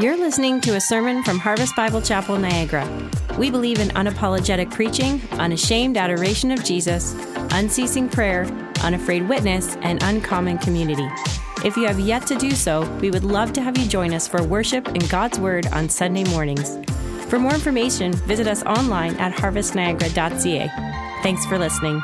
You're 0.00 0.16
listening 0.16 0.60
to 0.62 0.74
a 0.74 0.80
sermon 0.80 1.22
from 1.22 1.38
Harvest 1.38 1.76
Bible 1.76 2.02
Chapel, 2.02 2.36
Niagara. 2.36 2.84
We 3.38 3.48
believe 3.48 3.78
in 3.78 3.90
unapologetic 3.90 4.72
preaching, 4.72 5.22
unashamed 5.34 5.96
adoration 5.96 6.50
of 6.50 6.64
Jesus, 6.64 7.14
unceasing 7.52 8.08
prayer, 8.08 8.42
unafraid 8.82 9.28
witness, 9.28 9.76
and 9.82 10.02
uncommon 10.02 10.58
community. 10.58 11.06
If 11.64 11.76
you 11.76 11.86
have 11.86 12.00
yet 12.00 12.26
to 12.26 12.34
do 12.34 12.50
so, 12.50 12.90
we 13.00 13.12
would 13.12 13.22
love 13.22 13.52
to 13.52 13.62
have 13.62 13.78
you 13.78 13.86
join 13.86 14.12
us 14.12 14.26
for 14.26 14.42
worship 14.42 14.88
and 14.88 15.08
God's 15.08 15.38
Word 15.38 15.68
on 15.68 15.88
Sunday 15.88 16.24
mornings. 16.24 16.76
For 17.28 17.38
more 17.38 17.54
information, 17.54 18.14
visit 18.14 18.48
us 18.48 18.64
online 18.64 19.14
at 19.18 19.32
harvestniagara.ca. 19.32 21.20
Thanks 21.22 21.46
for 21.46 21.56
listening. 21.56 22.02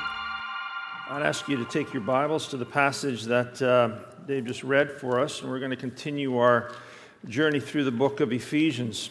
I'd 1.09 1.23
ask 1.23 1.49
you 1.49 1.57
to 1.57 1.65
take 1.65 1.93
your 1.93 2.03
Bibles 2.03 2.47
to 2.51 2.57
the 2.57 2.65
passage 2.65 3.25
that 3.25 3.61
uh, 3.61 3.97
Dave 4.29 4.45
just 4.45 4.63
read 4.63 4.93
for 4.93 5.19
us, 5.19 5.43
and 5.43 5.51
we're 5.51 5.59
going 5.59 5.73
to 5.73 5.77
continue 5.77 6.37
our 6.39 6.71
journey 7.29 7.61
through 7.61 7.85
the 7.85 7.91
book 7.91 8.21
of 8.21 8.33
Ephesians. 8.33 9.11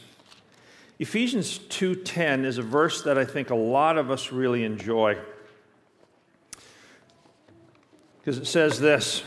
Ephesians 0.98 1.60
2:10 1.70 2.44
is 2.44 2.58
a 2.58 2.64
verse 2.64 3.04
that 3.04 3.18
I 3.18 3.26
think 3.26 3.50
a 3.50 3.56
lot 3.56 3.98
of 3.98 4.12
us 4.12 4.32
really 4.32 4.64
enjoy. 4.64 5.18
Because 8.20 8.38
it 8.38 8.48
says 8.48 8.80
this, 8.80 9.24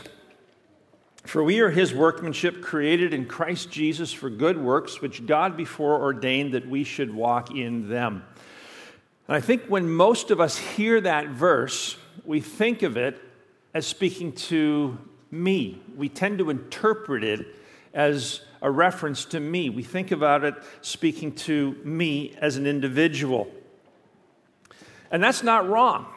"For 1.25 1.43
we 1.43 1.59
are 1.61 1.71
his 1.71 1.93
workmanship 1.93 2.61
created 2.61 3.13
in 3.13 3.25
Christ 3.25 3.71
Jesus 3.71 4.13
for 4.13 4.29
good 4.29 4.57
works 4.57 5.01
which 5.01 5.25
God 5.25 5.57
before 5.57 5.99
ordained 5.99 6.53
that 6.53 6.67
we 6.67 6.83
should 6.83 7.13
walk 7.13 7.49
in 7.49 7.89
them." 7.89 8.23
And 9.27 9.35
I 9.35 9.39
think 9.39 9.63
when 9.63 9.89
most 9.89 10.29
of 10.29 10.39
us 10.39 10.57
hear 10.57 11.01
that 11.01 11.29
verse, 11.29 11.97
we 12.25 12.41
think 12.41 12.83
of 12.83 12.97
it 12.97 13.19
as 13.73 13.87
speaking 13.87 14.33
to 14.33 14.97
me. 15.31 15.81
We 15.95 16.09
tend 16.09 16.37
to 16.37 16.49
interpret 16.49 17.23
it 17.23 17.55
as 17.93 18.41
a 18.63 18.71
reference 18.71 19.25
to 19.25 19.39
me. 19.39 19.69
We 19.69 19.83
think 19.83 20.11
about 20.11 20.43
it 20.45 20.55
speaking 20.81 21.33
to 21.35 21.73
me 21.83 22.33
as 22.39 22.55
an 22.55 22.65
individual. 22.65 23.51
And 25.11 25.21
that's 25.21 25.43
not 25.43 25.69
wrong. 25.69 26.07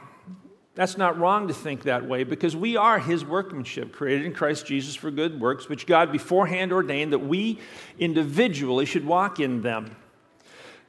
That's 0.77 0.97
not 0.97 1.19
wrong 1.19 1.49
to 1.49 1.55
think 1.55 1.83
that 1.83 2.07
way 2.07 2.23
because 2.23 2.55
we 2.55 2.77
are 2.77 2.99
his 2.99 3.25
workmanship, 3.25 3.93
created 3.93 4.27
in 4.27 4.33
Christ 4.33 4.65
Jesus 4.65 4.95
for 4.95 5.11
good 5.11 5.41
works, 5.41 5.69
which 5.69 5.87
God 5.87 6.13
beforehand 6.13 6.73
ordained 6.73 7.13
that 7.13 7.19
we 7.19 7.59
individually 7.99 8.85
should 8.85 9.05
walk 9.05 9.41
in 9.41 9.63
them. 9.63 9.97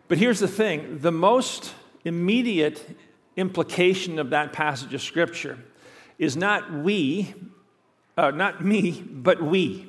But 0.08 0.19
here's 0.19 0.39
the 0.39 0.47
thing 0.47 0.99
the 0.99 1.11
most 1.11 1.73
immediate 2.05 2.86
implication 3.36 4.19
of 4.19 4.30
that 4.30 4.53
passage 4.53 4.94
of 4.94 5.02
Scripture 5.02 5.58
is 6.19 6.38
not 6.38 6.71
we, 6.71 7.33
uh, 8.16 8.31
not 8.31 8.64
me, 8.64 9.02
but 9.02 9.42
we. 9.42 9.86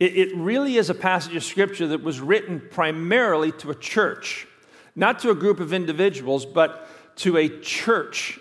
It, 0.00 0.16
it 0.16 0.36
really 0.36 0.78
is 0.78 0.88
a 0.88 0.94
passage 0.94 1.36
of 1.36 1.44
Scripture 1.44 1.88
that 1.88 2.02
was 2.02 2.20
written 2.20 2.60
primarily 2.70 3.52
to 3.52 3.70
a 3.70 3.74
church, 3.74 4.48
not 4.96 5.20
to 5.20 5.30
a 5.30 5.34
group 5.34 5.60
of 5.60 5.74
individuals, 5.74 6.46
but 6.46 6.88
to 7.16 7.36
a 7.36 7.48
church. 7.60 8.40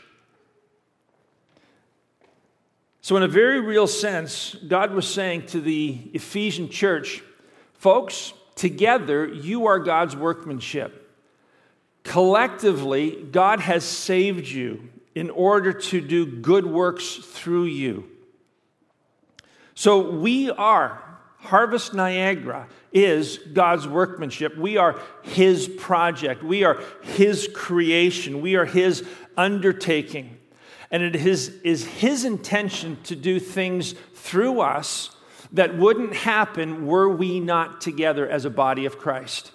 So, 3.02 3.18
in 3.18 3.24
a 3.24 3.28
very 3.28 3.60
real 3.60 3.88
sense, 3.88 4.56
God 4.68 4.94
was 4.94 5.08
saying 5.08 5.48
to 5.48 5.60
the 5.60 5.98
Ephesian 6.14 6.70
church, 6.70 7.22
folks, 7.74 8.34
together 8.56 9.28
you 9.28 9.68
are 9.68 9.80
God's 9.80 10.16
workmanship. 10.16 11.08
Collectively, 12.04 13.28
God 13.32 13.60
has 13.60 13.84
saved 13.84 14.48
you 14.48 14.90
in 15.16 15.30
order 15.30 15.74
to 15.74 16.00
do 16.00 16.26
good 16.26 16.66
works 16.66 17.16
through 17.16 17.66
you. 17.66 18.06
So, 19.76 20.10
we 20.12 20.52
are 20.52 21.09
Harvest 21.40 21.94
Niagara 21.94 22.68
is 22.92 23.38
God's 23.54 23.88
workmanship. 23.88 24.58
We 24.58 24.78
are 24.78 25.00
His 25.24 25.68
project. 25.68 26.44
We 26.44 26.64
are 26.64 26.80
His 27.02 27.50
creation. 27.54 28.42
We 28.42 28.56
are 28.56 28.66
His 28.66 29.06
undertaking. 29.38 30.38
And 30.92 31.02
it 31.02 31.16
is, 31.16 31.50
is 31.64 31.86
His 31.86 32.26
intention 32.26 32.98
to 33.04 33.16
do 33.16 33.40
things 33.40 33.94
through 34.14 34.62
us 34.62 35.16
that 35.52 35.78
wouldn't 35.78 36.14
happen 36.14 36.86
were 36.86 37.10
we 37.10 37.40
not 37.40 37.82
together 37.82 38.30
as 38.30 38.46
a 38.46 38.50
body 38.50 38.86
of 38.86 38.98
Christ. 39.00 39.52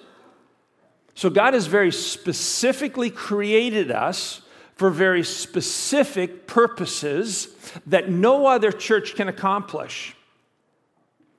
So 1.14 1.31
God 1.31 1.54
has 1.54 1.66
very 1.66 1.92
specifically 1.92 3.10
created 3.10 3.91
us 3.91 4.41
for 4.75 4.91
very 4.91 5.22
specific 5.22 6.48
purposes 6.48 7.54
that 7.87 8.10
no 8.10 8.47
other 8.47 8.72
church 8.72 9.14
can 9.14 9.28
accomplish. 9.28 10.16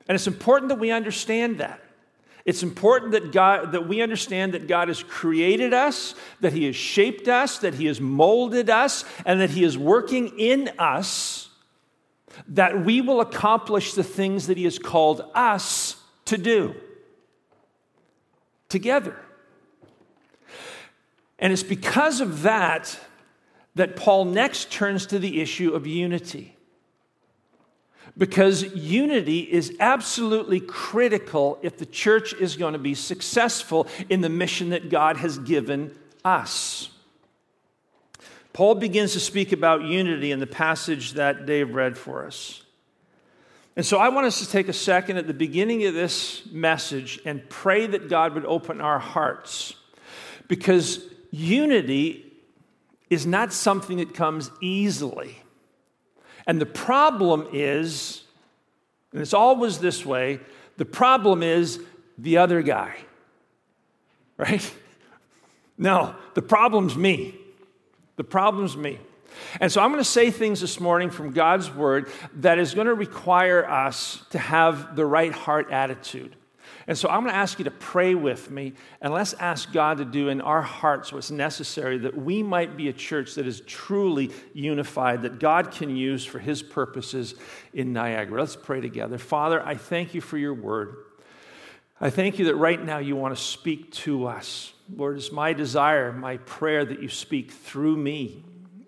And 0.08 0.16
it's 0.16 0.28
important 0.28 0.70
that 0.70 0.80
we 0.80 0.92
understand 0.92 1.60
that. 1.60 1.82
It's 2.46 2.62
important 2.62 3.14
that, 3.14 3.32
God, 3.32 3.72
that 3.72 3.88
we 3.88 4.02
understand 4.02 4.54
that 4.54 4.68
God 4.68 4.88
has 4.88 5.02
created 5.02 5.74
us, 5.74 6.14
that 6.42 6.54
He 6.54 6.66
has 6.66 6.76
shaped 6.76 7.28
us, 7.28 7.58
that 7.60 7.74
He 7.74 7.88
has 7.88 8.00
molded 8.00 8.70
us, 8.70 9.04
and 9.26 9.42
that 9.42 9.50
He 9.50 9.64
is 9.64 9.78
working 9.78 10.38
in 10.38 10.70
us 10.78 11.50
that 12.48 12.84
we 12.84 13.02
will 13.02 13.22
accomplish 13.22 13.94
the 13.94 14.04
things 14.04 14.48
that 14.48 14.58
He 14.58 14.66
has 14.66 14.80
called 14.80 15.30
us 15.34 15.98
to 16.26 16.38
do 16.38 16.76
together. 18.70 19.18
And 21.40 21.52
it's 21.54 21.64
because 21.64 22.22
of 22.22 22.44
that 22.44 23.00
that 23.76 23.96
Paul 23.96 24.26
next 24.26 24.72
turns 24.72 25.06
to 25.08 25.20
the 25.20 25.42
issue 25.42 25.74
of 25.74 25.86
unity 25.86 26.55
because 28.18 28.64
unity 28.76 29.40
is 29.40 29.76
absolutely 29.80 30.60
critical 30.60 31.60
if 31.62 31.78
the 31.78 31.86
church 31.86 32.34
is 32.34 32.56
going 32.56 32.74
to 32.74 32.80
be 32.80 32.94
successful 32.94 33.88
in 34.10 34.22
the 34.22 34.30
mission 34.30 34.70
that 34.70 34.90
God 34.90 35.18
has 35.18 35.38
given 35.40 35.98
us. 36.24 36.90
Paul 38.54 38.76
begins 38.76 39.12
to 39.14 39.20
speak 39.20 39.52
about 39.52 39.84
unity 39.84 40.32
in 40.32 40.40
the 40.40 40.48
passage 40.48 41.14
that 41.14 41.46
Dave 41.46 41.76
read 41.76 41.98
for 41.98 42.26
us. 42.26 42.64
And 43.76 43.86
so 43.86 43.98
I 43.98 44.08
want 44.08 44.28
us 44.28 44.40
to 44.40 44.50
take 44.50 44.70
a 44.70 44.74
second 44.74 45.18
at 45.18 45.28
the 45.28 45.34
beginning 45.34 45.86
of 45.86 45.94
this 45.94 46.44
message 46.50 47.20
and 47.26 47.48
pray 47.50 47.86
that 47.86 48.08
God 48.08 48.34
would 48.34 48.46
open 48.46 48.80
our 48.80 49.00
hearts. 49.00 49.76
Because 50.48 51.04
unity 51.32 52.32
is 53.10 53.26
not 53.26 53.52
something 53.52 53.98
that 53.98 54.14
comes 54.14 54.50
easily. 54.62 55.42
And 56.48 56.62
the 56.62 56.66
problem 56.66 57.48
is, 57.52 58.24
and 59.12 59.22
it's 59.22 59.34
always 59.34 59.80
this 59.80 60.06
way, 60.06 60.40
the 60.78 60.86
problem 60.86 61.42
is 61.42 61.80
the 62.18 62.38
other 62.38 62.62
guy, 62.62 62.96
right? 64.38 64.74
No, 65.78 66.16
the 66.34 66.42
problem's 66.42 66.96
me. 66.96 67.36
The 68.16 68.24
problem's 68.24 68.78
me. 68.78 69.00
And 69.60 69.72
so 69.72 69.82
I'm 69.82 69.92
going 69.92 70.04
to 70.04 70.10
say 70.10 70.32
things 70.32 70.62
this 70.62 70.80
morning 70.80 71.10
from 71.10 71.32
God's 71.32 71.74
word 71.74 72.10
that 72.36 72.58
is 72.58 72.74
going 72.74 72.88
to 72.88 72.94
require 72.94 73.70
us 73.70 74.24
to 74.30 74.40
have 74.40 74.96
the 74.96 75.06
right 75.06 75.34
heart 75.34 75.72
attitude. 75.72 76.36
And 76.88 76.96
so 76.96 77.10
I'm 77.10 77.22
going 77.22 77.32
to 77.32 77.38
ask 77.38 77.58
you 77.58 77.66
to 77.66 77.72
pray 77.72 78.14
with 78.14 78.52
me 78.52 78.74
and 79.02 79.12
let's 79.12 79.34
ask 79.34 79.72
God 79.74 79.98
to 79.98 80.06
do 80.06 80.30
in 80.30 80.40
our 80.40 80.62
hearts 80.62 81.12
what's 81.12 81.32
necessary 81.32 81.98
that 82.00 82.16
we 82.16 82.44
might 82.44 82.78
be 82.78 82.90
a 82.90 82.94
church 82.94 83.36
that 83.36 83.48
is 83.48 83.62
truly 83.62 84.32
unified, 84.54 85.24
that 85.24 85.40
God 85.40 85.72
can 85.72 85.96
use 85.96 86.24
for 86.24 86.38
his 86.38 86.62
purposes 86.62 87.34
in 87.74 87.92
Niagara. 87.92 88.40
Let's 88.40 88.56
pray 88.56 88.82
together. 88.82 89.18
Father, 89.18 89.66
I 89.66 89.76
thank 89.76 90.14
you 90.14 90.22
for 90.22 90.38
your 90.38 90.54
word. 90.54 90.98
I 92.00 92.12
thank 92.12 92.38
you 92.38 92.46
that 92.46 92.56
right 92.56 92.84
now 92.84 93.00
you 93.00 93.16
want 93.16 93.36
to 93.36 93.42
speak 93.42 93.92
to 93.94 94.28
us. 94.28 94.74
Lord, 94.94 95.18
it's 95.18 95.32
my 95.32 95.54
desire, 95.54 96.12
my 96.12 96.38
prayer 96.38 96.86
that 96.86 97.02
you 97.02 97.10
speak 97.10 97.52
through 97.52 97.98
me. 97.98 98.44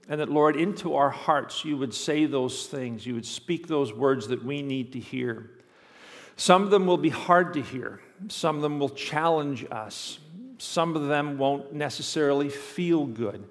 And 0.10 0.22
that, 0.22 0.30
Lord, 0.30 0.56
into 0.56 0.96
our 0.96 1.10
hearts 1.10 1.66
you 1.66 1.78
would 1.78 1.94
say 1.94 2.26
those 2.26 2.68
things, 2.68 3.06
you 3.06 3.16
would 3.16 3.26
speak 3.26 3.68
those 3.68 3.92
words 3.92 4.28
that 4.28 4.44
we 4.44 4.62
need 4.62 4.94
to 4.94 5.00
hear. 5.00 5.50
Some 6.38 6.62
of 6.62 6.70
them 6.70 6.86
will 6.86 6.98
be 6.98 7.10
hard 7.10 7.54
to 7.56 7.62
hear, 7.62 8.00
some 8.28 8.56
of 8.56 8.62
them 8.62 8.78
will 8.78 8.90
challenge 8.90 9.66
us, 9.72 10.20
some 10.60 10.96
of 10.96 11.08
them 11.08 11.40
won't 11.40 11.74
necessarily 11.74 12.50
feel 12.50 13.08
good. 13.08 13.44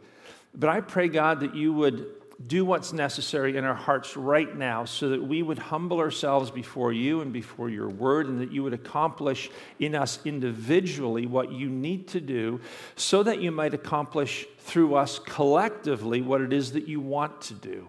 But 0.55 0.71
I 0.71 0.81
pray, 0.81 1.09
God, 1.09 1.41
that 1.41 1.55
you 1.55 1.73
would 1.73 2.07
do 2.47 2.65
what's 2.65 2.93
necessary 2.93 3.57
in 3.57 3.65
our 3.65 3.75
hearts 3.75 4.17
right 4.17 4.57
now 4.57 4.85
so 4.85 5.09
that 5.09 5.23
we 5.23 5.43
would 5.43 5.59
humble 5.59 5.99
ourselves 5.99 6.51
before 6.51 6.93
you 6.93 7.23
and 7.23 7.33
before 7.33 7.69
your 7.69 7.89
word, 7.89 8.29
and 8.29 8.41
that 8.41 8.53
you 8.53 8.63
would 8.63 8.75
accomplish 8.75 9.51
in 9.81 9.97
us 9.97 10.21
individually 10.25 11.27
what 11.27 11.51
you 11.51 11.69
need 11.69 12.07
to 12.09 12.21
do 12.21 12.61
so 12.95 13.25
that 13.25 13.41
you 13.41 13.51
might 13.51 13.75
accomplish 13.75 14.47
through 14.61 14.95
us 14.95 15.19
collectively 15.19 16.23
what 16.23 16.41
it 16.41 16.53
is 16.53 16.73
that 16.73 16.87
you 16.87 17.01
want 17.01 17.41
to 17.41 17.55
do. 17.55 17.89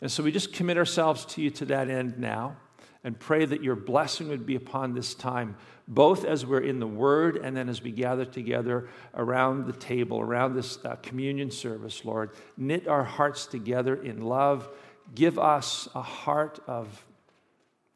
And 0.00 0.10
so 0.10 0.24
we 0.24 0.32
just 0.32 0.52
commit 0.52 0.76
ourselves 0.76 1.24
to 1.26 1.42
you 1.42 1.50
to 1.50 1.66
that 1.66 1.88
end 1.88 2.18
now 2.18 2.56
and 3.08 3.18
pray 3.18 3.46
that 3.46 3.64
your 3.64 3.74
blessing 3.74 4.28
would 4.28 4.44
be 4.44 4.54
upon 4.54 4.92
this 4.92 5.14
time, 5.14 5.56
both 5.88 6.26
as 6.26 6.44
we're 6.44 6.60
in 6.60 6.78
the 6.78 6.86
Word 6.86 7.38
and 7.38 7.56
then 7.56 7.70
as 7.70 7.82
we 7.82 7.90
gather 7.90 8.26
together 8.26 8.86
around 9.14 9.66
the 9.66 9.72
table, 9.72 10.20
around 10.20 10.54
this 10.54 10.76
uh, 10.84 10.94
communion 10.96 11.50
service, 11.50 12.04
Lord. 12.04 12.32
Knit 12.58 12.86
our 12.86 13.04
hearts 13.04 13.46
together 13.46 13.94
in 13.96 14.20
love. 14.20 14.68
Give 15.14 15.38
us 15.38 15.88
a 15.94 16.02
heart 16.02 16.58
of 16.66 17.02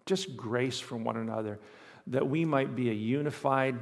just 0.06 0.34
grace 0.34 0.80
from 0.80 1.04
one 1.04 1.18
another, 1.18 1.60
that 2.06 2.26
we 2.26 2.46
might 2.46 2.74
be 2.74 2.88
a 2.88 2.94
unified, 2.94 3.76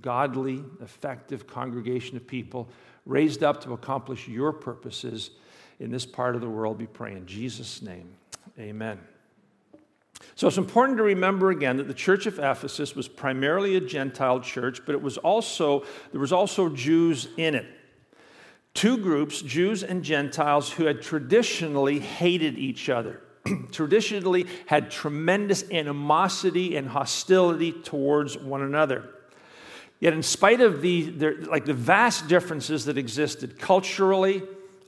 godly, 0.00 0.64
effective 0.80 1.46
congregation 1.46 2.16
of 2.16 2.26
people 2.26 2.68
raised 3.06 3.44
up 3.44 3.62
to 3.62 3.72
accomplish 3.72 4.26
your 4.26 4.52
purposes 4.52 5.30
in 5.78 5.92
this 5.92 6.04
part 6.04 6.34
of 6.34 6.40
the 6.40 6.50
world. 6.50 6.80
We 6.80 6.86
pray 6.86 7.12
in 7.12 7.24
Jesus' 7.24 7.82
name. 7.82 8.08
Amen. 8.58 8.98
So 10.34 10.48
it's 10.48 10.58
important 10.58 10.98
to 10.98 11.04
remember 11.04 11.50
again 11.50 11.76
that 11.76 11.88
the 11.88 11.94
church 11.94 12.26
of 12.26 12.38
Ephesus 12.38 12.94
was 12.94 13.08
primarily 13.08 13.76
a 13.76 13.80
Gentile 13.80 14.40
church, 14.40 14.80
but 14.86 14.94
it 14.94 15.02
was 15.02 15.18
also, 15.18 15.84
there 16.10 16.20
was 16.20 16.32
also 16.32 16.68
Jews 16.68 17.28
in 17.36 17.54
it. 17.54 17.66
Two 18.74 18.96
groups, 18.96 19.42
Jews 19.42 19.82
and 19.82 20.02
Gentiles, 20.02 20.70
who 20.72 20.86
had 20.86 21.02
traditionally 21.02 22.00
hated 22.00 22.58
each 22.58 22.88
other, 22.88 23.20
traditionally 23.72 24.46
had 24.66 24.90
tremendous 24.90 25.70
animosity 25.70 26.76
and 26.76 26.88
hostility 26.88 27.72
towards 27.72 28.38
one 28.38 28.62
another. 28.62 29.10
Yet, 30.00 30.14
in 30.14 30.22
spite 30.22 30.60
of 30.60 30.82
the, 30.82 31.12
like 31.48 31.64
the 31.64 31.74
vast 31.74 32.26
differences 32.26 32.86
that 32.86 32.98
existed 32.98 33.58
culturally, 33.58 34.42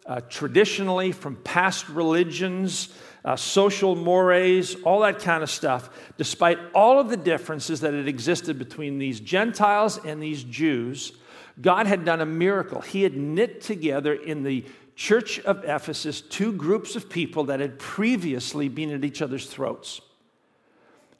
uh, 0.07 0.23
traditionally, 0.23 1.13
from 1.13 1.37
past 1.37 1.89
religions, 1.89 2.89
uh, 3.25 3.37
social 3.37 3.97
mores, 3.97 4.77
all 4.85 5.01
that 5.01 5.19
kind 5.19 5.43
of 5.43 5.51
stuff, 5.51 5.89
despite 6.19 6.59
all 6.75 7.01
of 7.01 7.09
the 7.09 7.17
differences 7.17 7.81
that 7.81 7.95
had 7.95 8.07
existed 8.07 8.59
between 8.59 8.99
these 8.99 9.21
Gentiles 9.21 9.99
and 10.05 10.23
these 10.23 10.45
Jews, 10.45 11.13
God 11.61 11.87
had 11.87 12.05
done 12.05 12.21
a 12.21 12.27
miracle. 12.27 12.81
He 12.81 13.03
had 13.03 13.17
knit 13.17 13.61
together 13.61 14.13
in 14.13 14.43
the 14.43 14.65
church 14.97 15.41
of 15.41 15.65
Ephesus 15.65 16.21
two 16.21 16.53
groups 16.53 16.97
of 16.97 17.09
people 17.09 17.45
that 17.45 17.61
had 17.61 17.79
previously 17.79 18.69
been 18.69 18.91
at 18.91 19.05
each 19.05 19.23
other's 19.23 19.47
throats. 19.47 20.01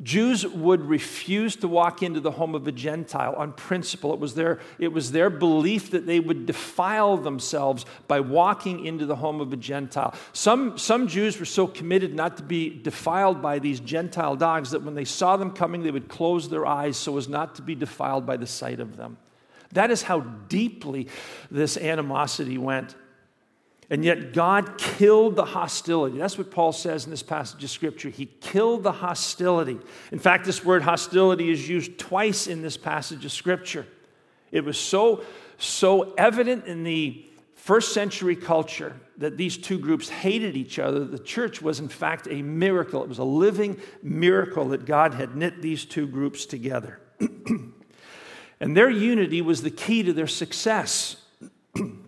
Jews 0.05 0.47
would 0.47 0.83
refuse 0.83 1.57
to 1.57 1.67
walk 1.67 2.03
into 2.03 2.21
the 2.21 2.33
home 2.33 2.55
of 2.55 2.69
a 2.69 2.73
Gentile 2.73 3.35
on 3.37 3.55
principle. 3.55 4.13
It 4.13 4.21
was, 4.21 4.35
their, 4.35 4.61
it 4.79 4.93
was 4.93 5.13
their 5.13 5.31
belief 5.31 5.91
that 5.93 6.07
they 6.07 6.21
would 6.21 6.45
defile 6.45 7.17
themselves 7.17 7.87
by 8.07 8.21
walking 8.21 8.85
into 8.85 9.07
the 9.07 9.17
home 9.17 9.41
of 9.41 9.53
a 9.53 9.57
Gentile. 9.57 10.15
Some, 10.35 10.77
some 10.77 11.09
Jews 11.09 11.41
were 11.41 11.47
so 11.47 11.67
committed 11.67 12.15
not 12.15 12.37
to 12.37 12.43
be 12.43 12.69
defiled 12.69 13.41
by 13.41 13.59
these 13.59 13.81
Gentile 13.81 14.37
dogs 14.37 14.73
that 14.73 14.83
when 14.83 14.95
they 14.95 15.07
saw 15.07 15.39
them 15.39 15.51
coming, 15.51 15.83
they 15.83 15.91
would 15.91 16.09
close 16.09 16.51
their 16.51 16.67
eyes 16.67 16.99
so 16.99 17.17
as 17.17 17.27
not 17.27 17.55
to 17.55 17.63
be 17.63 17.75
defiled 17.75 18.27
by 18.27 18.37
the 18.37 18.47
sight 18.47 18.81
of 18.81 18.99
them. 18.99 19.17
That 19.73 19.91
is 19.91 20.03
how 20.03 20.21
deeply 20.21 21.09
this 21.51 21.79
animosity 21.79 22.59
went. 22.59 22.95
And 23.91 24.05
yet, 24.05 24.33
God 24.33 24.79
killed 24.79 25.37
the 25.37 25.45
hostility. 25.45 26.17
That's 26.17 26.39
what 26.39 26.51
Paul 26.51 26.73
says 26.73 27.05
in 27.05 27.11
this 27.11 27.23
passage 27.23 27.63
of 27.63 27.71
Scripture. 27.71 28.09
He 28.09 28.27
killed 28.41 28.83
the 28.83 28.93
hostility. 28.93 29.79
In 30.11 30.19
fact, 30.19 30.47
this 30.47 30.65
word 30.65 30.83
hostility 30.83 31.51
is 31.51 31.69
used 31.69 31.99
twice 31.99 32.47
in 32.47 32.63
this 32.63 32.77
passage 32.77 33.25
of 33.25 33.33
Scripture. 33.33 33.87
It 34.51 34.65
was 34.65 34.79
so, 34.79 35.23
so 35.59 36.15
evident 36.15 36.67
in 36.67 36.83
the 36.83 37.27
first 37.55 37.93
century 37.93 38.37
culture 38.37 38.95
that 39.19 39.37
these 39.37 39.57
two 39.57 39.79
groups 39.79 40.09
hated 40.09 40.57
each 40.57 40.79
other. 40.79 41.05
The 41.05 41.19
church 41.19 41.61
was, 41.61 41.81
in 41.81 41.89
fact, 41.89 42.27
a 42.31 42.43
miracle. 42.43 43.03
It 43.03 43.09
was 43.09 43.19
a 43.19 43.25
living 43.25 43.81
miracle 44.03 44.69
that 44.69 44.87
God 44.87 45.15
had 45.15 45.37
knit 45.37 45.61
these 45.61 45.85
two 45.85 46.07
groups 46.07 46.47
together. 46.47 47.01
and 48.61 48.77
their 48.77 48.91
unity 48.91 49.43
was 49.43 49.63
the 49.63 49.71
key 49.71 50.03
to 50.03 50.13
their 50.13 50.27
success. 50.27 51.17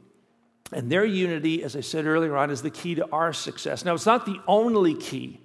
And 0.72 0.90
their 0.90 1.04
unity, 1.04 1.62
as 1.62 1.76
I 1.76 1.80
said 1.80 2.06
earlier 2.06 2.36
on, 2.36 2.50
is 2.50 2.62
the 2.62 2.70
key 2.70 2.96
to 2.96 3.08
our 3.10 3.32
success. 3.32 3.84
Now, 3.84 3.94
it's 3.94 4.06
not 4.06 4.26
the 4.26 4.40
only 4.46 4.94
key. 4.94 5.40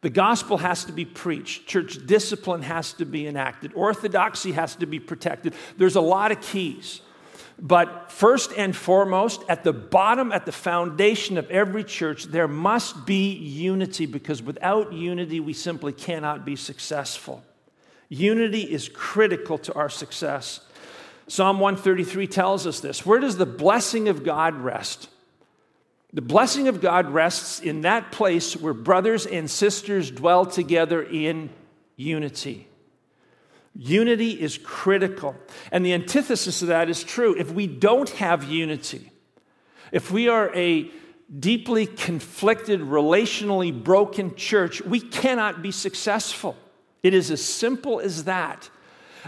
The 0.00 0.10
gospel 0.10 0.58
has 0.58 0.84
to 0.84 0.92
be 0.92 1.04
preached, 1.04 1.66
church 1.66 2.06
discipline 2.06 2.62
has 2.62 2.92
to 2.94 3.04
be 3.04 3.26
enacted, 3.26 3.72
orthodoxy 3.74 4.52
has 4.52 4.76
to 4.76 4.86
be 4.86 5.00
protected. 5.00 5.54
There's 5.78 5.96
a 5.96 6.00
lot 6.00 6.32
of 6.32 6.40
keys. 6.40 7.00
But 7.58 8.12
first 8.12 8.52
and 8.56 8.76
foremost, 8.76 9.42
at 9.48 9.64
the 9.64 9.72
bottom, 9.72 10.30
at 10.30 10.44
the 10.44 10.52
foundation 10.52 11.38
of 11.38 11.50
every 11.50 11.84
church, 11.84 12.24
there 12.24 12.46
must 12.46 13.06
be 13.06 13.32
unity 13.32 14.04
because 14.04 14.42
without 14.42 14.92
unity, 14.92 15.40
we 15.40 15.54
simply 15.54 15.92
cannot 15.92 16.44
be 16.44 16.54
successful. 16.54 17.42
Unity 18.10 18.60
is 18.60 18.90
critical 18.90 19.56
to 19.58 19.74
our 19.74 19.88
success. 19.88 20.60
Psalm 21.28 21.58
133 21.58 22.26
tells 22.26 22.66
us 22.66 22.80
this. 22.80 23.04
Where 23.04 23.18
does 23.18 23.36
the 23.36 23.46
blessing 23.46 24.08
of 24.08 24.22
God 24.24 24.54
rest? 24.56 25.08
The 26.12 26.22
blessing 26.22 26.68
of 26.68 26.80
God 26.80 27.10
rests 27.10 27.60
in 27.60 27.82
that 27.82 28.12
place 28.12 28.56
where 28.56 28.72
brothers 28.72 29.26
and 29.26 29.50
sisters 29.50 30.10
dwell 30.10 30.46
together 30.46 31.02
in 31.02 31.50
unity. 31.96 32.68
Unity 33.74 34.30
is 34.30 34.56
critical. 34.56 35.36
And 35.70 35.84
the 35.84 35.92
antithesis 35.92 36.62
of 36.62 36.68
that 36.68 36.88
is 36.88 37.04
true. 37.04 37.36
If 37.36 37.52
we 37.52 37.66
don't 37.66 38.08
have 38.10 38.44
unity, 38.44 39.10
if 39.92 40.10
we 40.10 40.28
are 40.28 40.54
a 40.54 40.90
deeply 41.38 41.86
conflicted, 41.86 42.80
relationally 42.80 43.72
broken 43.72 44.36
church, 44.36 44.80
we 44.80 45.00
cannot 45.00 45.60
be 45.60 45.72
successful. 45.72 46.56
It 47.02 47.12
is 47.12 47.30
as 47.30 47.44
simple 47.44 48.00
as 48.00 48.24
that. 48.24 48.70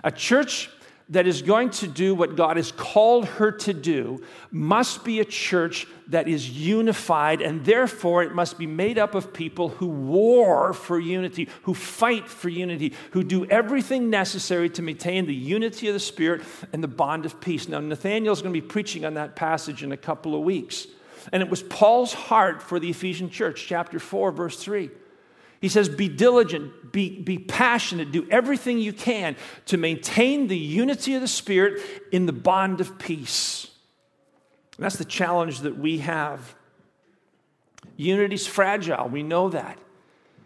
A 0.05 0.12
church 0.12 0.71
that 1.11 1.27
is 1.27 1.41
going 1.41 1.71
to 1.71 1.87
do 1.87 2.15
what 2.15 2.37
God 2.37 2.59
has 2.59 2.71
called 2.71 3.25
her 3.25 3.51
to 3.51 3.73
do 3.73 4.23
must 4.51 5.05
be 5.05 5.21
a 5.21 5.25
church 5.25 5.87
that 6.09 6.29
is 6.29 6.51
unified, 6.51 7.41
and 7.41 7.65
therefore 7.65 8.23
it 8.23 8.35
must 8.35 8.59
be 8.59 8.67
made 8.67 8.99
up 8.99 9.15
of 9.15 9.33
people 9.33 9.71
who 9.71 9.87
war 9.87 10.73
for 10.73 10.99
unity, 10.99 11.49
who 11.63 11.73
fight 11.75 12.29
for 12.29 12.49
unity, 12.49 12.93
who 13.13 13.25
do 13.25 13.47
everything 13.47 14.11
necessary 14.11 14.69
to 14.71 14.83
maintain 14.83 15.27
the 15.27 15.35
unity 15.35 15.89
of 15.89 15.95
the 15.95 16.01
Spirit 16.01 16.43
and 16.73 16.83
the 16.83 16.89
bond 16.89 17.25
of 17.25 17.41
peace. 17.41 17.69
Now, 17.69 17.81
Nathaniel's 17.81 18.43
going 18.43 18.55
to 18.55 18.61
be 18.61 18.67
preaching 18.67 19.05
on 19.05 19.15
that 19.15 19.35
passage 19.35 19.83
in 19.83 19.93
a 19.93 19.97
couple 19.97 20.35
of 20.35 20.43
weeks. 20.43 20.87
And 21.33 21.43
it 21.43 21.51
was 21.51 21.63
Paul's 21.63 22.13
heart 22.13 22.63
for 22.63 22.79
the 22.79 22.91
Ephesian 22.91 23.31
church, 23.31 23.67
chapter 23.67 23.99
4, 23.99 24.33
verse 24.33 24.63
3. 24.63 24.91
He 25.61 25.69
says, 25.69 25.89
Be 25.89 26.09
diligent, 26.09 26.93
be, 26.93 27.21
be 27.21 27.39
passionate, 27.39 28.13
do 28.13 28.27
everything 28.31 28.79
you 28.79 28.93
can 28.93 29.37
to 29.67 29.77
maintain 29.77 30.49
the 30.49 30.57
unity 30.57 31.15
of 31.15 31.21
the 31.21 31.29
Spirit 31.29 31.83
in 32.13 32.27
the 32.27 32.33
bond 32.33 32.81
of 32.81 32.99
peace. 32.99 33.69
And 34.77 34.85
that's 34.85 34.97
the 34.97 35.05
challenge 35.05 35.61
that 35.61 35.77
we 35.77 35.99
have. 35.99 36.55
Unity's 37.97 38.47
fragile, 38.47 39.09
we 39.09 39.23
know 39.23 39.49
that. 39.51 39.79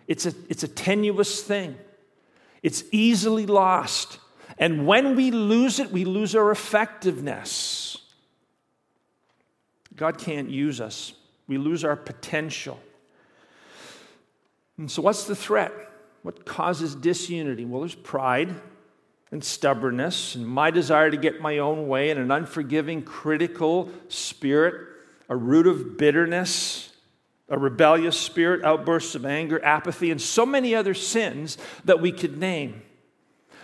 It's 0.08 0.26
a, 0.26 0.32
it's 0.48 0.62
a 0.62 0.68
tenuous 0.68 1.42
thing, 1.42 1.76
it's 2.62 2.84
easily 2.90 3.46
lost. 3.46 4.18
And 4.58 4.86
when 4.86 5.16
we 5.16 5.30
lose 5.30 5.80
it, 5.80 5.90
we 5.90 6.04
lose 6.04 6.36
our 6.36 6.50
effectiveness. 6.50 7.96
God 9.96 10.18
can't 10.18 10.50
use 10.50 10.80
us, 10.80 11.12
we 11.46 11.58
lose 11.58 11.84
our 11.84 11.96
potential. 11.96 12.80
And 14.78 14.90
so, 14.90 15.02
what's 15.02 15.24
the 15.24 15.36
threat? 15.36 15.72
What 16.22 16.44
causes 16.46 16.94
disunity? 16.94 17.64
Well, 17.64 17.80
there's 17.80 17.94
pride 17.94 18.54
and 19.30 19.42
stubbornness, 19.42 20.34
and 20.34 20.46
my 20.46 20.70
desire 20.70 21.10
to 21.10 21.16
get 21.16 21.40
my 21.40 21.58
own 21.58 21.88
way, 21.88 22.10
and 22.10 22.20
an 22.20 22.30
unforgiving, 22.30 23.02
critical 23.02 23.90
spirit, 24.08 24.88
a 25.28 25.36
root 25.36 25.66
of 25.66 25.96
bitterness, 25.96 26.92
a 27.48 27.58
rebellious 27.58 28.18
spirit, 28.18 28.62
outbursts 28.64 29.14
of 29.14 29.24
anger, 29.24 29.62
apathy, 29.64 30.10
and 30.10 30.20
so 30.20 30.44
many 30.44 30.74
other 30.74 30.94
sins 30.94 31.58
that 31.84 32.00
we 32.00 32.12
could 32.12 32.38
name 32.38 32.82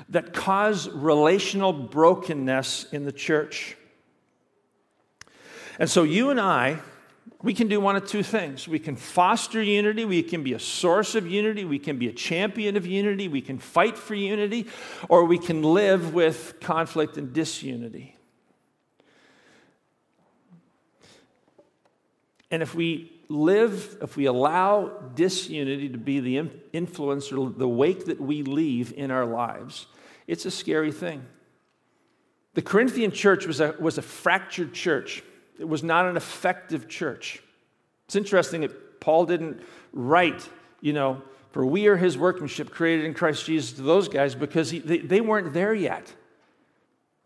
that 0.08 0.32
cause 0.32 0.88
relational 0.88 1.72
brokenness 1.72 2.86
in 2.92 3.04
the 3.04 3.12
church. 3.12 3.76
And 5.78 5.88
so, 5.88 6.02
you 6.02 6.30
and 6.30 6.40
I 6.40 6.80
we 7.42 7.54
can 7.54 7.68
do 7.68 7.80
one 7.80 7.96
of 7.96 8.06
two 8.06 8.22
things. 8.22 8.66
We 8.66 8.78
can 8.78 8.96
foster 8.96 9.62
unity, 9.62 10.04
we 10.04 10.22
can 10.22 10.42
be 10.42 10.54
a 10.54 10.58
source 10.58 11.14
of 11.14 11.26
unity, 11.26 11.64
we 11.64 11.78
can 11.78 11.98
be 11.98 12.08
a 12.08 12.12
champion 12.12 12.76
of 12.76 12.86
unity, 12.86 13.28
we 13.28 13.40
can 13.40 13.58
fight 13.58 13.96
for 13.96 14.14
unity, 14.14 14.66
or 15.08 15.24
we 15.24 15.38
can 15.38 15.62
live 15.62 16.14
with 16.14 16.60
conflict 16.60 17.16
and 17.16 17.32
disunity. 17.32 18.16
And 22.50 22.62
if 22.62 22.74
we 22.74 23.12
live, 23.28 23.98
if 24.00 24.16
we 24.16 24.26
allow 24.26 24.88
disunity 25.14 25.88
to 25.90 25.98
be 25.98 26.20
the 26.20 26.50
influence 26.72 27.30
or 27.30 27.50
the 27.50 27.68
wake 27.68 28.06
that 28.06 28.20
we 28.20 28.42
leave 28.42 28.92
in 28.96 29.10
our 29.10 29.26
lives, 29.26 29.86
it's 30.26 30.46
a 30.46 30.50
scary 30.50 30.92
thing. 30.92 31.24
The 32.54 32.62
Corinthian 32.62 33.12
church 33.12 33.46
was 33.46 33.60
a, 33.60 33.74
was 33.78 33.98
a 33.98 34.02
fractured 34.02 34.72
church. 34.72 35.22
It 35.58 35.68
was 35.68 35.82
not 35.82 36.06
an 36.06 36.16
effective 36.16 36.88
church. 36.88 37.42
It's 38.06 38.16
interesting 38.16 38.62
that 38.62 39.00
Paul 39.00 39.26
didn't 39.26 39.60
write, 39.92 40.48
you 40.80 40.92
know, 40.92 41.22
for 41.52 41.64
we 41.64 41.86
are 41.86 41.96
his 41.96 42.16
workmanship 42.16 42.70
created 42.70 43.04
in 43.04 43.14
Christ 43.14 43.46
Jesus 43.46 43.72
to 43.72 43.82
those 43.82 44.08
guys 44.08 44.34
because 44.34 44.70
he, 44.70 44.78
they, 44.78 44.98
they 44.98 45.20
weren't 45.20 45.52
there 45.52 45.74
yet. 45.74 46.12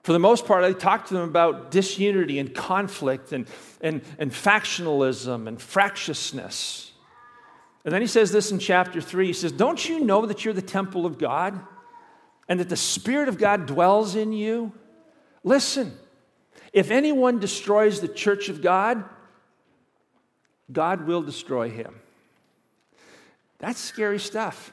For 0.03 0.12
the 0.12 0.19
most 0.19 0.47
part, 0.47 0.65
I 0.65 0.73
talked 0.73 1.09
to 1.09 1.15
them 1.15 1.29
about 1.29 1.71
disunity 1.71 2.39
and 2.39 2.53
conflict 2.55 3.33
and, 3.33 3.47
and, 3.81 4.03
and 4.19 4.33
factionalism 4.33 5.47
and 5.47 5.61
fractiousness. 5.61 6.93
And 7.85 7.93
then 7.95 8.01
he 8.01 8.09
says 8.09 8.33
this 8.33 8.51
in 8.51 8.59
chapter 8.59 9.01
3. 9.01 9.27
He 9.27 9.33
says, 9.33 9.53
Don't 9.53 9.89
you 9.89 10.01
know 10.01 10.27
that 10.27 10.45
you're 10.45 10.55
the 10.55 10.62
temple 10.62 11.07
of 11.07 11.19
God? 11.19 11.61
and 12.53 12.61
that 12.61 12.69
the 12.69 12.77
Spirit 12.77 13.29
of 13.29 13.39
God 13.39 13.67
dwells 13.67 14.15
in 14.15 14.33
you, 14.33 14.73
listen, 15.43 15.97
if 16.73 16.91
anyone 16.91 17.38
destroys 17.38 18.00
the 18.00 18.09
church 18.09 18.49
of 18.49 18.62
God, 18.62 19.05
God 20.73 21.07
will 21.07 21.23
destroy 21.23 21.69
him. 21.69 22.00
That's 23.59 23.79
scary 23.79 24.19
stuff. 24.19 24.73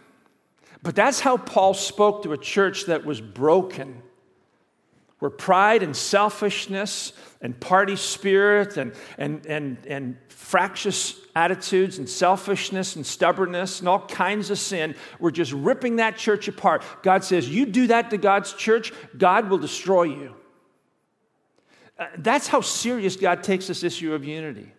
But 0.81 0.95
that's 0.95 1.19
how 1.19 1.37
Paul 1.37 1.73
spoke 1.73 2.23
to 2.23 2.31
a 2.31 2.37
church 2.37 2.85
that 2.85 3.05
was 3.05 3.19
broken, 3.19 4.01
where 5.19 5.29
pride 5.29 5.83
and 5.83 5.95
selfishness 5.95 7.11
and 7.41 7.59
party 7.59 7.97
spirit 7.97 8.77
and, 8.77 8.93
and, 9.17 9.45
and, 9.45 9.77
and 9.85 10.17
fractious 10.29 11.19
attitudes 11.35 11.97
and 11.97 12.09
selfishness 12.09 12.95
and 12.95 13.05
stubbornness 13.05 13.79
and 13.79 13.89
all 13.89 14.07
kinds 14.07 14.49
of 14.49 14.57
sin 14.57 14.95
were 15.19 15.31
just 15.31 15.51
ripping 15.51 15.97
that 15.97 16.17
church 16.17 16.47
apart. 16.47 16.83
God 17.03 17.25
says, 17.25 17.49
You 17.49 17.65
do 17.65 17.87
that 17.87 18.09
to 18.11 18.17
God's 18.17 18.53
church, 18.53 18.93
God 19.17 19.49
will 19.49 19.57
destroy 19.57 20.03
you. 20.03 20.35
Uh, 21.99 22.07
that's 22.19 22.47
how 22.47 22.61
serious 22.61 23.17
God 23.17 23.43
takes 23.43 23.67
this 23.67 23.83
issue 23.83 24.13
of 24.13 24.23
unity. 24.23 24.71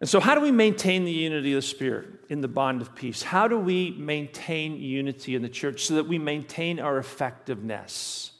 And 0.00 0.08
so, 0.08 0.18
how 0.18 0.34
do 0.34 0.40
we 0.40 0.50
maintain 0.50 1.04
the 1.04 1.12
unity 1.12 1.52
of 1.52 1.62
the 1.62 1.66
Spirit 1.66 2.08
in 2.28 2.40
the 2.40 2.48
bond 2.48 2.80
of 2.80 2.94
peace? 2.94 3.22
How 3.22 3.46
do 3.46 3.58
we 3.58 3.92
maintain 3.92 4.80
unity 4.80 5.34
in 5.34 5.42
the 5.42 5.48
church 5.48 5.86
so 5.86 5.94
that 5.94 6.08
we 6.08 6.18
maintain 6.18 6.80
our 6.80 6.98
effectiveness? 6.98 8.32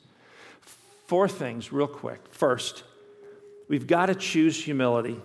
Four 1.06 1.28
things, 1.28 1.72
real 1.72 1.86
quick. 1.86 2.20
First, 2.30 2.82
we've 3.68 3.86
got 3.86 4.06
to 4.06 4.14
choose 4.14 4.62
humility. 4.62 5.20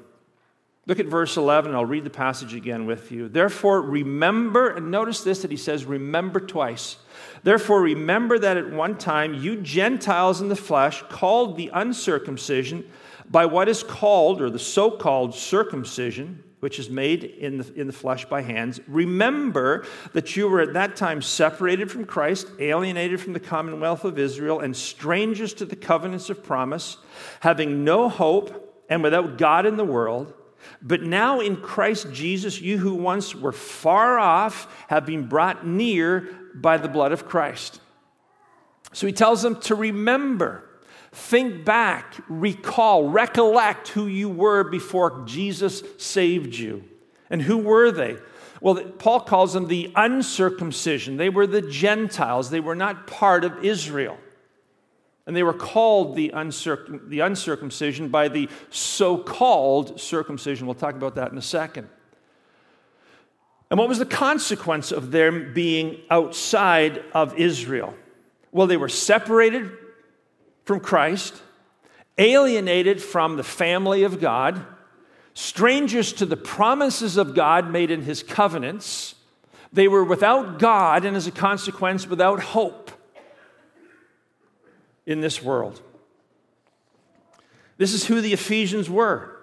Look 0.86 1.00
at 1.00 1.05
verse 1.05 1.38
11, 1.38 1.75
I'll 1.75 1.86
read 1.86 2.03
the 2.03 2.10
passage 2.10 2.53
again 2.53 2.86
with 2.86 3.12
you. 3.12 3.29
Therefore, 3.29 3.81
remember, 3.81 4.69
and 4.69 4.91
notice 4.91 5.24
this 5.24 5.43
that 5.43 5.51
he 5.51 5.58
says, 5.58 5.86
remember 5.86 6.39
twice. 6.39 6.98
Therefore, 7.43 7.81
remember 7.81 8.39
that 8.39 8.57
at 8.57 8.71
one 8.71 8.97
time 8.97 9.33
you 9.33 9.57
Gentiles 9.57 10.41
in 10.41 10.49
the 10.49 10.55
flesh, 10.55 11.03
called 11.09 11.57
the 11.57 11.69
uncircumcision, 11.73 12.89
by 13.29 13.45
what 13.45 13.69
is 13.69 13.83
called, 13.83 14.41
or 14.41 14.49
the 14.49 14.59
so 14.59 14.89
called 14.89 15.35
circumcision, 15.35 16.43
which 16.59 16.79
is 16.79 16.89
made 16.89 17.23
in 17.23 17.57
the, 17.57 17.73
in 17.73 17.88
the 17.88 17.93
flesh 17.93 18.25
by 18.25 18.41
hands, 18.41 18.79
remember 18.88 19.85
that 20.13 20.35
you 20.35 20.49
were 20.49 20.59
at 20.59 20.73
that 20.73 20.95
time 20.95 21.21
separated 21.21 21.89
from 21.89 22.05
Christ, 22.05 22.47
alienated 22.59 23.21
from 23.21 23.33
the 23.33 23.39
commonwealth 23.39 24.03
of 24.03 24.19
Israel, 24.19 24.59
and 24.59 24.75
strangers 24.75 25.53
to 25.55 25.65
the 25.65 25.75
covenants 25.75 26.29
of 26.29 26.43
promise, 26.43 26.97
having 27.39 27.83
no 27.83 28.09
hope 28.09 28.85
and 28.89 29.03
without 29.03 29.38
God 29.38 29.65
in 29.65 29.77
the 29.77 29.85
world. 29.85 30.33
But 30.81 31.03
now 31.03 31.39
in 31.39 31.57
Christ 31.57 32.11
Jesus, 32.11 32.59
you 32.59 32.77
who 32.77 32.95
once 32.95 33.33
were 33.33 33.51
far 33.53 34.19
off 34.19 34.85
have 34.89 35.05
been 35.05 35.27
brought 35.27 35.65
near 35.65 36.29
by 36.56 36.77
the 36.77 36.89
blood 36.89 37.12
of 37.12 37.27
Christ. 37.27 37.82
So 38.94 39.08
he 39.08 39.13
tells 39.13 39.41
them 39.41 39.60
to 39.62 39.75
remember 39.75 40.70
Think 41.12 41.65
back, 41.65 42.15
recall, 42.27 43.10
recollect 43.10 43.89
who 43.89 44.06
you 44.06 44.29
were 44.29 44.63
before 44.63 45.24
Jesus 45.25 45.82
saved 45.98 46.56
you. 46.56 46.84
And 47.32 47.41
who 47.41 47.58
were 47.58 47.91
they? 47.91 48.18
Well, 48.62 48.75
Paul 48.75 49.22
calls 49.22 49.53
them 49.53 49.68
the 49.68 49.91
uncircumcision. 49.96 51.18
They 51.18 51.29
were 51.29 51.48
the 51.48 51.62
Gentiles, 51.62 52.50
they 52.50 52.60
were 52.60 52.75
not 52.75 53.08
part 53.08 53.44
of 53.44 53.63
Israel. 53.63 54.18
And 55.25 55.36
they 55.36 55.44
were 55.44 55.53
called 55.53 56.15
the, 56.15 56.32
uncircum- 56.34 57.08
the 57.08 57.20
uncircumcision 57.20 58.10
by 58.10 58.27
the 58.29 58.50
so 58.72 59.18
called 59.18 60.00
circumcision. 60.00 60.65
We'll 60.65 60.74
talk 60.74 60.96
about 60.96 61.15
that 61.15 61.32
in 61.32 61.38
a 61.38 61.41
second. 61.41 61.88
And 63.69 63.77
what 63.77 63.88
was 63.88 63.99
the 63.99 64.05
consequence 64.05 64.91
of 64.91 65.11
them 65.11 65.53
being 65.53 65.99
outside 66.09 67.03
of 67.13 67.38
Israel? 67.38 67.93
Well, 68.51 68.67
they 68.67 68.77
were 68.77 68.89
separated 68.89 69.69
from 70.65 70.79
Christ, 70.79 71.35
alienated 72.17 73.01
from 73.01 73.38
the 73.38 73.43
family 73.43 74.03
of 74.03 74.19
God, 74.19 74.65
strangers 75.33 76.13
to 76.13 76.25
the 76.25 76.38
promises 76.38 77.15
of 77.17 77.35
God 77.35 77.71
made 77.71 77.91
in 77.91 78.01
his 78.01 78.23
covenants. 78.23 79.15
They 79.71 79.88
were 79.88 80.03
without 80.03 80.57
God 80.57 81.05
and, 81.05 81.15
as 81.15 81.27
a 81.27 81.31
consequence, 81.31 82.07
without 82.07 82.41
hope 82.41 82.91
in 85.05 85.21
this 85.21 85.41
world. 85.43 85.79
This 87.77 87.93
is 87.93 88.05
who 88.05 88.19
the 88.19 88.33
Ephesians 88.33 88.89
were. 88.89 89.38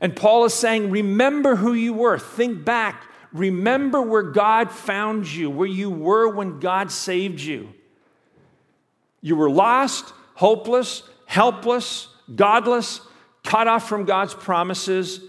And 0.00 0.16
Paul 0.16 0.44
is 0.44 0.54
saying, 0.54 0.90
Remember 0.90 1.56
who 1.56 1.74
you 1.74 1.92
were. 1.92 2.18
Think 2.18 2.64
back. 2.64 3.04
Remember 3.32 4.00
where 4.00 4.22
God 4.22 4.70
found 4.70 5.30
you, 5.30 5.50
where 5.50 5.68
you 5.68 5.90
were 5.90 6.28
when 6.28 6.60
God 6.60 6.90
saved 6.90 7.40
you. 7.40 7.68
You 9.20 9.36
were 9.36 9.50
lost, 9.50 10.12
hopeless, 10.34 11.02
helpless, 11.26 12.08
godless, 12.34 13.00
cut 13.44 13.68
off 13.68 13.88
from 13.88 14.04
God's 14.04 14.34
promises 14.34 15.20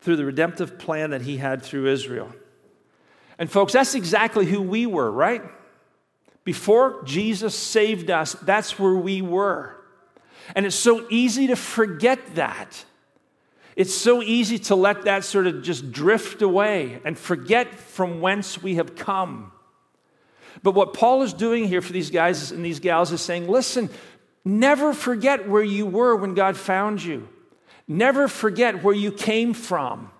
through 0.00 0.16
the 0.16 0.24
redemptive 0.24 0.78
plan 0.78 1.10
that 1.10 1.22
He 1.22 1.36
had 1.36 1.62
through 1.62 1.86
Israel. 1.86 2.32
And, 3.38 3.50
folks, 3.50 3.72
that's 3.72 3.94
exactly 3.94 4.46
who 4.46 4.60
we 4.60 4.86
were, 4.86 5.10
right? 5.10 5.42
Before 6.44 7.02
Jesus 7.04 7.56
saved 7.56 8.10
us, 8.10 8.34
that's 8.34 8.78
where 8.78 8.94
we 8.94 9.22
were. 9.22 9.76
And 10.54 10.66
it's 10.66 10.76
so 10.76 11.06
easy 11.08 11.46
to 11.48 11.56
forget 11.56 12.34
that. 12.34 12.84
It's 13.74 13.94
so 13.94 14.22
easy 14.22 14.58
to 14.60 14.74
let 14.74 15.02
that 15.02 15.24
sort 15.24 15.46
of 15.46 15.62
just 15.62 15.92
drift 15.92 16.42
away 16.42 17.00
and 17.04 17.18
forget 17.18 17.74
from 17.74 18.20
whence 18.20 18.62
we 18.62 18.74
have 18.74 18.94
come. 18.96 19.52
But 20.62 20.72
what 20.72 20.94
Paul 20.94 21.22
is 21.22 21.32
doing 21.32 21.66
here 21.66 21.80
for 21.80 21.92
these 21.92 22.10
guys 22.10 22.52
and 22.52 22.64
these 22.64 22.80
gals 22.80 23.12
is 23.12 23.20
saying, 23.20 23.48
listen, 23.48 23.88
never 24.44 24.92
forget 24.92 25.48
where 25.48 25.62
you 25.62 25.86
were 25.86 26.14
when 26.14 26.34
God 26.34 26.56
found 26.56 27.02
you. 27.02 27.28
Never 27.88 28.28
forget 28.28 28.82
where 28.82 28.94
you 28.94 29.10
came 29.10 29.54
from. 29.54 30.10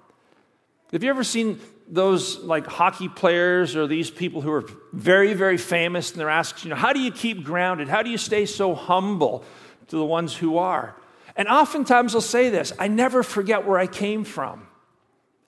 Have 0.92 1.02
you 1.02 1.10
ever 1.10 1.24
seen 1.24 1.60
those 1.88 2.38
like 2.38 2.66
hockey 2.66 3.08
players 3.08 3.76
or 3.76 3.86
these 3.86 4.10
people 4.10 4.40
who 4.40 4.50
are 4.52 4.64
very, 4.92 5.34
very 5.34 5.58
famous 5.58 6.10
and 6.10 6.20
they're 6.20 6.30
asked, 6.30 6.64
you 6.64 6.70
know, 6.70 6.76
how 6.76 6.92
do 6.92 7.00
you 7.00 7.12
keep 7.12 7.44
grounded? 7.44 7.88
How 7.88 8.02
do 8.02 8.10
you 8.10 8.18
stay 8.18 8.46
so 8.46 8.74
humble 8.74 9.44
to 9.88 9.96
the 9.96 10.04
ones 10.04 10.34
who 10.34 10.56
are? 10.56 10.96
And 11.36 11.48
oftentimes 11.48 12.14
I'll 12.14 12.20
say 12.20 12.50
this 12.50 12.72
I 12.78 12.88
never 12.88 13.22
forget 13.22 13.66
where 13.66 13.78
I 13.78 13.86
came 13.86 14.24
from. 14.24 14.66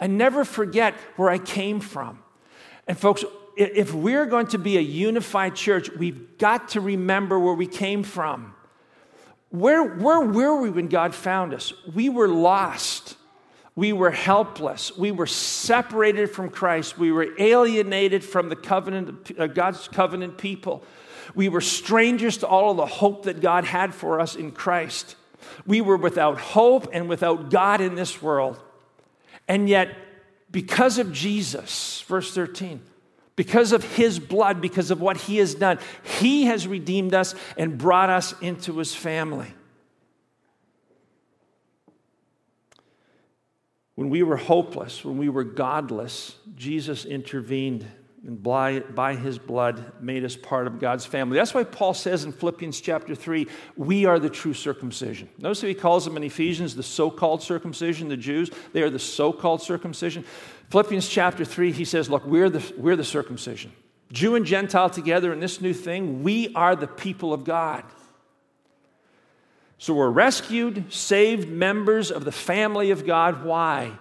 I 0.00 0.06
never 0.06 0.44
forget 0.44 0.94
where 1.16 1.30
I 1.30 1.38
came 1.38 1.80
from. 1.80 2.18
And 2.86 2.98
folks, 2.98 3.24
if 3.56 3.94
we're 3.94 4.26
going 4.26 4.48
to 4.48 4.58
be 4.58 4.76
a 4.76 4.80
unified 4.80 5.54
church, 5.54 5.90
we've 5.90 6.38
got 6.38 6.70
to 6.70 6.80
remember 6.80 7.38
where 7.38 7.54
we 7.54 7.66
came 7.66 8.02
from. 8.02 8.54
Where, 9.50 9.84
where 9.84 10.20
were 10.20 10.60
we 10.60 10.70
when 10.70 10.88
God 10.88 11.14
found 11.14 11.54
us? 11.54 11.72
We 11.94 12.08
were 12.08 12.28
lost. 12.28 13.16
We 13.76 13.92
were 13.92 14.10
helpless. 14.10 14.96
We 14.96 15.12
were 15.12 15.26
separated 15.26 16.30
from 16.30 16.50
Christ. 16.50 16.98
We 16.98 17.12
were 17.12 17.28
alienated 17.38 18.24
from 18.24 18.48
the 18.48 18.56
covenant, 18.56 19.32
uh, 19.38 19.46
God's 19.46 19.88
covenant 19.88 20.38
people. 20.38 20.82
We 21.34 21.48
were 21.48 21.60
strangers 21.60 22.38
to 22.38 22.46
all 22.46 22.72
of 22.72 22.76
the 22.76 22.86
hope 22.86 23.24
that 23.24 23.40
God 23.40 23.64
had 23.64 23.94
for 23.94 24.20
us 24.20 24.34
in 24.36 24.52
Christ. 24.52 25.16
We 25.66 25.80
were 25.80 25.96
without 25.96 26.40
hope 26.40 26.88
and 26.92 27.08
without 27.08 27.50
God 27.50 27.80
in 27.80 27.94
this 27.94 28.20
world. 28.22 28.60
And 29.48 29.68
yet, 29.68 29.96
because 30.50 30.98
of 30.98 31.12
Jesus, 31.12 32.02
verse 32.02 32.34
13, 32.34 32.80
because 33.36 33.72
of 33.72 33.82
his 33.96 34.18
blood, 34.18 34.60
because 34.60 34.90
of 34.90 35.00
what 35.00 35.16
he 35.16 35.38
has 35.38 35.54
done, 35.54 35.78
he 36.02 36.44
has 36.44 36.68
redeemed 36.68 37.14
us 37.14 37.34
and 37.56 37.76
brought 37.76 38.10
us 38.10 38.34
into 38.40 38.78
his 38.78 38.94
family. 38.94 39.52
When 43.96 44.10
we 44.10 44.22
were 44.22 44.36
hopeless, 44.36 45.04
when 45.04 45.18
we 45.18 45.28
were 45.28 45.44
godless, 45.44 46.36
Jesus 46.56 47.04
intervened 47.04 47.86
and 48.26 48.42
by, 48.42 48.80
by 48.80 49.14
his 49.14 49.38
blood 49.38 50.00
made 50.00 50.24
us 50.24 50.34
part 50.34 50.66
of 50.66 50.80
God's 50.80 51.04
family. 51.04 51.36
That's 51.36 51.52
why 51.52 51.64
Paul 51.64 51.92
says 51.92 52.24
in 52.24 52.32
Philippians 52.32 52.80
chapter 52.80 53.14
3, 53.14 53.46
we 53.76 54.06
are 54.06 54.18
the 54.18 54.30
true 54.30 54.54
circumcision. 54.54 55.28
Notice 55.38 55.60
how 55.60 55.68
he 55.68 55.74
calls 55.74 56.06
them 56.06 56.16
in 56.16 56.24
Ephesians 56.24 56.74
the 56.74 56.82
so 56.82 57.10
called 57.10 57.42
circumcision, 57.42 58.08
the 58.08 58.16
Jews. 58.16 58.50
They 58.72 58.82
are 58.82 58.88
the 58.88 58.98
so 58.98 59.30
called 59.30 59.60
circumcision. 59.60 60.24
Philippians 60.70 61.06
chapter 61.06 61.44
3, 61.44 61.72
he 61.72 61.84
says, 61.84 62.08
Look, 62.08 62.24
we're 62.24 62.48
the, 62.48 62.72
we're 62.78 62.96
the 62.96 63.04
circumcision. 63.04 63.72
Jew 64.10 64.36
and 64.36 64.46
Gentile 64.46 64.88
together 64.88 65.32
in 65.32 65.40
this 65.40 65.60
new 65.60 65.74
thing, 65.74 66.22
we 66.22 66.54
are 66.54 66.74
the 66.74 66.86
people 66.86 67.34
of 67.34 67.44
God. 67.44 67.84
So 69.76 69.92
we're 69.92 70.08
rescued, 70.08 70.90
saved 70.90 71.48
members 71.48 72.10
of 72.10 72.24
the 72.24 72.32
family 72.32 72.90
of 72.90 73.04
God. 73.04 73.44
Why? 73.44 73.98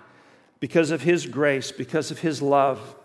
Because 0.62 0.92
of 0.92 1.02
his 1.02 1.26
grace, 1.26 1.74
because 1.74 2.10
of 2.10 2.20
his 2.20 2.42
love. 2.42 2.96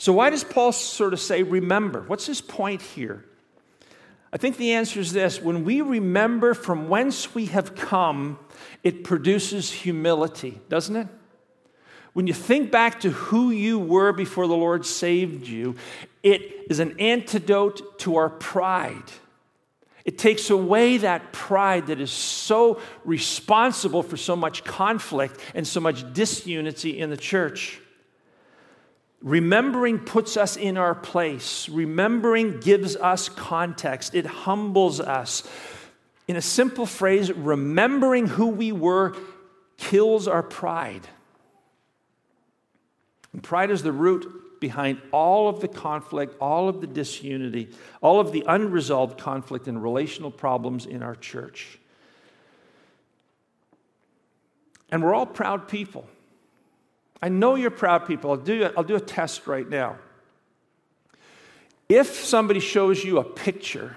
So, 0.00 0.14
why 0.14 0.30
does 0.30 0.44
Paul 0.44 0.72
sort 0.72 1.12
of 1.12 1.20
say, 1.20 1.42
remember? 1.42 2.00
What's 2.06 2.24
his 2.24 2.40
point 2.40 2.80
here? 2.80 3.22
I 4.32 4.38
think 4.38 4.56
the 4.56 4.72
answer 4.72 4.98
is 4.98 5.12
this 5.12 5.42
when 5.42 5.62
we 5.62 5.82
remember 5.82 6.54
from 6.54 6.88
whence 6.88 7.34
we 7.34 7.44
have 7.46 7.74
come, 7.74 8.38
it 8.82 9.04
produces 9.04 9.70
humility, 9.70 10.58
doesn't 10.70 10.96
it? 10.96 11.06
When 12.14 12.26
you 12.26 12.32
think 12.32 12.70
back 12.70 13.00
to 13.00 13.10
who 13.10 13.50
you 13.50 13.78
were 13.78 14.14
before 14.14 14.46
the 14.46 14.56
Lord 14.56 14.86
saved 14.86 15.46
you, 15.46 15.76
it 16.22 16.64
is 16.70 16.80
an 16.80 16.98
antidote 16.98 17.98
to 17.98 18.16
our 18.16 18.30
pride. 18.30 19.12
It 20.06 20.16
takes 20.16 20.48
away 20.48 20.96
that 20.96 21.30
pride 21.34 21.88
that 21.88 22.00
is 22.00 22.10
so 22.10 22.80
responsible 23.04 24.02
for 24.02 24.16
so 24.16 24.34
much 24.34 24.64
conflict 24.64 25.38
and 25.54 25.68
so 25.68 25.78
much 25.78 26.10
disunity 26.14 26.98
in 26.98 27.10
the 27.10 27.18
church. 27.18 27.80
Remembering 29.22 29.98
puts 29.98 30.36
us 30.36 30.56
in 30.56 30.78
our 30.78 30.94
place. 30.94 31.68
Remembering 31.68 32.60
gives 32.60 32.96
us 32.96 33.28
context. 33.28 34.14
It 34.14 34.26
humbles 34.26 34.98
us. 34.98 35.42
In 36.26 36.36
a 36.36 36.42
simple 36.42 36.86
phrase, 36.86 37.30
remembering 37.30 38.26
who 38.26 38.46
we 38.48 38.72
were 38.72 39.14
kills 39.76 40.26
our 40.26 40.42
pride. 40.42 41.06
And 43.32 43.42
pride 43.42 43.70
is 43.70 43.82
the 43.82 43.92
root 43.92 44.60
behind 44.60 45.00
all 45.12 45.48
of 45.48 45.60
the 45.60 45.68
conflict, 45.68 46.36
all 46.40 46.68
of 46.68 46.80
the 46.80 46.86
disunity, 46.86 47.70
all 48.00 48.20
of 48.20 48.32
the 48.32 48.44
unresolved 48.46 49.18
conflict 49.18 49.68
and 49.68 49.82
relational 49.82 50.30
problems 50.30 50.86
in 50.86 51.02
our 51.02 51.14
church. 51.14 51.78
And 54.90 55.02
we're 55.02 55.14
all 55.14 55.26
proud 55.26 55.68
people. 55.68 56.06
I 57.22 57.28
know 57.28 57.54
you're 57.54 57.70
proud 57.70 58.06
people. 58.06 58.30
I'll 58.30 58.36
do, 58.36 58.70
I'll 58.76 58.84
do 58.84 58.96
a 58.96 59.00
test 59.00 59.46
right 59.46 59.68
now. 59.68 59.96
If 61.88 62.14
somebody 62.14 62.60
shows 62.60 63.04
you 63.04 63.18
a 63.18 63.24
picture 63.24 63.96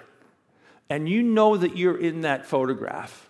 and 0.89 1.07
you 1.07 1.23
know 1.23 1.55
that 1.55 1.77
you're 1.77 1.97
in 1.97 2.21
that 2.21 2.45
photograph, 2.45 3.29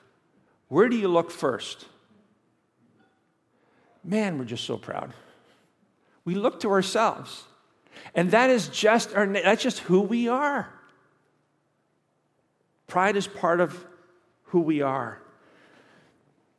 where 0.69 0.89
do 0.89 0.95
you 0.95 1.07
look 1.07 1.31
first? 1.31 1.85
Man, 4.03 4.37
we're 4.37 4.45
just 4.45 4.65
so 4.65 4.77
proud. 4.77 5.13
We 6.25 6.35
look 6.35 6.61
to 6.61 6.71
ourselves. 6.71 7.43
And 8.15 8.31
that 8.31 8.49
is 8.49 8.67
just 8.69 9.13
our 9.13 9.27
that's 9.27 9.61
just 9.61 9.79
who 9.79 10.01
we 10.01 10.27
are. 10.27 10.69
Pride 12.87 13.15
is 13.15 13.27
part 13.27 13.59
of 13.59 13.85
who 14.45 14.61
we 14.61 14.81
are. 14.81 15.22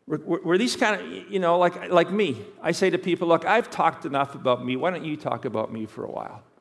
We're, 0.07 0.41
we're, 0.41 0.59
these 0.59 0.77
kind 0.77 1.01
of, 1.01 1.33
you 1.33 1.39
know, 1.39 1.59
like, 1.59 1.91
like 1.91 2.11
me. 2.11 2.45
I 2.63 2.73
say 2.73 2.91
to 2.91 2.99
people, 2.99 3.29
look, 3.29 3.47
I've 3.47 3.71
talked 3.71 4.05
enough 4.05 4.35
about 4.35 4.65
me. 4.65 4.77
Why 4.77 4.91
don't 4.91 5.05
you 5.05 5.17
talk 5.17 5.47
about 5.47 5.73
me 5.73 5.87
for 5.87 6.05
a 6.05 6.11
while? 6.11 6.43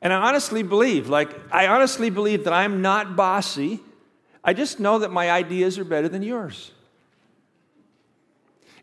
And 0.00 0.12
I 0.12 0.28
honestly 0.28 0.62
believe, 0.62 1.08
like, 1.08 1.28
I 1.52 1.66
honestly 1.66 2.08
believe 2.08 2.44
that 2.44 2.52
I'm 2.52 2.82
not 2.82 3.16
bossy. 3.16 3.80
I 4.44 4.52
just 4.54 4.78
know 4.78 5.00
that 5.00 5.10
my 5.10 5.28
ideas 5.28 5.76
are 5.76 5.84
better 5.84 6.08
than 6.08 6.22
yours. 6.22 6.70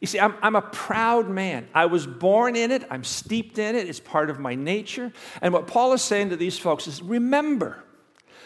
You 0.02 0.08
see, 0.08 0.20
I'm, 0.20 0.36
I'm, 0.42 0.58
a 0.58 0.62
proud 0.62 1.30
man. 1.30 1.70
I 1.74 1.86
was 1.86 2.06
born 2.06 2.58
in 2.58 2.70
it, 2.70 2.86
I'm 2.92 3.06
steeped 3.06 3.58
in 3.58 3.76
it, 3.76 3.88
it's 3.88 4.02
part 4.02 4.30
of 4.30 4.40
my 4.40 4.56
nature. 4.56 5.14
And 5.42 5.54
what 5.54 5.68
Paul 5.68 5.94
is 5.94 6.02
saying 6.02 6.32
to 6.32 6.36
these 6.36 6.60
folks 6.60 6.86
is 6.86 7.02
remember, 7.02 7.82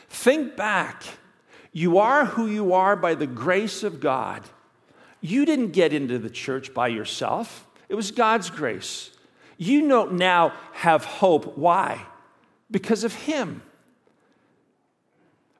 think 0.08 0.56
back 0.56 1.04
you 1.72 2.00
are 2.00 2.26
who 2.26 2.48
you 2.48 2.74
are 2.74 2.96
by 2.96 3.16
the 3.16 3.28
grace 3.28 3.84
of 3.84 4.00
God. 4.00 4.44
You 5.22 5.46
didn't 5.46 5.72
get 5.72 5.94
into 5.94 6.18
the 6.18 6.30
church 6.30 6.74
by 6.74 6.88
yourself, 6.88 7.68
it 7.88 7.96
was 7.96 8.12
God's 8.12 8.50
grace. 8.50 9.12
You 9.58 9.82
know 9.82 10.06
now 10.06 10.54
have 10.72 11.04
hope. 11.04 11.58
Why? 11.58 12.06
Because 12.72 13.04
of 13.04 13.14
Him. 13.14 13.62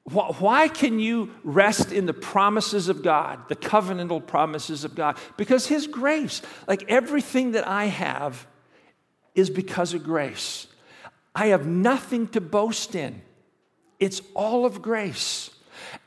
Why 0.06 0.70
can 0.70 1.00
you 1.00 1.32
rest 1.44 1.92
in 1.92 2.08
the 2.08 2.14
promises 2.14 2.88
of 2.88 3.04
God, 3.04 3.48
the 3.48 3.56
covenantal 3.56 4.26
promises 4.26 4.84
of 4.84 4.96
God? 4.96 5.18
Because 5.38 5.68
His 5.68 5.86
grace, 5.86 6.42
like 6.68 6.84
everything 6.88 7.52
that 7.52 7.68
I 7.68 7.86
have, 7.86 8.48
is 9.36 9.50
because 9.50 9.94
of 9.94 10.04
grace. 10.04 10.68
I 11.36 11.48
have 11.48 11.68
nothing 11.68 12.28
to 12.30 12.42
boast 12.42 12.96
in, 12.96 13.22
it's 14.00 14.22
all 14.34 14.66
of 14.66 14.82
grace. 14.82 15.52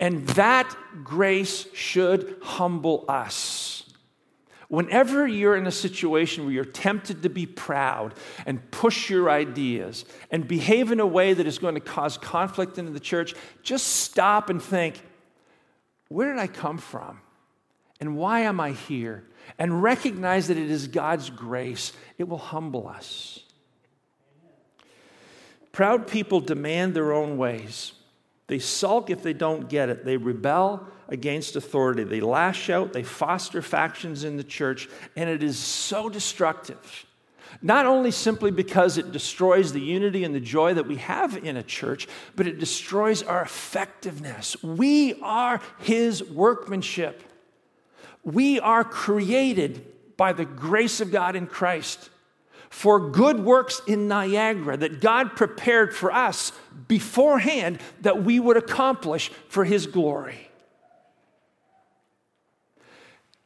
And 0.01 0.27
that 0.29 0.75
grace 1.05 1.67
should 1.75 2.37
humble 2.43 3.05
us. 3.09 3.85
Whenever 4.69 5.27
you're 5.27 5.55
in 5.55 5.67
a 5.67 5.71
situation 5.71 6.45
where 6.45 6.55
you're 6.55 6.65
tempted 6.65 7.23
to 7.23 7.29
be 7.29 7.45
proud 7.45 8.15
and 8.47 8.71
push 8.71 9.11
your 9.11 9.29
ideas 9.29 10.07
and 10.31 10.49
behave 10.49 10.91
in 10.91 10.99
a 10.99 11.07
way 11.07 11.35
that 11.35 11.47
is 11.47 11.59
going 11.59 11.75
to 11.75 11.81
cause 11.81 12.17
conflict 12.17 12.79
in 12.79 12.91
the 12.95 13.01
church, 13.01 13.35
just 13.63 13.87
stop 13.87 14.49
and 14.49 14.63
think 14.63 15.03
where 16.09 16.33
did 16.33 16.39
I 16.39 16.47
come 16.47 16.79
from? 16.79 17.21
And 18.01 18.17
why 18.17 18.41
am 18.41 18.61
I 18.61 18.73
here? 18.73 19.25
And 19.59 19.83
recognize 19.83 20.49
that 20.49 20.57
it 20.57 20.71
is 20.71 20.89
God's 20.89 21.31
grace. 21.31 21.93
It 22.19 22.29
will 22.29 22.39
humble 22.39 22.89
us. 22.89 23.41
Proud 25.71 26.07
people 26.07 26.41
demand 26.41 26.95
their 26.95 27.13
own 27.13 27.39
ways. 27.39 27.93
They 28.53 28.59
sulk 28.59 29.09
if 29.09 29.23
they 29.23 29.33
don't 29.33 29.67
get 29.71 29.89
it. 29.89 30.05
They 30.05 30.19
rebel 30.19 30.87
against 31.09 31.57
authority. 31.57 32.05
They 32.05 32.21
lash 32.21 32.69
out. 32.69 32.93
They 32.93 33.03
foster 33.03 33.63
factions 33.63 34.25
in 34.25 34.37
the 34.37 34.45
church. 34.45 34.91
And 35.17 35.31
it 35.31 35.43
is 35.43 35.57
so 35.57 36.11
destructive. 36.11 37.07
Not 37.63 37.87
only 37.87 38.11
simply 38.11 38.51
because 38.51 38.99
it 38.99 39.11
destroys 39.11 39.73
the 39.73 39.81
unity 39.81 40.23
and 40.23 40.35
the 40.35 40.39
joy 40.39 40.75
that 40.75 40.87
we 40.87 40.97
have 40.97 41.35
in 41.35 41.57
a 41.57 41.63
church, 41.63 42.07
but 42.37 42.47
it 42.47 42.59
destroys 42.59 43.23
our 43.23 43.41
effectiveness. 43.41 44.63
We 44.63 45.15
are 45.23 45.63
His 45.79 46.23
workmanship. 46.23 47.23
We 48.23 48.61
are 48.61 48.85
created 48.85 49.83
by 50.19 50.35
the 50.35 50.45
grace 50.45 51.01
of 51.01 51.11
God 51.11 51.37
in 51.37 51.47
Christ 51.47 52.11
for 52.73 53.11
good 53.11 53.39
works 53.39 53.83
in 53.87 54.09
Niagara 54.09 54.79
that 54.79 55.03
God 55.03 55.37
prepared 55.37 55.95
for 55.95 56.11
us 56.11 56.53
beforehand 56.89 57.79
that 58.01 58.25
we 58.25 58.41
would 58.41 58.57
accomplish 58.57 59.29
for 59.49 59.67
His 59.67 59.87
glory. 59.87 60.49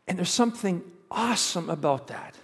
And 0.06 0.16
there's 0.16 0.30
something 0.30 0.84
awesome 1.10 1.68
about 1.68 2.06
that. 2.06 2.36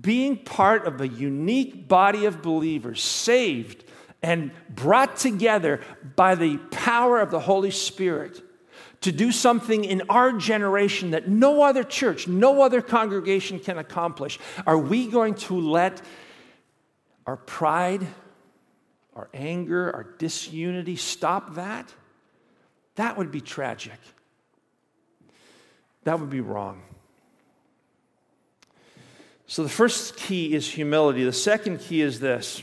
Being 0.00 0.38
part 0.38 0.86
of 0.86 1.02
a 1.02 1.06
unique 1.06 1.86
body 1.86 2.24
of 2.24 2.40
believers, 2.40 3.02
saved 3.02 3.84
and 4.22 4.52
brought 4.70 5.18
together 5.18 5.82
by 6.16 6.34
the 6.34 6.56
power 6.70 7.20
of 7.20 7.30
the 7.30 7.40
Holy 7.40 7.70
Spirit 7.70 8.42
to 9.04 9.12
do 9.12 9.30
something 9.30 9.84
in 9.84 10.00
our 10.08 10.32
generation 10.32 11.10
that 11.10 11.28
no 11.28 11.62
other 11.62 11.84
church, 11.84 12.26
no 12.26 12.62
other 12.62 12.80
congregation 12.80 13.58
can 13.60 13.76
accomplish, 13.76 14.38
are 14.66 14.78
we 14.78 15.08
going 15.08 15.34
to 15.34 15.60
let 15.60 16.00
our 17.26 17.36
pride, 17.36 18.06
our 19.14 19.28
anger, 19.34 19.94
our 19.94 20.04
disunity 20.16 20.96
stop 20.96 21.56
that? 21.56 21.92
That 22.94 23.18
would 23.18 23.30
be 23.30 23.42
tragic. 23.42 23.98
That 26.04 26.18
would 26.18 26.30
be 26.30 26.40
wrong. 26.40 26.80
So 29.46 29.62
the 29.62 29.68
first 29.68 30.16
key 30.16 30.54
is 30.54 30.70
humility. 30.70 31.24
The 31.24 31.32
second 31.34 31.80
key 31.80 32.00
is 32.00 32.20
this 32.20 32.62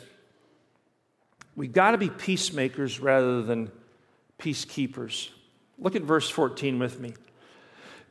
we've 1.56 1.71
got 1.71 1.91
to 1.91 1.99
be 1.99 2.10
peacemakers 2.10 2.99
rather 2.99 3.43
than 3.43 3.71
peacekeepers. 4.39 5.30
Look 5.82 5.96
at 5.96 6.04
verse 6.04 6.30
14 6.30 6.80
with 6.80 7.00
me. 7.00 7.13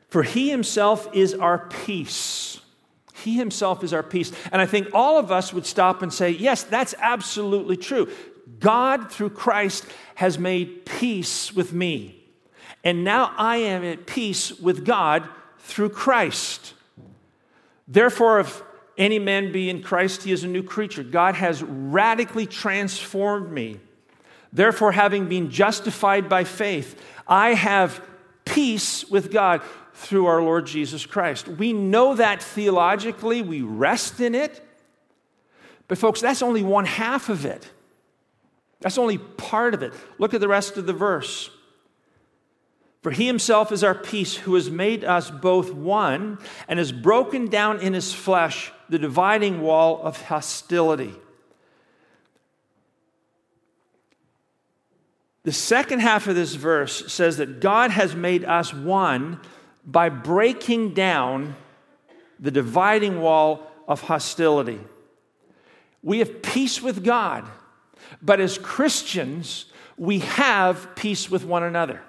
For 0.09 0.25
he 0.25 0.51
himself 0.51 1.09
is 1.15 1.33
our 1.35 1.59
peace. 1.69 2.61
He 3.15 3.37
himself 3.37 3.85
is 3.85 3.93
our 3.93 4.03
peace. 4.03 4.33
And 4.51 4.61
I 4.61 4.67
think 4.67 4.89
all 4.93 5.19
of 5.19 5.31
us 5.31 5.53
would 5.53 5.65
stop 5.65 6.03
and 6.03 6.13
say, 6.13 6.31
yes, 6.31 6.65
that's 6.65 6.95
absolutely 6.99 7.77
true. 7.77 8.09
God, 8.59 9.13
through 9.13 9.31
Christ, 9.31 9.87
has 10.17 10.39
made 10.39 10.85
peace 10.85 11.53
with 11.53 11.73
me. 11.73 12.17
And 12.83 13.05
now 13.05 13.33
I 13.37 13.59
am 13.59 13.85
at 13.85 14.07
peace 14.07 14.59
with 14.59 14.85
God 14.85 15.29
through 15.59 15.91
Christ. 15.91 16.75
Therefore, 17.87 18.41
if 18.41 18.63
any 18.99 19.19
man 19.19 19.53
be 19.53 19.71
in 19.71 19.83
Christ, 19.83 20.25
he 20.25 20.33
is 20.33 20.43
a 20.43 20.49
new 20.49 20.63
creature. 20.63 21.03
God 21.03 21.37
has 21.37 21.63
radically 21.63 22.47
transformed 22.47 23.53
me. 23.53 23.79
Therefore, 24.53 24.93
having 24.93 25.29
been 25.29 25.51
justified 25.51 26.29
by 26.29 26.45
faith, 26.45 27.01
I 27.27 27.55
have 27.55 28.03
peace 28.45 29.09
with 29.09 29.31
God 29.31 29.63
through 29.95 30.27
our 30.27 30.43
Lord 30.43 30.67
Jesus 30.67 31.07
Christ. 31.07 31.47
We 31.47 31.73
know 31.73 32.15
that 32.17 32.43
theologically, 32.43 33.43
we 33.43 33.63
rest 33.63 34.21
in 34.21 34.35
it. 34.35 34.67
But, 35.87 35.99
folks, 35.99 36.21
that's 36.21 36.43
only 36.43 36.63
one 36.63 36.87
half 36.87 37.29
of 37.29 37.45
it. 37.45 37.69
That's 38.81 38.99
only 38.99 39.19
part 39.19 39.75
of 39.75 39.83
it. 39.83 39.93
Look 40.19 40.35
at 40.35 40.41
the 40.41 40.49
rest 40.49 40.77
of 40.77 40.87
the 40.87 40.93
verse. 40.93 41.51
For 43.03 43.11
he 43.11 43.27
himself 43.27 43.73
is 43.73 43.85
our 43.85 43.95
peace, 43.95 44.37
who 44.37 44.55
has 44.55 44.71
made 44.71 45.05
us 45.05 45.31
both 45.31 45.73
one 45.73 46.39
and 46.69 46.79
has 46.79 46.93
broken 46.93 47.49
down 47.49 47.81
in 47.81 47.95
his 47.95 48.13
flesh 48.13 48.73
the 48.89 48.99
dividing 48.99 49.63
wall 49.63 50.03
of 50.03 50.21
hostility 50.23 51.15
The 55.43 55.53
second 55.53 56.01
half 56.01 56.27
of 56.27 56.35
this 56.35 56.55
verse 56.55 57.11
says 57.13 57.39
that 57.39 57.61
God 57.61 57.91
has 57.91 58.15
made 58.15 58.45
us 58.45 58.75
one 58.75 59.41
by 59.87 60.09
breaking 60.09 60.95
down 60.95 61.57
the 62.39 62.51
dividing 62.51 63.21
wall 63.21 63.71
of 63.89 64.03
hostility. 64.03 64.81
We 66.03 66.19
have 66.19 66.43
peace 66.43 66.83
with 66.83 67.05
God. 67.05 67.47
But 68.23 68.41
as 68.41 68.59
Christians, 68.59 69.67
we 69.97 70.21
have 70.21 70.95
peace 70.95 71.31
with 71.31 71.45
one 71.45 71.63
another. 71.63 72.03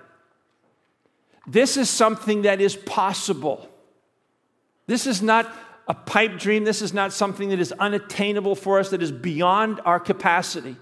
This 1.48 1.78
is 1.78 1.90
something 1.90 2.44
that 2.44 2.62
is 2.62 2.76
possible. 2.76 3.68
This 4.88 5.08
is 5.08 5.22
not 5.22 5.52
a 5.88 5.94
pipe 5.94 6.38
dream. 6.38 6.64
This 6.64 6.82
is 6.82 6.94
not 6.94 7.14
something 7.14 7.50
that 7.50 7.60
is 7.60 7.72
unattainable 7.74 8.56
for 8.56 8.80
us, 8.80 8.90
that 8.90 9.02
is 9.02 9.12
beyond 9.12 9.82
our 9.86 10.00
capacity. 10.00 10.76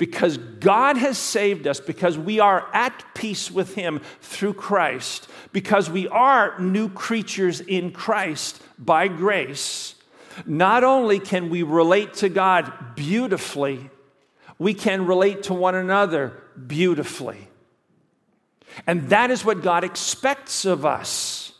Because 0.00 0.38
God 0.38 0.96
has 0.96 1.18
saved 1.18 1.66
us, 1.66 1.78
because 1.78 2.16
we 2.16 2.40
are 2.40 2.66
at 2.72 3.04
peace 3.12 3.50
with 3.50 3.74
Him 3.74 4.00
through 4.22 4.54
Christ, 4.54 5.28
because 5.52 5.90
we 5.90 6.08
are 6.08 6.58
new 6.58 6.88
creatures 6.88 7.60
in 7.60 7.92
Christ 7.92 8.62
by 8.78 9.08
grace, 9.08 9.94
not 10.46 10.84
only 10.84 11.20
can 11.20 11.50
we 11.50 11.62
relate 11.62 12.14
to 12.14 12.30
God 12.30 12.72
beautifully, 12.96 13.90
we 14.58 14.72
can 14.72 15.04
relate 15.04 15.42
to 15.44 15.52
one 15.52 15.74
another 15.74 16.32
beautifully. 16.66 17.48
And 18.86 19.10
that 19.10 19.30
is 19.30 19.44
what 19.44 19.62
God 19.62 19.84
expects 19.84 20.64
of 20.64 20.86
us 20.86 21.52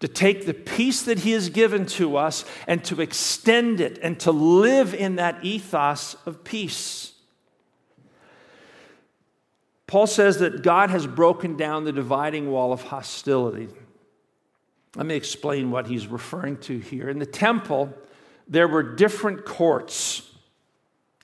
to 0.00 0.08
take 0.08 0.44
the 0.44 0.52
peace 0.52 1.00
that 1.04 1.20
He 1.20 1.30
has 1.30 1.48
given 1.48 1.86
to 1.86 2.18
us 2.18 2.44
and 2.66 2.84
to 2.84 3.00
extend 3.00 3.80
it 3.80 3.98
and 4.02 4.20
to 4.20 4.30
live 4.30 4.92
in 4.92 5.16
that 5.16 5.42
ethos 5.42 6.16
of 6.26 6.44
peace. 6.44 7.12
Paul 9.86 10.06
says 10.06 10.38
that 10.38 10.62
God 10.62 10.90
has 10.90 11.06
broken 11.06 11.56
down 11.56 11.84
the 11.84 11.92
dividing 11.92 12.50
wall 12.50 12.72
of 12.72 12.82
hostility. 12.82 13.68
Let 14.96 15.06
me 15.06 15.14
explain 15.14 15.70
what 15.70 15.86
he's 15.86 16.06
referring 16.06 16.58
to 16.58 16.78
here. 16.78 17.08
In 17.08 17.18
the 17.18 17.26
temple, 17.26 17.92
there 18.48 18.68
were 18.68 18.82
different 18.82 19.44
courts 19.44 20.30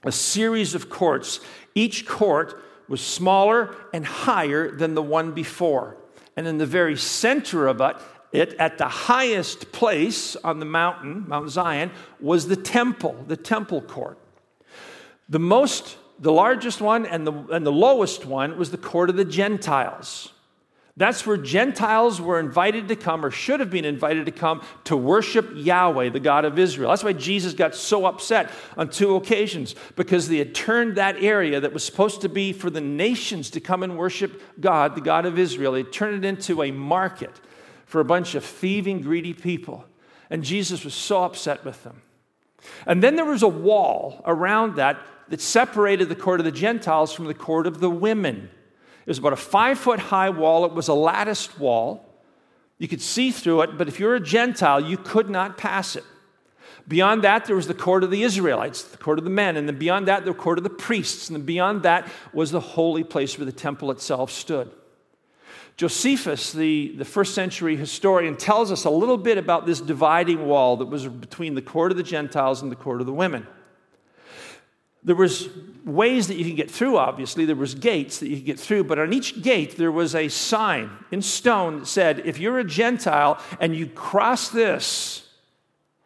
a 0.03 0.12
series 0.12 0.75
of 0.75 0.88
courts. 0.88 1.40
Each 1.75 2.07
court 2.07 2.62
was 2.88 3.01
smaller 3.01 3.75
and 3.92 4.05
higher 4.05 4.70
than 4.70 4.94
the 4.94 5.03
one 5.03 5.33
before. 5.33 5.96
And 6.37 6.46
in 6.46 6.59
the 6.59 6.66
very 6.66 6.96
center 6.96 7.66
of 7.66 7.81
it, 8.33 8.55
at 8.55 8.79
the 8.79 8.88
highest 8.88 9.73
place 9.73 10.37
on 10.37 10.59
the 10.59 10.64
mountain, 10.64 11.29
Mount 11.29 11.51
Zion, 11.51 11.90
was 12.18 12.49
the 12.49 12.57
temple, 12.57 13.25
the 13.27 13.37
temple 13.37 13.83
court. 13.83 14.18
The 15.29 15.38
most, 15.38 15.96
the 16.20 16.33
largest 16.33 16.80
one 16.80 17.06
and 17.06 17.26
the, 17.26 17.33
and 17.33 17.66
the 17.66 17.72
lowest 17.72 18.26
one 18.26 18.59
was 18.59 18.70
the 18.70 18.78
court 18.78 19.11
of 19.11 19.16
the 19.16 19.24
Gentiles. 19.24 20.33
That's 20.96 21.24
where 21.26 21.38
Gentiles 21.38 22.20
were 22.20 22.38
invited 22.38 22.88
to 22.88 22.96
come, 22.96 23.24
or 23.24 23.30
should 23.30 23.61
have 23.61 23.70
been 23.70 23.87
invited 23.87 24.26
to 24.26 24.33
come, 24.33 24.62
to 24.85 24.96
worship 24.96 25.50
Yahweh, 25.54 26.11
the 26.11 26.20
God 26.20 26.44
of 26.44 26.59
Israel. 26.59 26.90
That's 26.90 27.04
why 27.04 27.14
Jesus 27.14 27.54
got 27.54 27.74
so 27.74 28.04
upset 28.04 28.50
on 28.76 28.90
two 28.90 29.16
occasions, 29.16 29.74
because 29.96 30.28
they 30.28 30.37
had 30.37 30.54
turned 30.54 30.96
that 30.96 31.22
area 31.22 31.61
that 31.61 31.72
was 31.72 31.85
supposed 31.85 32.20
to 32.20 32.28
be 32.28 32.52
for 32.52 32.68
the 32.68 32.83
nations 32.83 33.48
to 33.50 33.61
come 33.61 33.83
and 33.83 33.96
worship 33.96 34.42
God, 34.61 34.94
the 34.94 35.00
God 35.00 35.24
of 35.24 35.38
Israel, 35.38 35.72
they 35.72 35.85
turned 35.85 36.22
it 36.22 36.28
into 36.28 36.62
a 36.62 36.70
market 36.70 37.40
for 37.87 38.00
a 38.00 38.04
bunch 38.04 38.35
of 38.35 38.44
thieving, 38.44 39.00
greedy 39.00 39.33
people. 39.33 39.87
And 40.28 40.44
Jesus 40.44 40.85
was 40.85 40.92
so 40.92 41.24
upset 41.24 41.64
with 41.64 41.83
them. 41.83 42.02
And 42.85 43.02
then 43.02 43.16
there 43.16 43.24
was 43.24 43.42
a 43.42 43.48
wall 43.48 44.22
around 44.26 44.76
that 44.76 44.98
that 45.31 45.40
separated 45.40 46.09
the 46.09 46.16
court 46.16 46.40
of 46.40 46.45
the 46.45 46.53
Gentiles 46.53 47.12
from 47.12 47.27
the 47.27 47.35
court 47.35 47.66
of 47.66 47.81
the 47.81 47.88
women. 47.88 48.51
It 49.01 49.09
was 49.09 49.19
about 49.19 49.33
a 49.33 49.37
five 49.37 49.79
foot 49.79 49.99
high 49.99 50.31
wall. 50.31 50.64
It 50.64 50.73
was 50.73 50.88
a 50.88 50.95
latticed 50.95 51.59
wall. 51.59 52.05
You 52.79 52.88
could 52.88 53.01
see 53.01 53.31
through 53.31 53.62
it, 53.62 53.79
but 53.79 53.88
if 53.88 53.99
you're 53.99 54.16
a 54.16 54.21
Gentile, 54.21 54.81
you 54.81 54.97
could 54.97 55.31
not 55.31 55.57
pass 55.57 55.97
it. 55.97 56.05
Beyond 56.88 57.23
that, 57.23 57.45
there 57.45 57.55
was 57.55 57.69
the 57.69 57.75
court 57.75 58.03
of 58.03 58.11
the 58.11 58.23
Israelites, 58.23 58.83
the 58.83 58.97
court 58.97 59.19
of 59.19 59.25
the 59.25 59.31
men, 59.31 59.57
and 59.57 59.69
then 59.69 59.79
beyond 59.79 60.09
that, 60.09 60.25
the 60.25 60.35
court 60.35 60.59
of 60.59 60.64
the 60.64 60.71
priests, 60.71 61.29
and 61.29 61.37
then 61.37 61.45
beyond 61.45 61.83
that 61.85 62.09
was 62.33 62.51
the 62.51 62.61
holy 62.61 63.05
place 63.05 63.38
where 63.38 63.45
the 63.45 63.53
temple 63.53 63.90
itself 63.90 64.31
stood. 64.31 64.71
Josephus, 65.77 66.53
the, 66.53 66.95
the 66.97 67.05
first 67.05 67.35
century 67.35 67.77
historian, 67.77 68.37
tells 68.37 68.73
us 68.73 68.85
a 68.85 68.90
little 68.90 69.19
bit 69.19 69.38
about 69.38 69.66
this 69.66 69.81
dividing 69.81 70.47
wall 70.47 70.79
that 70.79 70.87
was 70.87 71.07
between 71.07 71.55
the 71.55 71.62
court 71.62 71.90
of 71.90 71.97
the 71.97 72.03
Gentiles 72.03 72.62
and 72.62 72.73
the 72.73 72.77
court 72.77 73.01
of 73.01 73.07
the 73.07 73.12
women 73.12 73.47
there 75.03 75.17
was 75.17 75.49
ways 75.85 76.29
that 76.29 76.37
you 76.37 76.45
could 76.45 76.57
get 76.57 76.71
through 76.71 76.99
obviously. 76.99 77.45
There 77.45 77.57
was 77.57 77.75
gates 77.75 78.19
that 78.19 78.29
you 78.29 78.37
could 78.37 78.45
get 78.45 78.61
through 78.61 78.85
but 78.85 78.99
on 78.99 79.13
each 79.13 79.43
gate 79.43 79.77
there 79.77 79.93
was 79.93 80.15
a 80.15 80.29
sign 80.29 80.91
in 81.11 81.23
stone 81.23 81.81
that 81.81 81.87
said 81.87 82.21
if 82.25 82.39
you're 82.39 82.59
a 82.59 82.65
gentile 82.65 83.41
and 83.61 83.75
you 83.75 83.87
cross 83.87 84.49
this 84.51 85.27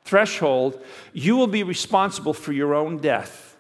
threshold 0.05 0.83
you 1.13 1.37
will 1.37 1.47
be 1.47 1.63
responsible 1.63 2.35
for 2.35 2.53
your 2.53 2.75
own 2.75 2.99
death. 2.99 3.57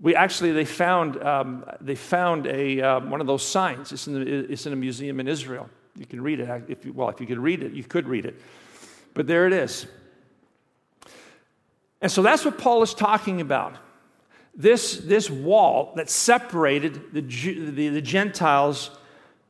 We 0.00 0.14
actually 0.14 0.52
they 0.52 0.64
found 0.64 1.22
um, 1.22 1.64
they 1.80 1.94
found 1.94 2.46
a 2.46 2.80
uh, 2.80 3.00
one 3.00 3.20
of 3.20 3.26
those 3.26 3.46
signs. 3.46 3.92
It's 3.92 4.06
in, 4.08 4.14
the, 4.14 4.52
it's 4.52 4.66
in 4.66 4.72
a 4.72 4.76
museum 4.76 5.20
in 5.20 5.28
israel. 5.28 5.70
You 5.96 6.06
can 6.06 6.20
read 6.20 6.40
it 6.40 6.64
if 6.68 6.84
you, 6.84 6.92
well 6.92 7.08
if 7.08 7.20
you 7.20 7.26
could 7.26 7.38
read 7.38 7.62
it 7.62 7.72
you 7.72 7.84
could 7.84 8.06
read 8.08 8.26
it. 8.26 8.38
But 9.14 9.26
there 9.26 9.46
it 9.46 9.54
is. 9.54 9.86
And 12.02 12.10
so 12.10 12.20
that's 12.20 12.44
what 12.44 12.58
paul 12.58 12.82
is 12.82 12.92
talking 12.92 13.40
about 13.40 13.76
this, 14.54 14.98
this 14.98 15.30
wall 15.30 15.92
that 15.96 16.10
separated 16.10 17.12
the, 17.12 17.20
the, 17.20 17.88
the 17.88 18.02
Gentiles 18.02 18.90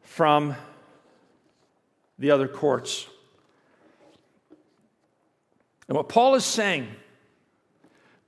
from 0.03 0.55
the 2.19 2.31
other 2.31 2.47
courts. 2.47 3.07
And 5.89 5.97
what 5.97 6.09
Paul 6.09 6.35
is 6.37 6.45
saying, 6.45 6.89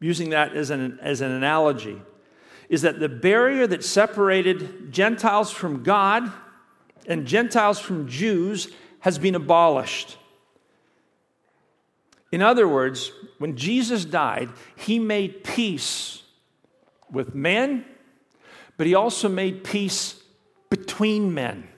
using 0.01 0.31
that 0.31 0.55
as 0.55 0.71
an, 0.71 0.99
as 1.01 1.21
an 1.21 1.31
analogy, 1.31 2.03
is 2.69 2.83
that 2.83 2.99
the 2.99 3.09
barrier 3.09 3.67
that 3.67 3.85
separated 3.85 4.93
Gentiles 4.93 5.51
from 5.51 5.83
God 5.83 6.31
and 7.07 7.27
Gentiles 7.27 7.79
from 7.79 8.09
Jews 8.09 8.69
has 9.01 9.19
been 9.19 9.35
abolished. 9.35 10.19
In 12.33 12.43
other 12.43 12.67
words, 12.67 13.13
when 13.39 13.57
Jesus 13.57 14.05
died, 14.05 14.49
he 14.75 14.99
made 14.99 15.45
peace 15.45 16.24
with 17.15 17.35
men, 17.35 17.85
but 18.77 18.87
he 18.87 18.95
also 18.95 19.29
made 19.29 19.65
peace 19.65 20.21
between 20.69 21.33
men. 21.33 21.69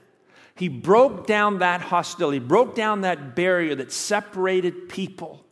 He 0.57 0.68
broke 0.68 1.27
down 1.27 1.59
that 1.59 1.83
hostility, 1.83 2.38
broke 2.38 2.75
down 2.75 3.03
that 3.03 3.37
barrier 3.37 3.75
that 3.75 3.92
separated 3.92 4.88
people. 4.88 5.44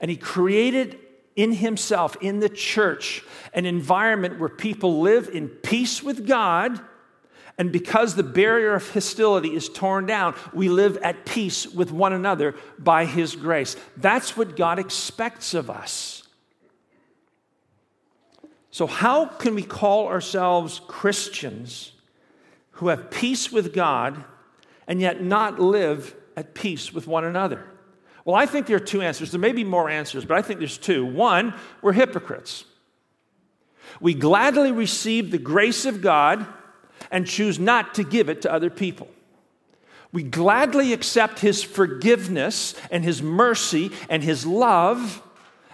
And 0.00 0.10
he 0.10 0.16
created 0.16 0.98
in 1.34 1.52
himself, 1.52 2.16
in 2.20 2.40
the 2.40 2.48
church, 2.48 3.24
an 3.52 3.66
environment 3.66 4.38
where 4.38 4.48
people 4.48 5.00
live 5.00 5.28
in 5.28 5.48
peace 5.48 6.02
with 6.02 6.26
God. 6.26 6.80
And 7.58 7.72
because 7.72 8.14
the 8.14 8.22
barrier 8.22 8.74
of 8.74 8.88
hostility 8.90 9.54
is 9.54 9.68
torn 9.68 10.06
down, 10.06 10.34
we 10.52 10.68
live 10.68 10.96
at 10.98 11.26
peace 11.26 11.66
with 11.66 11.90
one 11.90 12.12
another 12.12 12.54
by 12.78 13.04
his 13.04 13.36
grace. 13.36 13.76
That's 13.96 14.36
what 14.36 14.56
God 14.56 14.78
expects 14.78 15.54
of 15.54 15.68
us. 15.68 16.19
So, 18.70 18.86
how 18.86 19.26
can 19.26 19.54
we 19.54 19.62
call 19.62 20.06
ourselves 20.06 20.80
Christians 20.86 21.92
who 22.72 22.88
have 22.88 23.10
peace 23.10 23.50
with 23.50 23.74
God 23.74 24.24
and 24.86 25.00
yet 25.00 25.22
not 25.22 25.58
live 25.58 26.14
at 26.36 26.54
peace 26.54 26.92
with 26.92 27.06
one 27.06 27.24
another? 27.24 27.64
Well, 28.24 28.36
I 28.36 28.46
think 28.46 28.66
there 28.66 28.76
are 28.76 28.80
two 28.80 29.02
answers. 29.02 29.32
There 29.32 29.40
may 29.40 29.52
be 29.52 29.64
more 29.64 29.90
answers, 29.90 30.24
but 30.24 30.36
I 30.36 30.42
think 30.42 30.60
there's 30.60 30.78
two. 30.78 31.04
One, 31.04 31.54
we're 31.82 31.92
hypocrites. 31.92 32.64
We 34.00 34.14
gladly 34.14 34.70
receive 34.70 35.30
the 35.30 35.38
grace 35.38 35.84
of 35.84 36.00
God 36.00 36.46
and 37.10 37.26
choose 37.26 37.58
not 37.58 37.94
to 37.94 38.04
give 38.04 38.28
it 38.28 38.42
to 38.42 38.52
other 38.52 38.70
people. 38.70 39.08
We 40.12 40.22
gladly 40.22 40.92
accept 40.92 41.40
His 41.40 41.62
forgiveness 41.62 42.74
and 42.90 43.04
His 43.04 43.22
mercy 43.22 43.90
and 44.08 44.22
His 44.22 44.46
love 44.46 45.22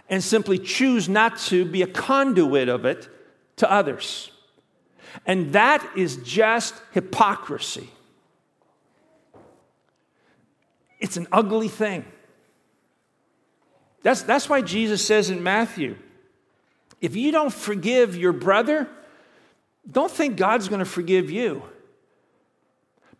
and 0.08 0.22
simply 0.22 0.58
choose 0.58 1.08
not 1.08 1.38
to 1.38 1.64
be 1.64 1.82
a 1.82 1.86
conduit 1.86 2.68
of 2.68 2.84
it 2.84 3.08
to 3.56 3.70
others. 3.70 4.30
And 5.26 5.52
that 5.52 5.86
is 5.96 6.16
just 6.18 6.74
hypocrisy. 6.92 7.90
It's 11.00 11.16
an 11.16 11.26
ugly 11.32 11.68
thing. 11.68 12.04
That's, 14.02 14.22
that's 14.22 14.48
why 14.48 14.62
Jesus 14.62 15.04
says 15.04 15.30
in 15.30 15.42
Matthew 15.42 15.96
if 17.00 17.14
you 17.14 17.30
don't 17.30 17.52
forgive 17.52 18.16
your 18.16 18.32
brother, 18.32 18.88
don't 19.90 20.10
think 20.10 20.36
God's 20.36 20.68
going 20.68 20.78
to 20.78 20.86
forgive 20.86 21.30
you. 21.30 21.62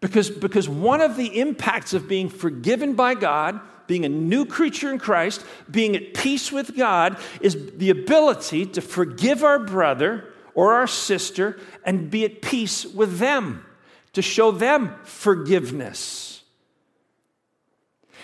Because, 0.01 0.31
because 0.31 0.69
one 0.69 1.01
of 1.01 1.17
the 1.17 1.39
impacts 1.41 1.93
of 1.93 2.09
being 2.09 2.29
forgiven 2.29 2.95
by 2.95 3.15
God 3.15 3.61
being 3.87 4.05
a 4.05 4.09
new 4.09 4.45
creature 4.45 4.91
in 4.91 4.99
Christ, 4.99 5.45
being 5.71 5.97
at 5.97 6.15
peace 6.15 6.51
with 6.51 6.77
God, 6.77 7.17
is 7.41 7.73
the 7.77 7.91
ability 7.91 8.67
to 8.67 8.81
forgive 8.81 9.45
our 9.45 9.59
brother 9.59 10.33
or 10.55 10.73
our 10.73 10.87
sister 10.87 11.59
and 11.85 12.11
be 12.11 12.25
at 12.25 12.43
peace 12.43 12.85
with 12.85 13.19
them, 13.19 13.65
to 14.13 14.23
show 14.23 14.51
them 14.51 14.95
forgiveness. 15.05 16.43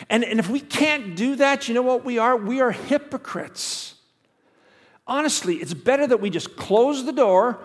And, 0.09 0.25
and 0.25 0.41
if 0.41 0.49
we 0.49 0.61
can't 0.61 1.15
do 1.15 1.37
that, 1.37 1.69
you 1.69 1.75
know 1.75 1.83
what 1.83 2.05
we 2.05 2.19
are? 2.19 2.37
We 2.37 2.61
are 2.61 2.73
hypocrites. 2.73 3.95
Honestly, 5.07 5.57
it's 5.57 5.75
better 5.75 6.07
that 6.07 6.21
we 6.21 6.31
just 6.31 6.57
close 6.57 7.05
the 7.05 7.13
door, 7.13 7.61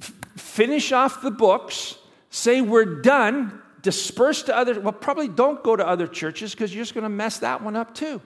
f- 0.00 0.12
finish 0.36 0.92
off 0.92 1.22
the 1.22 1.30
books, 1.30 1.96
say 2.30 2.60
we're 2.60 3.00
done, 3.00 3.62
disperse 3.86 4.42
to 4.42 4.56
other, 4.56 4.80
well, 4.80 4.92
probably 4.92 5.28
don't 5.28 5.62
go 5.62 5.76
to 5.76 5.86
other 5.86 6.08
churches 6.08 6.50
because 6.50 6.74
you're 6.74 6.82
just 6.82 6.92
going 6.92 7.04
to 7.04 7.08
mess 7.08 7.38
that 7.38 7.62
one 7.62 7.76
up 7.76 7.94
too. 7.94 8.20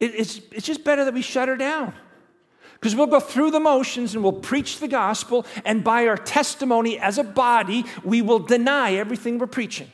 It, 0.00 0.16
it's, 0.16 0.40
it's 0.50 0.66
just 0.66 0.82
better 0.82 1.04
that 1.04 1.14
we 1.14 1.22
shut 1.22 1.46
her 1.46 1.56
down. 1.56 1.94
Because 2.74 2.96
we'll 2.96 3.06
go 3.06 3.20
through 3.20 3.52
the 3.52 3.60
motions 3.60 4.14
and 4.14 4.24
we'll 4.24 4.32
preach 4.32 4.80
the 4.80 4.88
gospel, 4.88 5.46
and 5.64 5.84
by 5.84 6.08
our 6.08 6.16
testimony 6.16 6.98
as 6.98 7.18
a 7.18 7.22
body, 7.22 7.84
we 8.02 8.20
will 8.20 8.40
deny 8.40 8.94
everything 8.94 9.38
we're 9.38 9.46
preaching. 9.46 9.88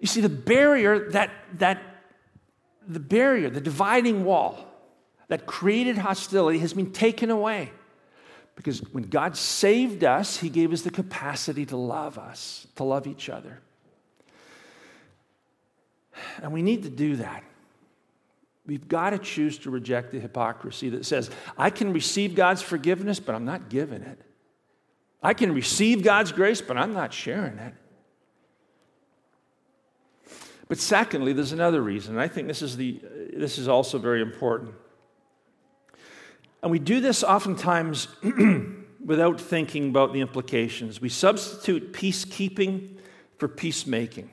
You 0.00 0.08
see, 0.08 0.20
the 0.20 0.28
barrier 0.28 1.10
that, 1.10 1.30
that 1.58 1.80
the 2.88 2.98
barrier, 2.98 3.48
the 3.48 3.60
dividing 3.60 4.24
wall 4.24 4.58
that 5.28 5.46
created 5.46 5.98
hostility 5.98 6.58
has 6.58 6.72
been 6.72 6.90
taken 6.90 7.30
away. 7.30 7.70
Because 8.58 8.80
when 8.92 9.04
God 9.04 9.36
saved 9.36 10.02
us, 10.02 10.38
He 10.38 10.48
gave 10.48 10.72
us 10.72 10.82
the 10.82 10.90
capacity 10.90 11.64
to 11.66 11.76
love 11.76 12.18
us, 12.18 12.66
to 12.74 12.82
love 12.82 13.06
each 13.06 13.28
other. 13.28 13.60
And 16.42 16.52
we 16.52 16.60
need 16.60 16.82
to 16.82 16.90
do 16.90 17.14
that. 17.16 17.44
We've 18.66 18.88
got 18.88 19.10
to 19.10 19.18
choose 19.18 19.58
to 19.58 19.70
reject 19.70 20.10
the 20.10 20.18
hypocrisy 20.18 20.88
that 20.88 21.06
says, 21.06 21.30
I 21.56 21.70
can 21.70 21.92
receive 21.92 22.34
God's 22.34 22.60
forgiveness, 22.60 23.20
but 23.20 23.36
I'm 23.36 23.44
not 23.44 23.68
giving 23.68 24.02
it. 24.02 24.20
I 25.22 25.34
can 25.34 25.54
receive 25.54 26.02
God's 26.02 26.32
grace, 26.32 26.60
but 26.60 26.76
I'm 26.76 26.92
not 26.92 27.12
sharing 27.12 27.58
it. 27.58 27.74
But 30.66 30.78
secondly, 30.78 31.32
there's 31.32 31.52
another 31.52 31.80
reason, 31.80 32.14
and 32.14 32.20
I 32.20 32.26
think 32.26 32.48
this 32.48 32.60
is, 32.60 32.76
the, 32.76 33.00
this 33.32 33.56
is 33.56 33.68
also 33.68 33.98
very 33.98 34.20
important. 34.20 34.74
And 36.62 36.70
we 36.70 36.78
do 36.78 37.00
this 37.00 37.22
oftentimes 37.22 38.08
without 39.04 39.40
thinking 39.40 39.88
about 39.88 40.12
the 40.12 40.20
implications. 40.20 41.00
We 41.00 41.08
substitute 41.08 41.92
peacekeeping 41.92 42.96
for 43.38 43.48
peacemaking. 43.48 44.30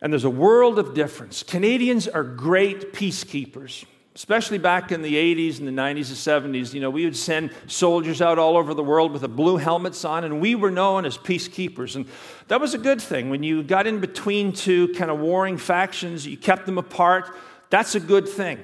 And 0.00 0.12
there's 0.12 0.24
a 0.24 0.30
world 0.30 0.78
of 0.78 0.94
difference. 0.94 1.42
Canadians 1.42 2.08
are 2.08 2.24
great 2.24 2.92
peacekeepers, 2.92 3.84
especially 4.16 4.58
back 4.58 4.90
in 4.90 5.02
the 5.02 5.14
80s 5.14 5.60
and 5.60 5.68
the 5.68 5.72
90s 5.72 6.40
and 6.40 6.54
70s. 6.54 6.74
You 6.74 6.80
know, 6.80 6.90
we 6.90 7.04
would 7.04 7.16
send 7.16 7.50
soldiers 7.68 8.20
out 8.20 8.38
all 8.38 8.56
over 8.56 8.74
the 8.74 8.82
world 8.82 9.12
with 9.12 9.20
the 9.20 9.28
blue 9.28 9.58
helmets 9.58 10.04
on, 10.04 10.24
and 10.24 10.40
we 10.40 10.56
were 10.56 10.72
known 10.72 11.04
as 11.04 11.16
peacekeepers. 11.16 11.94
And 11.94 12.06
that 12.48 12.60
was 12.60 12.74
a 12.74 12.78
good 12.78 13.00
thing. 13.00 13.30
When 13.30 13.44
you 13.44 13.62
got 13.62 13.86
in 13.86 14.00
between 14.00 14.52
two 14.52 14.88
kind 14.94 15.10
of 15.10 15.20
warring 15.20 15.58
factions, 15.58 16.26
you 16.26 16.36
kept 16.36 16.66
them 16.66 16.78
apart. 16.78 17.30
That's 17.70 17.94
a 17.94 18.00
good 18.00 18.28
thing 18.28 18.58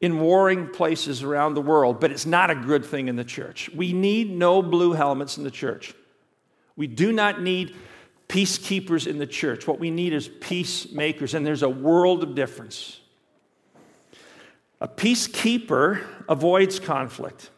in 0.00 0.20
warring 0.20 0.68
places 0.68 1.22
around 1.22 1.54
the 1.54 1.62
world, 1.62 2.00
but 2.00 2.10
it's 2.10 2.26
not 2.26 2.50
a 2.50 2.54
good 2.54 2.84
thing 2.84 3.08
in 3.08 3.16
the 3.16 3.24
church. 3.24 3.70
We 3.74 3.92
need 3.92 4.30
no 4.30 4.62
blue 4.62 4.92
helmets 4.92 5.38
in 5.38 5.44
the 5.44 5.50
church. 5.50 5.94
We 6.76 6.86
do 6.86 7.12
not 7.12 7.40
need 7.40 7.74
peacekeepers 8.28 9.06
in 9.06 9.18
the 9.18 9.26
church. 9.26 9.66
What 9.66 9.78
we 9.78 9.90
need 9.90 10.12
is 10.12 10.28
peacemakers, 10.28 11.34
and 11.34 11.46
there's 11.46 11.62
a 11.62 11.68
world 11.68 12.22
of 12.22 12.34
difference. 12.34 13.00
A 14.80 14.88
peacekeeper 14.88 16.04
avoids 16.28 16.78
conflict, 16.78 17.50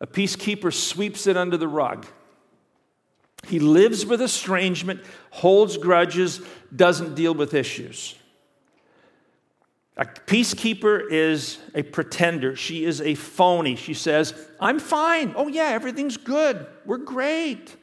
a 0.00 0.06
peacekeeper 0.06 0.72
sweeps 0.72 1.26
it 1.26 1.36
under 1.36 1.56
the 1.56 1.66
rug. 1.66 2.06
He 3.48 3.58
lives 3.58 4.06
with 4.06 4.22
estrangement, 4.22 5.00
holds 5.30 5.76
grudges, 5.76 6.40
doesn't 6.74 7.14
deal 7.14 7.34
with 7.34 7.54
issues. 7.54 8.14
A 9.98 10.04
peacekeeper 10.04 11.10
is 11.10 11.58
a 11.74 11.82
pretender. 11.82 12.54
She 12.54 12.84
is 12.84 13.00
a 13.00 13.14
phony. 13.14 13.76
She 13.76 13.94
says, 13.94 14.34
I'm 14.60 14.78
fine. 14.78 15.32
Oh, 15.36 15.48
yeah, 15.48 15.68
everything's 15.68 16.18
good. 16.18 16.66
We're 16.84 16.98
great. 16.98 17.74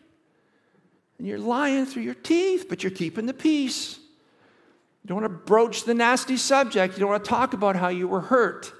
And 1.17 1.27
you're 1.27 1.39
lying 1.39 1.87
through 1.87 2.03
your 2.03 2.13
teeth, 2.13 2.67
but 2.69 2.83
you're 2.83 2.91
keeping 2.91 3.25
the 3.25 3.33
peace. 3.33 3.97
You 5.03 5.07
don't 5.07 5.21
want 5.21 5.33
to 5.33 5.37
broach 5.45 5.85
the 5.85 5.95
nasty 5.95 6.37
subject. 6.37 6.93
You 6.93 6.99
don't 6.99 7.09
want 7.09 7.23
to 7.23 7.29
talk 7.29 7.53
about 7.53 7.75
how 7.75 7.89
you 7.89 8.07
were 8.07 8.21
hurt. 8.21 8.71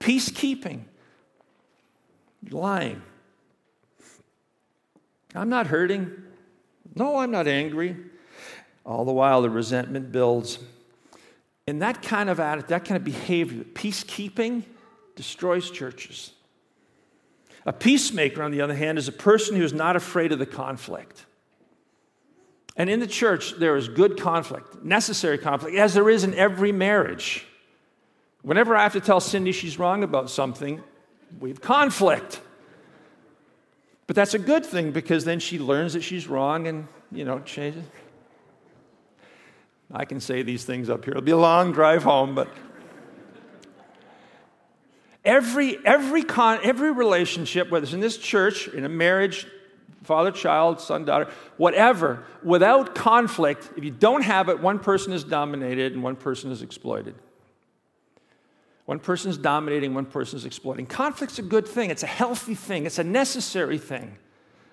Peacekeeping. 0.00 0.84
You're 2.42 2.60
lying. 2.60 3.02
I'm 5.34 5.50
not 5.50 5.66
hurting. 5.66 6.10
No, 6.94 7.18
I'm 7.18 7.30
not 7.30 7.46
angry. 7.46 7.96
All 8.86 9.04
the 9.04 9.12
while, 9.12 9.42
the 9.42 9.50
resentment 9.50 10.10
builds. 10.10 10.58
And 11.68 11.82
that 11.82 12.00
kind 12.00 12.30
of 12.30 12.40
attitude, 12.40 12.70
that 12.70 12.86
kind 12.86 12.96
of 12.96 13.04
behavior, 13.04 13.62
peacekeeping, 13.62 14.62
destroys 15.16 15.70
churches. 15.70 16.32
A 17.66 17.74
peacemaker, 17.74 18.42
on 18.42 18.52
the 18.52 18.62
other 18.62 18.74
hand, 18.74 18.96
is 18.96 19.06
a 19.06 19.12
person 19.12 19.54
who 19.54 19.62
is 19.62 19.74
not 19.74 19.94
afraid 19.94 20.32
of 20.32 20.38
the 20.38 20.46
conflict. 20.46 21.26
And 22.74 22.88
in 22.88 23.00
the 23.00 23.06
church, 23.06 23.52
there 23.58 23.76
is 23.76 23.86
good 23.86 24.18
conflict, 24.18 24.82
necessary 24.82 25.36
conflict, 25.36 25.76
as 25.76 25.92
there 25.92 26.08
is 26.08 26.24
in 26.24 26.32
every 26.32 26.72
marriage. 26.72 27.46
Whenever 28.40 28.74
I 28.74 28.82
have 28.82 28.94
to 28.94 29.00
tell 29.00 29.20
Cindy 29.20 29.52
she's 29.52 29.78
wrong 29.78 30.02
about 30.02 30.30
something, 30.30 30.82
we 31.38 31.50
have 31.50 31.60
conflict. 31.60 32.40
But 34.06 34.16
that's 34.16 34.32
a 34.32 34.38
good 34.38 34.64
thing 34.64 34.90
because 34.90 35.26
then 35.26 35.38
she 35.38 35.58
learns 35.58 35.92
that 35.92 36.02
she's 36.02 36.28
wrong 36.28 36.66
and, 36.66 36.88
you 37.12 37.26
know, 37.26 37.40
changes. 37.40 37.84
I 39.90 40.04
can 40.04 40.20
say 40.20 40.42
these 40.42 40.64
things 40.64 40.90
up 40.90 41.04
here. 41.04 41.12
It'll 41.12 41.22
be 41.22 41.30
a 41.30 41.36
long 41.36 41.72
drive 41.72 42.02
home, 42.02 42.34
but 42.34 42.48
every, 45.24 45.78
every, 45.84 46.22
con, 46.22 46.60
every 46.62 46.92
relationship, 46.92 47.70
whether 47.70 47.84
it's 47.84 47.94
in 47.94 48.00
this 48.00 48.18
church, 48.18 48.68
in 48.68 48.84
a 48.84 48.88
marriage, 48.88 49.46
father, 50.02 50.30
child, 50.30 50.80
son, 50.80 51.04
daughter, 51.04 51.30
whatever, 51.56 52.24
without 52.42 52.94
conflict, 52.94 53.70
if 53.76 53.84
you 53.84 53.90
don't 53.90 54.22
have 54.22 54.48
it, 54.48 54.60
one 54.60 54.78
person 54.78 55.12
is 55.12 55.24
dominated 55.24 55.94
and 55.94 56.02
one 56.02 56.16
person 56.16 56.50
is 56.50 56.62
exploited. 56.62 57.14
One 58.84 58.98
person 58.98 59.30
is 59.30 59.36
dominating, 59.36 59.92
one 59.92 60.06
person 60.06 60.38
is 60.38 60.46
exploiting. 60.46 60.86
Conflict's 60.86 61.38
a 61.38 61.42
good 61.42 61.68
thing, 61.68 61.90
it's 61.90 62.02
a 62.02 62.06
healthy 62.06 62.54
thing, 62.54 62.86
it's 62.86 62.98
a 62.98 63.04
necessary 63.04 63.76
thing. 63.76 64.16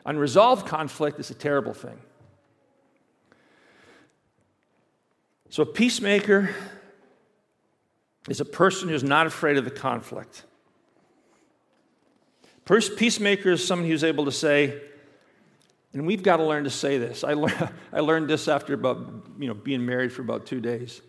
Unresolved 0.06 0.68
conflict 0.68 1.20
is 1.20 1.30
a 1.32 1.34
terrible 1.34 1.74
thing. 1.74 2.00
So, 5.56 5.64
a 5.64 5.66
peacemaker 5.66 6.54
is 8.28 8.42
a 8.42 8.46
person 8.46 8.90
who's 8.90 9.06
not 9.06 9.26
afraid 9.26 9.56
of 9.56 9.64
the 9.64 9.72
conflict. 9.72 10.44
Peacemaker 12.66 13.52
is 13.52 13.66
someone 13.66 13.88
who's 13.88 14.04
able 14.04 14.26
to 14.26 14.34
say, 14.34 14.82
and 15.94 16.06
we've 16.06 16.24
got 16.24 16.38
to 16.38 16.44
learn 16.44 16.66
to 16.66 16.70
say 16.70 16.98
this. 16.98 17.24
I, 17.24 17.36
le- 17.36 17.72
I 17.94 18.02
learned 18.02 18.28
this 18.28 18.50
after 18.50 18.74
about, 18.74 19.28
you 19.40 19.48
know, 19.48 19.54
being 19.54 19.86
married 19.86 20.12
for 20.12 20.24
about 20.24 20.46
two 20.46 20.60
days. 20.60 21.02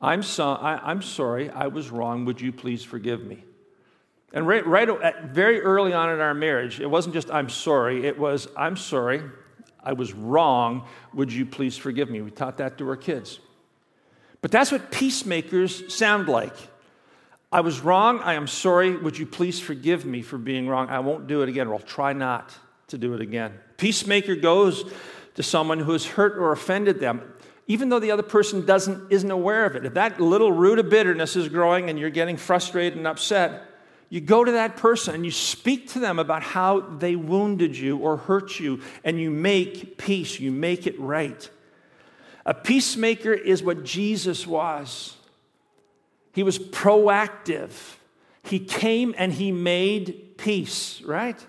I'm, 0.00 0.22
so- 0.22 0.52
I, 0.52 0.88
am 0.88 1.02
sorry, 1.02 1.50
I 1.50 1.66
was 1.66 1.90
wrong. 1.90 2.24
Would 2.24 2.40
you 2.40 2.52
please 2.52 2.84
forgive 2.84 3.24
me? 3.24 3.42
And 4.32 4.46
right, 4.46 4.64
right 4.64 4.88
very 5.24 5.60
early 5.60 5.92
on 5.92 6.10
in 6.10 6.20
our 6.20 6.34
marriage, 6.34 6.78
it 6.78 6.86
wasn't 6.86 7.16
just 7.16 7.32
I'm 7.32 7.48
sorry, 7.48 8.06
it 8.06 8.16
was 8.16 8.46
I'm 8.56 8.76
sorry, 8.76 9.24
I 9.82 9.92
was 9.92 10.12
wrong. 10.12 10.86
Would 11.14 11.32
you 11.32 11.44
please 11.44 11.76
forgive 11.76 12.08
me? 12.08 12.20
We 12.20 12.30
taught 12.30 12.58
that 12.58 12.78
to 12.78 12.88
our 12.88 12.96
kids. 12.96 13.40
But 14.46 14.52
that's 14.52 14.70
what 14.70 14.92
peacemakers 14.92 15.92
sound 15.92 16.28
like. 16.28 16.54
I 17.50 17.62
was 17.62 17.80
wrong. 17.80 18.20
I 18.20 18.34
am 18.34 18.46
sorry. 18.46 18.96
Would 18.96 19.18
you 19.18 19.26
please 19.26 19.58
forgive 19.58 20.04
me 20.04 20.22
for 20.22 20.38
being 20.38 20.68
wrong? 20.68 20.88
I 20.88 21.00
won't 21.00 21.26
do 21.26 21.42
it 21.42 21.48
again, 21.48 21.66
or 21.66 21.74
I'll 21.74 21.80
try 21.80 22.12
not 22.12 22.54
to 22.86 22.96
do 22.96 23.12
it 23.14 23.20
again. 23.20 23.54
Peacemaker 23.76 24.36
goes 24.36 24.88
to 25.34 25.42
someone 25.42 25.80
who 25.80 25.90
has 25.90 26.06
hurt 26.06 26.38
or 26.38 26.52
offended 26.52 27.00
them, 27.00 27.22
even 27.66 27.88
though 27.88 27.98
the 27.98 28.12
other 28.12 28.22
person 28.22 28.64
doesn't, 28.64 29.10
isn't 29.10 29.32
aware 29.32 29.66
of 29.66 29.74
it. 29.74 29.84
If 29.84 29.94
that 29.94 30.20
little 30.20 30.52
root 30.52 30.78
of 30.78 30.88
bitterness 30.88 31.34
is 31.34 31.48
growing 31.48 31.90
and 31.90 31.98
you're 31.98 32.08
getting 32.08 32.36
frustrated 32.36 32.96
and 32.96 33.08
upset, 33.08 33.64
you 34.10 34.20
go 34.20 34.44
to 34.44 34.52
that 34.52 34.76
person 34.76 35.16
and 35.16 35.24
you 35.24 35.32
speak 35.32 35.88
to 35.94 35.98
them 35.98 36.20
about 36.20 36.44
how 36.44 36.78
they 36.78 37.16
wounded 37.16 37.76
you 37.76 37.98
or 37.98 38.16
hurt 38.16 38.60
you, 38.60 38.80
and 39.02 39.20
you 39.20 39.28
make 39.28 39.98
peace, 39.98 40.38
you 40.38 40.52
make 40.52 40.86
it 40.86 40.96
right. 41.00 41.50
A 42.46 42.54
peacemaker 42.54 43.32
is 43.32 43.62
what 43.62 43.82
Jesus 43.84 44.46
was. 44.46 45.16
He 46.32 46.44
was 46.44 46.60
proactive. 46.60 47.72
He 48.44 48.60
came 48.60 49.14
and 49.18 49.32
he 49.32 49.50
made 49.50 50.38
peace, 50.38 51.02
right? 51.02 51.44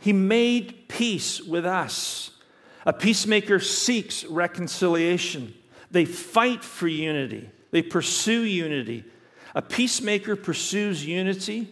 He 0.00 0.14
made 0.14 0.88
peace 0.88 1.42
with 1.42 1.66
us. 1.66 2.30
A 2.86 2.92
peacemaker 2.92 3.60
seeks 3.60 4.24
reconciliation. 4.24 5.52
They 5.90 6.06
fight 6.06 6.64
for 6.64 6.88
unity. 6.88 7.50
They 7.70 7.82
pursue 7.82 8.42
unity. 8.42 9.04
A 9.54 9.60
peacemaker 9.60 10.36
pursues 10.36 11.04
unity. 11.04 11.68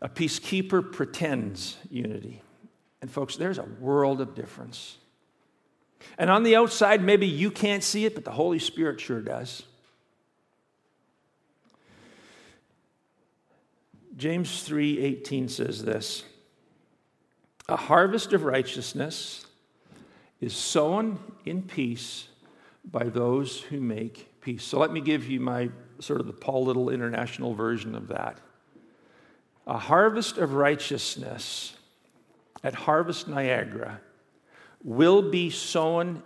A 0.00 0.08
peacekeeper 0.08 0.90
pretends 0.90 1.76
unity. 1.90 2.40
And, 3.02 3.10
folks, 3.10 3.36
there's 3.36 3.58
a 3.58 3.66
world 3.78 4.22
of 4.22 4.34
difference. 4.34 4.96
And 6.18 6.30
on 6.30 6.42
the 6.42 6.56
outside, 6.56 7.02
maybe 7.02 7.26
you 7.26 7.50
can't 7.50 7.82
see 7.82 8.04
it, 8.04 8.14
but 8.14 8.24
the 8.24 8.32
Holy 8.32 8.58
Spirit 8.58 9.00
sure 9.00 9.20
does. 9.20 9.64
James 14.16 14.62
3:18 14.62 15.48
says 15.48 15.84
this. 15.84 16.24
A 17.68 17.76
harvest 17.76 18.32
of 18.32 18.44
righteousness 18.44 19.46
is 20.40 20.54
sown 20.54 21.18
in 21.44 21.62
peace 21.62 22.28
by 22.84 23.04
those 23.04 23.60
who 23.62 23.80
make 23.80 24.40
peace. 24.40 24.62
So 24.62 24.78
let 24.78 24.92
me 24.92 25.00
give 25.00 25.26
you 25.26 25.40
my 25.40 25.70
sort 25.98 26.20
of 26.20 26.26
the 26.26 26.32
Paul 26.32 26.64
Little 26.64 26.90
international 26.90 27.54
version 27.54 27.94
of 27.94 28.08
that. 28.08 28.38
A 29.66 29.78
harvest 29.78 30.36
of 30.36 30.54
righteousness 30.54 31.76
at 32.62 32.74
Harvest 32.74 33.26
Niagara 33.28 34.00
will 34.84 35.22
be 35.22 35.48
sown 35.50 36.22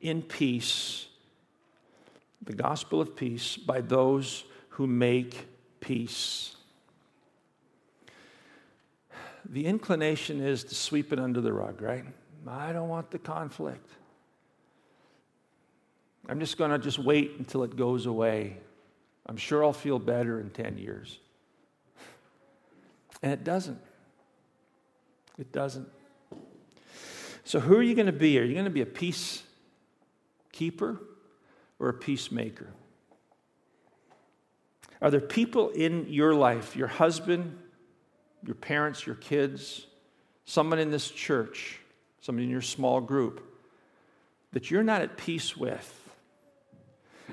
in 0.00 0.20
peace, 0.20 1.06
the 2.42 2.52
gospel 2.52 3.00
of 3.00 3.14
peace, 3.14 3.56
by 3.56 3.80
those 3.80 4.44
who 4.70 4.86
make 4.86 5.46
peace. 5.80 6.56
The 9.48 9.66
inclination 9.66 10.40
is 10.40 10.64
to 10.64 10.74
sweep 10.74 11.12
it 11.12 11.20
under 11.20 11.40
the 11.40 11.52
rug, 11.52 11.80
right? 11.80 12.04
I 12.46 12.72
don't 12.72 12.88
want 12.88 13.10
the 13.12 13.18
conflict. 13.18 13.88
I'm 16.28 16.40
just 16.40 16.56
going 16.56 16.70
to 16.70 16.78
just 16.78 16.98
wait 16.98 17.32
until 17.38 17.62
it 17.62 17.76
goes 17.76 18.06
away. 18.06 18.58
I'm 19.26 19.36
sure 19.36 19.64
I'll 19.64 19.72
feel 19.72 19.98
better 19.98 20.40
in 20.40 20.50
10 20.50 20.78
years. 20.78 21.18
And 23.22 23.32
it 23.32 23.44
doesn't. 23.44 23.78
It 25.38 25.52
doesn't. 25.52 25.88
So, 27.44 27.60
who 27.60 27.76
are 27.76 27.82
you 27.82 27.94
going 27.94 28.06
to 28.06 28.12
be? 28.12 28.38
Are 28.38 28.44
you 28.44 28.54
going 28.54 28.66
to 28.66 28.70
be 28.70 28.82
a 28.82 28.86
peacekeeper 28.86 30.98
or 31.78 31.88
a 31.88 31.94
peacemaker? 31.94 32.68
Are 35.00 35.10
there 35.10 35.20
people 35.20 35.70
in 35.70 36.06
your 36.08 36.34
life, 36.34 36.76
your 36.76 36.86
husband, 36.86 37.58
your 38.46 38.54
parents, 38.54 39.04
your 39.04 39.16
kids, 39.16 39.86
someone 40.44 40.78
in 40.78 40.90
this 40.90 41.10
church, 41.10 41.80
someone 42.20 42.44
in 42.44 42.50
your 42.50 42.62
small 42.62 43.00
group, 43.00 43.42
that 44.52 44.70
you're 44.70 44.84
not 44.84 45.02
at 45.02 45.16
peace 45.16 45.56
with? 45.56 45.98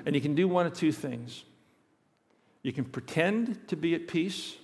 And 0.04 0.16
you 0.16 0.20
can 0.20 0.34
do 0.34 0.48
one 0.48 0.66
of 0.66 0.72
two 0.72 0.90
things. 0.90 1.44
You 2.62 2.72
can 2.72 2.84
pretend 2.84 3.68
to 3.68 3.76
be 3.76 3.94
at 3.94 4.08
peace, 4.08 4.56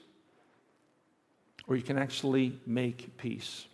or 1.69 1.77
you 1.77 1.83
can 1.83 1.99
actually 1.99 2.59
make 2.67 3.17
peace. 3.17 3.67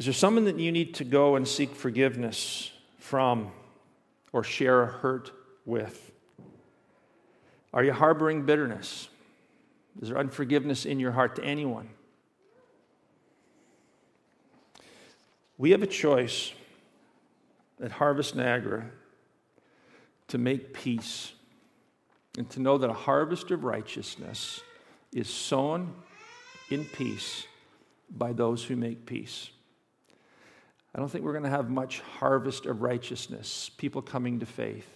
Is 0.00 0.06
there 0.06 0.14
someone 0.14 0.46
that 0.46 0.58
you 0.58 0.72
need 0.72 0.94
to 0.94 1.04
go 1.04 1.36
and 1.36 1.46
seek 1.46 1.74
forgiveness 1.74 2.72
from 3.00 3.52
or 4.32 4.42
share 4.42 4.82
a 4.82 4.86
hurt 4.86 5.30
with? 5.66 6.10
Are 7.74 7.84
you 7.84 7.92
harboring 7.92 8.46
bitterness? 8.46 9.10
Is 10.00 10.08
there 10.08 10.16
unforgiveness 10.16 10.86
in 10.86 11.00
your 11.00 11.12
heart 11.12 11.36
to 11.36 11.44
anyone? 11.44 11.90
We 15.58 15.72
have 15.72 15.82
a 15.82 15.86
choice 15.86 16.54
at 17.78 17.92
Harvest 17.92 18.34
Niagara 18.34 18.86
to 20.28 20.38
make 20.38 20.72
peace 20.72 21.32
and 22.38 22.48
to 22.48 22.60
know 22.60 22.78
that 22.78 22.88
a 22.88 22.94
harvest 22.94 23.50
of 23.50 23.64
righteousness 23.64 24.62
is 25.12 25.28
sown 25.28 25.92
in 26.70 26.86
peace 26.86 27.46
by 28.10 28.32
those 28.32 28.64
who 28.64 28.76
make 28.76 29.04
peace. 29.04 29.50
I 30.94 30.98
don't 30.98 31.08
think 31.08 31.24
we're 31.24 31.32
going 31.32 31.44
to 31.44 31.50
have 31.50 31.70
much 31.70 32.00
harvest 32.00 32.66
of 32.66 32.82
righteousness, 32.82 33.70
people 33.76 34.02
coming 34.02 34.40
to 34.40 34.46
faith, 34.46 34.88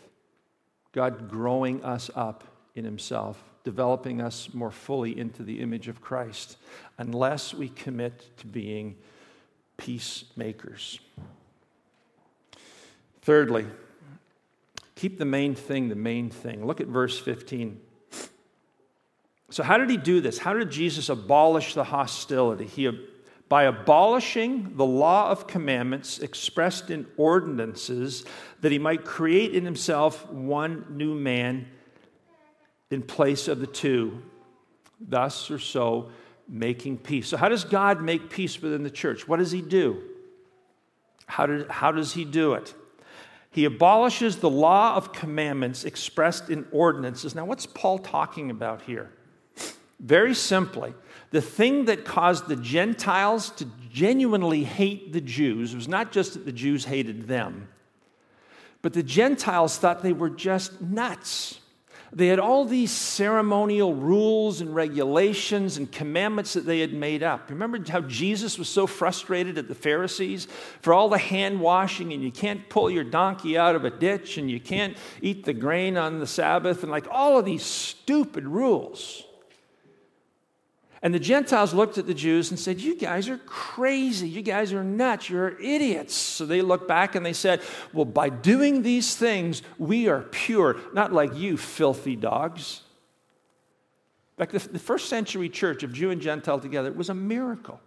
God 0.93 1.29
growing 1.29 1.85
us 1.85 2.11
up 2.15 2.45
in 2.75 2.85
Himself, 2.85 3.43
developing 3.63 4.21
us 4.21 4.53
more 4.53 4.73
fully 4.73 5.19
into 5.19 5.43
the 5.43 5.61
image 5.61 5.89
of 5.89 6.01
Christ, 6.01 6.57
unless 6.99 7.55
we 7.55 7.69
commit 7.69 8.37
to 8.39 8.47
being 8.47 8.97
peacemakers. 9.77 10.99
Thirdly, 13.23 13.67
keep 14.97 15.19
the 15.19 15.25
main 15.25 15.55
thing 15.55 15.89
the 15.89 15.95
main 15.95 16.29
thing. 16.29 16.67
Look 16.67 16.81
at 16.81 16.89
verse 16.89 17.19
15. 17.19 17.81
So, 19.51 19.63
how 19.63 19.79
did 19.79 19.89
he 19.89 19.97
do 19.97 20.21
this? 20.21 20.39
How 20.39 20.53
did 20.53 20.71
Jesus 20.71 21.09
abolish 21.09 21.75
the 21.75 21.85
hostility? 21.85 22.67
He 22.67 22.91
by 23.55 23.67
abolishing 23.67 24.73
the 24.75 24.85
law 24.85 25.31
of 25.31 25.47
commandments 25.47 26.19
expressed 26.19 26.91
in 26.91 27.07
ordinances, 27.17 28.25
that 28.63 28.73
he 28.73 28.81
might 28.81 29.05
create 29.05 29.55
in 29.55 29.65
himself 29.65 30.29
one 30.29 30.85
new 30.91 31.15
man 31.15 31.65
in 32.91 33.01
place 33.01 33.47
of 33.47 33.61
the 33.61 33.67
two, 33.69 34.21
thus 35.01 35.53
or 35.53 35.61
so 35.61 36.11
making 36.49 36.99
peace. 36.99 37.29
So, 37.29 37.37
how 37.37 37.49
does 37.49 37.63
God 37.63 38.03
make 38.03 38.29
peace 38.29 38.61
within 38.61 38.83
the 38.83 38.91
church? 38.91 39.29
What 39.29 39.37
does 39.37 39.53
he 39.53 39.63
do? 39.63 40.03
How, 41.27 41.47
did, 41.47 41.71
how 41.71 41.93
does 41.93 42.13
he 42.13 42.25
do 42.25 42.55
it? 42.55 42.75
He 43.53 43.67
abolishes 43.67 44.39
the 44.39 44.51
law 44.51 44.97
of 44.97 45.13
commandments 45.13 45.85
expressed 45.85 46.51
in 46.51 46.67
ordinances. 46.73 47.37
Now, 47.37 47.45
what's 47.45 47.67
Paul 47.67 48.01
talking 48.01 48.51
about 48.51 48.83
here? 48.83 49.13
Very 50.01 50.35
simply, 50.35 50.93
the 51.35 51.43
thing 51.43 51.87
that 51.87 52.05
caused 52.05 52.47
the 52.47 52.55
Gentiles 52.55 53.51
to 53.51 53.67
genuinely 53.91 54.63
hate 54.63 55.13
the 55.13 55.21
Jews 55.21 55.75
was 55.75 55.89
not 55.89 56.13
just 56.13 56.35
that 56.35 56.47
the 56.47 56.53
Jews 56.53 56.85
hated 56.85 57.27
them, 57.27 57.67
but 58.83 58.93
the 58.93 59.03
Gentiles 59.03 59.77
thought 59.77 60.05
they 60.05 60.13
were 60.13 60.31
just 60.31 60.81
nuts. 60.81 61.59
They 62.13 62.29
had 62.29 62.39
all 62.39 62.65
these 62.65 62.93
ceremonial 62.93 63.95
rules 63.95 64.61
and 64.61 64.77
regulations 64.77 65.77
and 65.77 65.91
commandments 65.91 66.53
that 66.53 66.67
they 66.67 66.79
had 66.79 66.93
made 66.93 67.25
up. 67.25 67.51
Remember 67.51 67.81
how 67.91 68.03
Jesus 68.03 68.57
was 68.57 68.69
so 68.69 68.87
frustrated 68.87 69.59
at 69.59 69.67
the 69.67 69.75
Pharisees 69.75 70.47
for 70.83 70.95
all 70.95 71.09
the 71.09 71.19
hand 71.19 71.61
washing, 71.61 72.13
and 72.13 72.23
you 72.23 72.31
can't 72.31 72.69
pull 72.69 72.89
your 72.89 73.03
donkey 73.03 73.59
out 73.59 73.75
of 73.75 73.85
a 73.85 73.91
ditch, 73.91 74.39
and 74.39 74.49
you 74.49 74.61
can't 74.61 74.97
eat 75.21 75.45
the 75.45 75.53
grain 75.53 75.97
on 75.97 76.21
the 76.21 76.29
Sabbath, 76.29 76.85
and 76.85 76.93
like 76.93 77.09
all 77.11 77.37
of 77.37 77.45
these 77.45 77.65
stupid 77.65 78.47
rules. 78.47 79.25
And 81.05 81.13
the 81.13 81.21
Gentiles 81.21 81.75
looked 81.75 81.99
at 81.99 82.07
the 82.07 82.15
Jews 82.15 82.51
and 82.51 82.59
said, 82.59 82.81
You 82.81 82.97
guys 82.97 83.29
are 83.29 83.37
crazy. 83.37 84.27
You 84.27 84.41
guys 84.41 84.73
are 84.73 84.83
nuts. 84.83 85.29
You're 85.29 85.61
idiots. 85.61 86.15
So 86.15 86.47
they 86.47 86.63
looked 86.63 86.89
back 86.89 87.15
and 87.15 87.25
they 87.25 87.35
said, 87.35 87.61
Well, 87.93 88.07
by 88.07 88.31
doing 88.31 88.81
these 88.81 89.15
things, 89.15 89.61
we 89.79 90.09
are 90.09 90.23
pure, 90.23 90.79
not 90.95 91.13
like 91.13 91.37
you, 91.37 91.59
filthy 91.59 92.17
dogs. 92.17 92.81
In 94.39 94.47
fact, 94.47 94.53
the, 94.53 94.73
the 94.73 94.79
first 94.79 95.11
century 95.11 95.51
church 95.51 95.83
of 95.83 95.93
Jew 95.93 96.11
and 96.11 96.23
Gentile 96.23 96.59
together 96.59 96.91
was 96.91 97.11
a 97.11 97.15
miracle. 97.15 97.81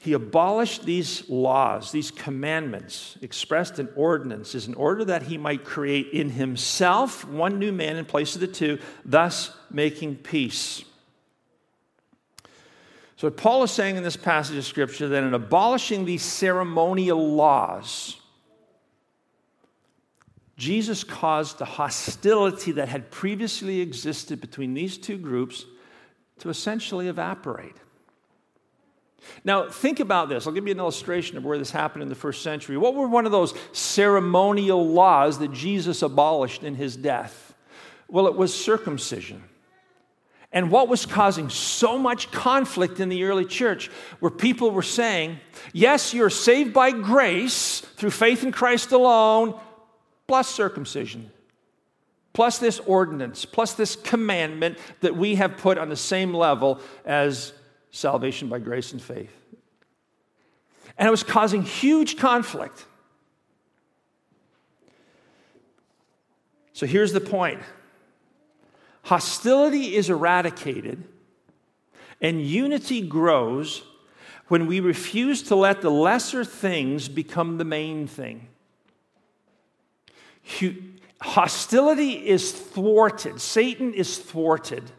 He 0.00 0.12
abolished 0.12 0.84
these 0.84 1.28
laws, 1.28 1.90
these 1.90 2.10
commandments 2.10 3.18
expressed 3.20 3.78
in 3.78 3.88
ordinances, 3.96 4.68
in 4.68 4.74
order 4.74 5.04
that 5.06 5.24
he 5.24 5.36
might 5.36 5.64
create 5.64 6.10
in 6.12 6.30
himself 6.30 7.26
one 7.26 7.58
new 7.58 7.72
man 7.72 7.96
in 7.96 8.04
place 8.04 8.34
of 8.34 8.40
the 8.40 8.46
two, 8.46 8.78
thus 9.04 9.50
making 9.70 10.16
peace. 10.16 10.84
So, 13.16 13.28
Paul 13.30 13.64
is 13.64 13.72
saying 13.72 13.96
in 13.96 14.04
this 14.04 14.16
passage 14.16 14.56
of 14.56 14.64
Scripture 14.64 15.08
that 15.08 15.24
in 15.24 15.34
abolishing 15.34 16.04
these 16.04 16.22
ceremonial 16.22 17.34
laws, 17.34 18.20
Jesus 20.56 21.02
caused 21.02 21.58
the 21.58 21.64
hostility 21.64 22.70
that 22.72 22.88
had 22.88 23.10
previously 23.10 23.80
existed 23.80 24.40
between 24.40 24.74
these 24.74 24.96
two 24.96 25.18
groups 25.18 25.64
to 26.38 26.48
essentially 26.48 27.08
evaporate. 27.08 27.74
Now, 29.44 29.68
think 29.68 30.00
about 30.00 30.28
this. 30.28 30.46
I'll 30.46 30.52
give 30.52 30.66
you 30.66 30.72
an 30.72 30.78
illustration 30.78 31.36
of 31.36 31.44
where 31.44 31.58
this 31.58 31.70
happened 31.70 32.02
in 32.02 32.08
the 32.08 32.14
first 32.14 32.42
century. 32.42 32.76
What 32.76 32.94
were 32.94 33.08
one 33.08 33.26
of 33.26 33.32
those 33.32 33.54
ceremonial 33.72 34.86
laws 34.86 35.38
that 35.38 35.52
Jesus 35.52 36.02
abolished 36.02 36.62
in 36.62 36.74
his 36.74 36.96
death? 36.96 37.54
Well, 38.08 38.26
it 38.26 38.34
was 38.34 38.54
circumcision. 38.54 39.42
And 40.50 40.70
what 40.70 40.88
was 40.88 41.04
causing 41.04 41.50
so 41.50 41.98
much 41.98 42.30
conflict 42.30 43.00
in 43.00 43.10
the 43.10 43.24
early 43.24 43.44
church, 43.44 43.88
where 44.20 44.30
people 44.30 44.70
were 44.70 44.82
saying, 44.82 45.40
Yes, 45.74 46.14
you're 46.14 46.30
saved 46.30 46.72
by 46.72 46.90
grace 46.90 47.80
through 47.80 48.12
faith 48.12 48.42
in 48.44 48.52
Christ 48.52 48.92
alone, 48.92 49.60
plus 50.26 50.48
circumcision, 50.48 51.30
plus 52.32 52.58
this 52.58 52.80
ordinance, 52.80 53.44
plus 53.44 53.74
this 53.74 53.94
commandment 53.94 54.78
that 55.00 55.16
we 55.16 55.34
have 55.34 55.58
put 55.58 55.76
on 55.76 55.90
the 55.90 55.96
same 55.96 56.32
level 56.32 56.80
as 57.04 57.52
salvation 57.90 58.48
by 58.48 58.58
grace 58.58 58.92
and 58.92 59.02
faith. 59.02 59.32
And 60.96 61.06
it 61.06 61.10
was 61.10 61.22
causing 61.22 61.62
huge 61.62 62.16
conflict. 62.16 62.84
So 66.72 66.86
here's 66.86 67.12
the 67.12 67.20
point 67.20 67.60
Hostility 69.02 69.96
is 69.96 70.10
eradicated 70.10 71.04
and 72.20 72.44
unity 72.44 73.00
grows 73.00 73.82
when 74.48 74.66
we 74.66 74.80
refuse 74.80 75.42
to 75.44 75.54
let 75.54 75.82
the 75.82 75.90
lesser 75.90 76.44
things 76.44 77.08
become 77.08 77.58
the 77.58 77.64
main 77.64 78.06
thing. 78.06 78.48
Hostility 81.20 82.26
is 82.26 82.52
thwarted, 82.52 83.40
Satan 83.40 83.92
is 83.92 84.18
thwarted, 84.18 84.90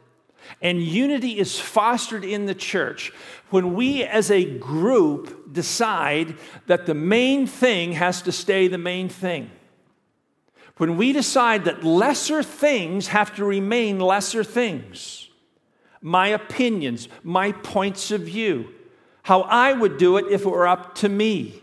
and 0.61 0.81
unity 0.81 1.39
is 1.39 1.59
fostered 1.59 2.23
in 2.23 2.45
the 2.45 2.55
church 2.55 3.11
when 3.49 3.73
we 3.73 4.03
as 4.03 4.29
a 4.29 4.45
group 4.45 5.53
decide 5.53 6.35
that 6.67 6.85
the 6.85 6.93
main 6.93 7.47
thing 7.47 7.93
has 7.93 8.21
to 8.23 8.31
stay 8.31 8.67
the 8.67 8.77
main 8.77 9.09
thing. 9.09 9.49
When 10.77 10.97
we 10.97 11.11
decide 11.11 11.65
that 11.65 11.83
lesser 11.83 12.41
things 12.41 13.07
have 13.07 13.35
to 13.35 13.45
remain 13.45 13.99
lesser 13.99 14.43
things 14.43 15.25
my 16.01 16.29
opinions, 16.29 17.09
my 17.23 17.51
points 17.51 18.09
of 18.11 18.21
view, 18.21 18.69
how 19.23 19.41
I 19.41 19.73
would 19.73 19.97
do 19.97 20.15
it 20.15 20.27
if 20.29 20.45
it 20.45 20.49
were 20.49 20.67
up 20.67 20.95
to 20.95 21.09
me, 21.09 21.61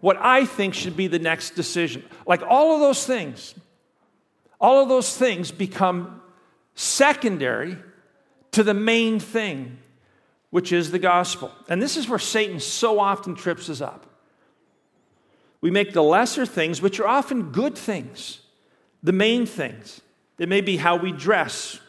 what 0.00 0.16
I 0.20 0.44
think 0.44 0.74
should 0.74 0.96
be 0.96 1.06
the 1.06 1.18
next 1.18 1.50
decision. 1.56 2.04
Like 2.26 2.42
all 2.42 2.74
of 2.74 2.80
those 2.80 3.04
things, 3.04 3.54
all 4.60 4.82
of 4.82 4.88
those 4.88 5.16
things 5.16 5.50
become 5.50 6.20
secondary 6.74 7.76
to 8.54 8.62
the 8.62 8.74
main 8.74 9.18
thing, 9.18 9.78
which 10.50 10.72
is 10.72 10.90
the 10.90 10.98
gospel. 10.98 11.50
And 11.68 11.82
this 11.82 11.96
is 11.96 12.08
where 12.08 12.18
Satan 12.18 12.60
so 12.60 13.00
often 13.00 13.34
trips 13.34 13.68
us 13.68 13.80
up. 13.80 14.06
We 15.60 15.70
make 15.70 15.92
the 15.92 16.02
lesser 16.02 16.46
things, 16.46 16.80
which 16.80 17.00
are 17.00 17.06
often 17.06 17.50
good 17.50 17.76
things, 17.76 18.40
the 19.02 19.12
main 19.12 19.46
things. 19.46 20.00
It 20.38 20.48
may 20.48 20.60
be 20.60 20.76
how 20.76 20.96
we 20.96 21.10
dress, 21.10 21.80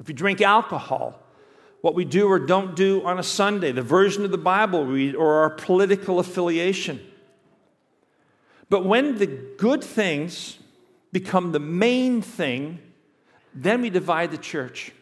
if 0.00 0.08
you 0.08 0.14
drink 0.14 0.40
alcohol, 0.40 1.20
what 1.80 1.94
we 1.94 2.04
do 2.04 2.28
or 2.28 2.38
don't 2.38 2.74
do 2.74 3.04
on 3.04 3.18
a 3.18 3.22
Sunday, 3.22 3.72
the 3.72 3.82
version 3.82 4.24
of 4.24 4.30
the 4.30 4.38
Bible 4.38 4.84
we 4.84 5.06
read, 5.06 5.16
or 5.16 5.34
our 5.34 5.50
political 5.50 6.18
affiliation. 6.18 7.00
But 8.70 8.84
when 8.84 9.18
the 9.18 9.26
good 9.26 9.82
things 9.84 10.58
become 11.12 11.52
the 11.52 11.60
main 11.60 12.22
thing, 12.22 12.78
then 13.54 13.82
we 13.82 13.90
divide 13.90 14.30
the 14.30 14.38
church. 14.38 14.92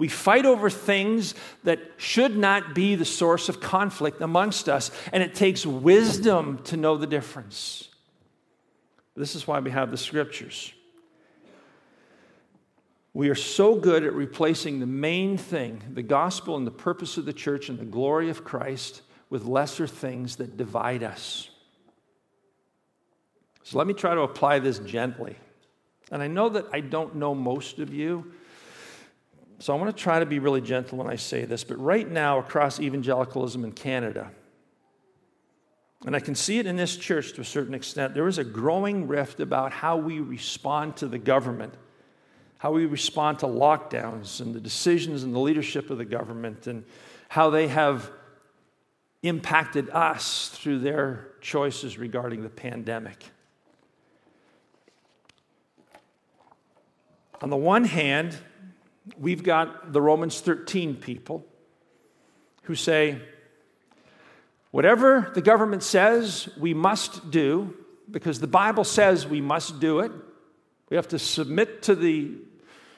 We 0.00 0.08
fight 0.08 0.46
over 0.46 0.70
things 0.70 1.34
that 1.64 1.78
should 1.98 2.34
not 2.34 2.74
be 2.74 2.94
the 2.94 3.04
source 3.04 3.50
of 3.50 3.60
conflict 3.60 4.22
amongst 4.22 4.66
us, 4.66 4.90
and 5.12 5.22
it 5.22 5.34
takes 5.34 5.66
wisdom 5.66 6.62
to 6.64 6.78
know 6.78 6.96
the 6.96 7.06
difference. 7.06 7.86
This 9.14 9.34
is 9.34 9.46
why 9.46 9.60
we 9.60 9.70
have 9.70 9.90
the 9.90 9.98
scriptures. 9.98 10.72
We 13.12 13.28
are 13.28 13.34
so 13.34 13.74
good 13.74 14.02
at 14.02 14.14
replacing 14.14 14.80
the 14.80 14.86
main 14.86 15.36
thing, 15.36 15.82
the 15.92 16.02
gospel 16.02 16.56
and 16.56 16.66
the 16.66 16.70
purpose 16.70 17.18
of 17.18 17.26
the 17.26 17.34
church 17.34 17.68
and 17.68 17.78
the 17.78 17.84
glory 17.84 18.30
of 18.30 18.42
Christ, 18.42 19.02
with 19.28 19.44
lesser 19.44 19.86
things 19.86 20.36
that 20.36 20.56
divide 20.56 21.02
us. 21.02 21.50
So 23.64 23.76
let 23.76 23.86
me 23.86 23.92
try 23.92 24.14
to 24.14 24.22
apply 24.22 24.60
this 24.60 24.78
gently. 24.78 25.36
And 26.10 26.22
I 26.22 26.26
know 26.26 26.48
that 26.48 26.64
I 26.72 26.80
don't 26.80 27.16
know 27.16 27.34
most 27.34 27.80
of 27.80 27.92
you, 27.92 28.32
so 29.60 29.72
I 29.72 29.80
want 29.80 29.96
to 29.96 30.02
try 30.02 30.18
to 30.18 30.26
be 30.26 30.40
really 30.40 30.60
gentle 30.60 30.98
when 30.98 31.06
I 31.06 31.16
say 31.16 31.44
this. 31.44 31.62
But 31.62 31.78
right 31.78 32.10
now, 32.10 32.38
across 32.38 32.80
evangelicalism 32.80 33.64
in 33.64 33.72
Canada, 33.72 34.30
and 36.04 36.16
I 36.16 36.20
can 36.20 36.34
see 36.34 36.58
it 36.58 36.66
in 36.66 36.76
this 36.76 36.96
church 36.96 37.34
to 37.34 37.42
a 37.42 37.44
certain 37.44 37.74
extent, 37.74 38.14
there 38.14 38.26
is 38.26 38.38
a 38.38 38.44
growing 38.44 39.06
rift 39.06 39.38
about 39.38 39.70
how 39.70 39.96
we 39.96 40.18
respond 40.18 40.96
to 40.96 41.06
the 41.06 41.18
government 41.18 41.74
how 42.60 42.70
we 42.72 42.84
respond 42.84 43.38
to 43.38 43.46
lockdowns 43.46 44.42
and 44.42 44.54
the 44.54 44.60
decisions 44.60 45.22
and 45.22 45.34
the 45.34 45.38
leadership 45.38 45.88
of 45.88 45.96
the 45.96 46.04
government 46.04 46.66
and 46.66 46.84
how 47.30 47.48
they 47.48 47.66
have 47.66 48.10
impacted 49.22 49.88
us 49.88 50.50
through 50.50 50.78
their 50.78 51.28
choices 51.40 51.96
regarding 51.96 52.42
the 52.42 52.50
pandemic. 52.50 53.24
On 57.40 57.48
the 57.48 57.56
one 57.56 57.84
hand, 57.84 58.36
we've 59.18 59.42
got 59.42 59.92
the 59.92 60.00
Romans 60.00 60.40
13 60.40 60.96
people 60.96 61.44
who 62.64 62.74
say, 62.74 63.20
whatever 64.70 65.30
the 65.34 65.42
government 65.42 65.82
says, 65.82 66.48
we 66.58 66.74
must 66.74 67.30
do, 67.30 67.76
because 68.10 68.40
the 68.40 68.46
Bible 68.46 68.84
says 68.84 69.26
we 69.26 69.40
must 69.40 69.80
do 69.80 70.00
it. 70.00 70.12
We 70.88 70.96
have 70.96 71.08
to 71.08 71.18
submit 71.18 71.82
to 71.82 71.94
the 71.94 72.34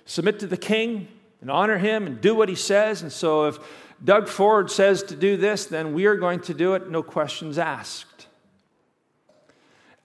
submit 0.05 0.41
to 0.41 0.47
the 0.47 0.57
king 0.57 1.09
and 1.41 1.51
honor 1.51 1.79
him 1.79 2.07
and 2.07 2.21
do 2.21 2.35
what 2.35 2.49
he 2.49 2.55
says. 2.55 3.03
And 3.03 3.13
so 3.13 3.47
if 3.47 3.59
Doug 4.03 4.29
Ford 4.29 4.71
says 4.71 5.03
to 5.05 5.17
do 5.17 5.37
this, 5.37 5.67
then 5.67 5.93
we 5.95 6.07
are 6.07 6.17
going 6.17 6.41
to 6.41 6.55
do 6.55 6.75
it, 6.75 6.91
no 6.91 7.03
questions 7.03 7.59
asked. 7.59 8.27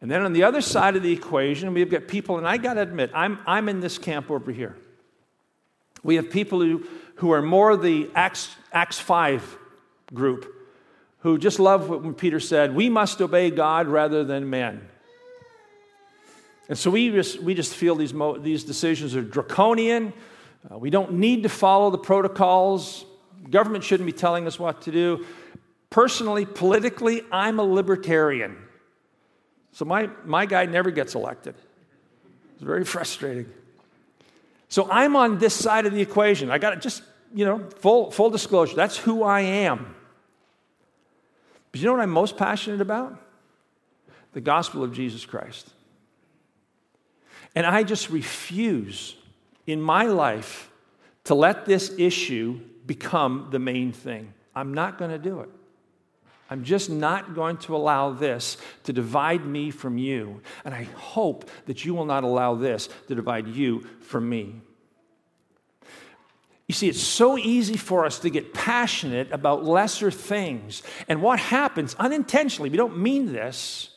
And 0.01 0.11
then 0.11 0.21
on 0.21 0.33
the 0.33 0.43
other 0.43 0.61
side 0.61 0.95
of 0.95 1.01
the 1.01 1.11
equation, 1.11 1.73
we've 1.73 1.89
got 1.89 2.07
people, 2.07 2.37
and 2.37 2.47
I 2.47 2.57
got 2.57 2.75
to 2.75 2.81
admit, 2.81 3.09
I'm, 3.15 3.39
I'm 3.47 3.67
in 3.69 3.79
this 3.79 3.97
camp 3.97 4.29
over 4.29 4.51
here. 4.51 4.77
We 6.03 6.15
have 6.15 6.29
people 6.29 6.61
who, 6.61 6.85
who 7.15 7.31
are 7.31 7.41
more 7.41 7.75
the 7.75 8.09
Acts, 8.15 8.55
Acts 8.71 8.99
5 8.99 9.57
group 10.13 10.53
who 11.19 11.37
just 11.37 11.59
love 11.59 11.89
what 11.89 12.17
Peter 12.17 12.39
said 12.39 12.75
we 12.75 12.89
must 12.89 13.21
obey 13.21 13.49
God 13.49 13.87
rather 13.87 14.23
than 14.23 14.49
men. 14.49 14.87
And 16.69 16.77
so 16.77 16.91
we 16.91 17.09
just, 17.09 17.41
we 17.41 17.53
just 17.53 17.73
feel 17.73 17.95
these, 17.95 18.13
mo- 18.13 18.37
these 18.37 18.63
decisions 18.63 19.15
are 19.15 19.21
draconian. 19.21 20.13
Uh, 20.69 20.77
we 20.77 20.89
don't 20.89 21.13
need 21.13 21.43
to 21.43 21.49
follow 21.49 21.89
the 21.89 21.97
protocols. 21.97 23.05
Government 23.49 23.83
shouldn't 23.83 24.05
be 24.05 24.13
telling 24.13 24.47
us 24.47 24.59
what 24.59 24.81
to 24.83 24.91
do. 24.91 25.25
Personally, 25.89 26.45
politically, 26.45 27.23
I'm 27.31 27.59
a 27.59 27.63
libertarian. 27.63 28.57
So 29.71 29.85
my, 29.85 30.09
my 30.25 30.45
guy 30.45 30.65
never 30.65 30.91
gets 30.91 31.15
elected. 31.15 31.55
It's 32.55 32.63
very 32.63 32.83
frustrating. 32.83 33.45
So 34.69 34.89
I'm 34.91 35.15
on 35.15 35.37
this 35.37 35.53
side 35.53 35.85
of 35.85 35.93
the 35.93 36.01
equation. 36.01 36.51
I 36.51 36.57
got 36.57 36.71
to 36.71 36.77
just, 36.77 37.03
you 37.33 37.45
know, 37.45 37.69
full, 37.77 38.11
full 38.11 38.29
disclosure. 38.29 38.75
That's 38.75 38.97
who 38.97 39.23
I 39.23 39.41
am. 39.41 39.95
But 41.71 41.81
you 41.81 41.85
know 41.85 41.93
what 41.93 42.01
I'm 42.01 42.09
most 42.09 42.37
passionate 42.37 42.81
about? 42.81 43.17
The 44.33 44.41
gospel 44.41 44.83
of 44.83 44.93
Jesus 44.93 45.25
Christ. 45.25 45.69
And 47.55 47.65
I 47.65 47.83
just 47.83 48.09
refuse 48.09 49.15
in 49.65 49.81
my 49.81 50.03
life 50.03 50.69
to 51.25 51.35
let 51.35 51.65
this 51.65 51.93
issue 51.97 52.59
become 52.85 53.47
the 53.51 53.59
main 53.59 53.91
thing. 53.91 54.33
I'm 54.55 54.73
not 54.73 54.97
going 54.97 55.11
to 55.11 55.17
do 55.17 55.41
it. 55.41 55.49
I'm 56.49 56.63
just 56.63 56.89
not 56.89 57.35
going 57.35 57.57
to 57.57 57.75
allow 57.75 58.11
this 58.11 58.57
to 58.83 58.93
divide 58.93 59.45
me 59.45 59.71
from 59.71 59.97
you. 59.97 60.41
And 60.63 60.73
I 60.73 60.83
hope 60.83 61.49
that 61.65 61.83
you 61.85 61.93
will 61.93 62.05
not 62.05 62.23
allow 62.23 62.55
this 62.55 62.89
to 63.07 63.15
divide 63.15 63.47
you 63.47 63.85
from 64.01 64.29
me. 64.29 64.61
You 66.67 66.73
see, 66.73 66.89
it's 66.89 67.01
so 67.01 67.37
easy 67.37 67.77
for 67.77 68.05
us 68.05 68.19
to 68.19 68.29
get 68.29 68.53
passionate 68.53 69.31
about 69.31 69.63
lesser 69.63 70.11
things. 70.11 70.83
And 71.07 71.21
what 71.21 71.39
happens 71.39 71.95
unintentionally, 71.95 72.69
we 72.69 72.77
don't 72.77 72.97
mean 72.97 73.31
this, 73.31 73.91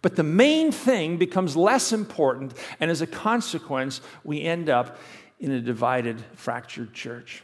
but 0.00 0.16
the 0.16 0.22
main 0.22 0.72
thing 0.72 1.18
becomes 1.18 1.56
less 1.56 1.92
important, 1.92 2.54
and 2.80 2.90
as 2.90 3.02
a 3.02 3.06
consequence, 3.06 4.00
we 4.24 4.42
end 4.42 4.70
up 4.70 4.96
in 5.38 5.50
a 5.50 5.60
divided, 5.60 6.22
fractured 6.34 6.94
church. 6.94 7.42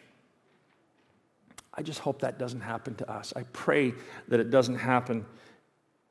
I 1.74 1.82
just 1.82 2.00
hope 2.00 2.20
that 2.20 2.38
doesn't 2.38 2.60
happen 2.60 2.94
to 2.96 3.10
us. 3.10 3.32
I 3.34 3.42
pray 3.52 3.94
that 4.28 4.40
it 4.40 4.50
doesn't 4.50 4.76
happen 4.76 5.26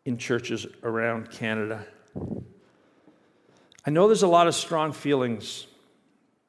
in 0.06 0.18
churches 0.18 0.68
around 0.84 1.32
Canada. 1.32 1.86
I 3.86 3.90
know 3.90 4.08
there's 4.08 4.24
a 4.24 4.28
lot 4.28 4.48
of 4.48 4.56
strong 4.56 4.92
feelings, 4.92 5.66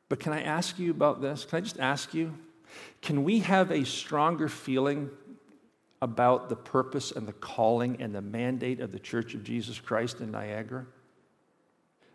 but 0.09 0.21
can 0.21 0.33
I 0.33 0.43
ask 0.43 0.79
you 0.79 0.91
about 0.91 1.21
this? 1.21 1.45
Can 1.45 1.59
I 1.59 1.61
just 1.61 1.79
ask 1.79 2.15
you? 2.15 2.35
Can 3.03 3.25
we 3.25 3.41
have 3.41 3.71
a 3.71 3.85
stronger 3.85 4.49
feeling 4.49 5.11
about 6.05 6.51
the 6.51 6.57
purpose 6.57 7.13
and 7.13 7.27
the 7.27 7.33
calling 7.33 7.97
and 7.99 8.15
the 8.15 8.21
mandate 8.21 8.79
of 8.79 8.93
the 8.93 8.99
Church 8.99 9.33
of 9.33 9.43
Jesus 9.43 9.81
Christ 9.81 10.21
in 10.21 10.31
Niagara, 10.31 10.85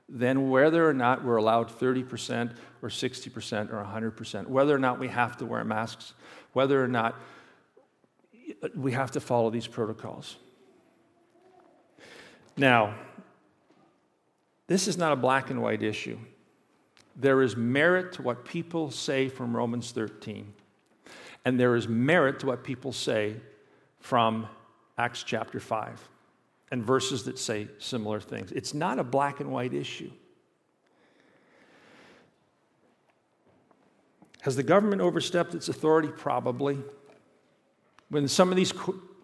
then 0.08 0.52
whether 0.52 0.88
or 0.88 0.94
not 0.94 1.26
we're 1.26 1.38
allowed 1.38 1.70
30% 1.70 2.56
or 2.84 2.90
60% 2.90 3.74
or 3.74 3.84
100%, 3.84 4.48
whether 4.48 4.76
or 4.76 4.80
not 4.80 5.00
we 5.00 5.08
have 5.08 5.38
to 5.38 5.46
wear 5.46 5.64
masks, 5.64 6.14
whether 6.54 6.84
or 6.84 6.88
not 6.88 7.16
we 8.76 8.92
have 8.92 9.12
to 9.12 9.20
follow 9.20 9.50
these 9.50 9.68
protocols. 9.68 10.36
Now, 12.58 12.96
this 14.68 14.88
is 14.88 14.98
not 14.98 15.12
a 15.12 15.16
black 15.16 15.50
and 15.50 15.62
white 15.62 15.82
issue. 15.82 16.18
There 17.16 17.42
is 17.42 17.56
merit 17.56 18.14
to 18.14 18.22
what 18.22 18.46
people 18.46 18.92
say 18.92 19.30
from 19.30 19.56
Romans 19.56 19.92
13, 19.92 20.54
and 21.46 21.60
there 21.60 21.76
is 21.76 21.88
merit 21.88 22.40
to 22.42 22.48
what 22.48 22.64
people 22.64 22.92
say 22.92 23.36
from 24.00 24.48
Acts 24.98 25.24
chapter 25.24 25.60
5 25.60 26.10
and 26.72 26.84
verses 26.84 27.24
that 27.24 27.40
say 27.40 27.68
similar 27.80 28.20
things. 28.20 28.52
It's 28.52 28.74
not 28.74 29.00
a 29.00 29.04
black 29.04 29.40
and 29.40 29.52
white 29.52 29.74
issue. 29.74 30.12
Has 34.42 34.56
the 34.56 34.64
government 34.64 35.02
overstepped 35.02 35.54
its 35.54 35.68
authority? 35.68 36.10
Probably. 36.10 36.80
When 38.10 38.28
some 38.28 38.50
of 38.50 38.56
these, 38.56 38.72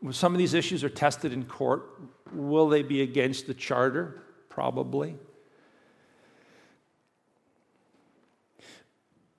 when 0.01 0.13
some 0.13 0.34
of 0.34 0.38
these 0.38 0.53
issues 0.53 0.84
are 0.84 0.89
tested 0.89 1.34
in 1.34 1.45
court, 1.45 1.89
will 2.34 2.68
they 2.68 2.84
be 2.84 3.01
against 3.01 3.47
the 3.47 3.53
charter? 3.53 4.22
Probably. 4.49 5.16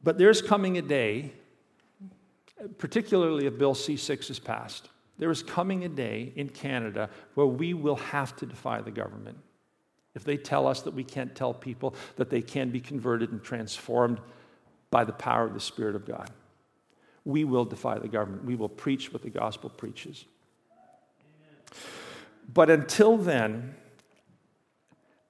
But 0.03 0.19
there's 0.19 0.41
coming 0.41 0.79
a 0.79 0.83
day, 0.83 1.33
particularly 2.79 3.47
if 3.47 3.59
Bill 3.59 3.75
C 3.75 3.97
6 3.97 4.31
is 4.31 4.39
passed, 4.39 4.89
there 5.19 5.31
is 5.31 5.43
coming 5.43 5.85
a 5.85 5.89
day 5.89 6.33
in 6.37 6.49
Canada 6.49 7.11
where 7.35 7.47
we 7.47 7.75
will 7.75 7.97
have 7.97 8.37
to 8.37 8.47
defy 8.47 8.81
the 8.81 8.91
government. 8.91 9.39
If 10.15 10.25
they 10.25 10.37
tell 10.37 10.67
us 10.67 10.83
that 10.83 10.95
we 10.95 11.05
can't 11.05 11.35
tell 11.35 11.53
people 11.53 11.95
that 12.17 12.31
they 12.31 12.41
can 12.41 12.71
be 12.71 12.81
converted 12.81 13.33
and 13.33 13.43
transformed 13.43 14.21
by 14.91 15.05
the 15.05 15.13
power 15.13 15.45
of 15.45 15.55
the 15.55 15.61
Spirit 15.61 15.97
of 15.97 16.07
God, 16.07 16.31
we 17.25 17.45
will 17.45 17.65
defy 17.65 17.99
the 17.99 18.09
government. 18.09 18.45
We 18.45 18.55
will 18.55 18.69
preach 18.69 19.13
what 19.13 19.23
the 19.23 19.31
gospel 19.31 19.71
preaches. 19.71 20.25
But 22.53 22.71
until 22.71 23.17
then, 23.17 23.75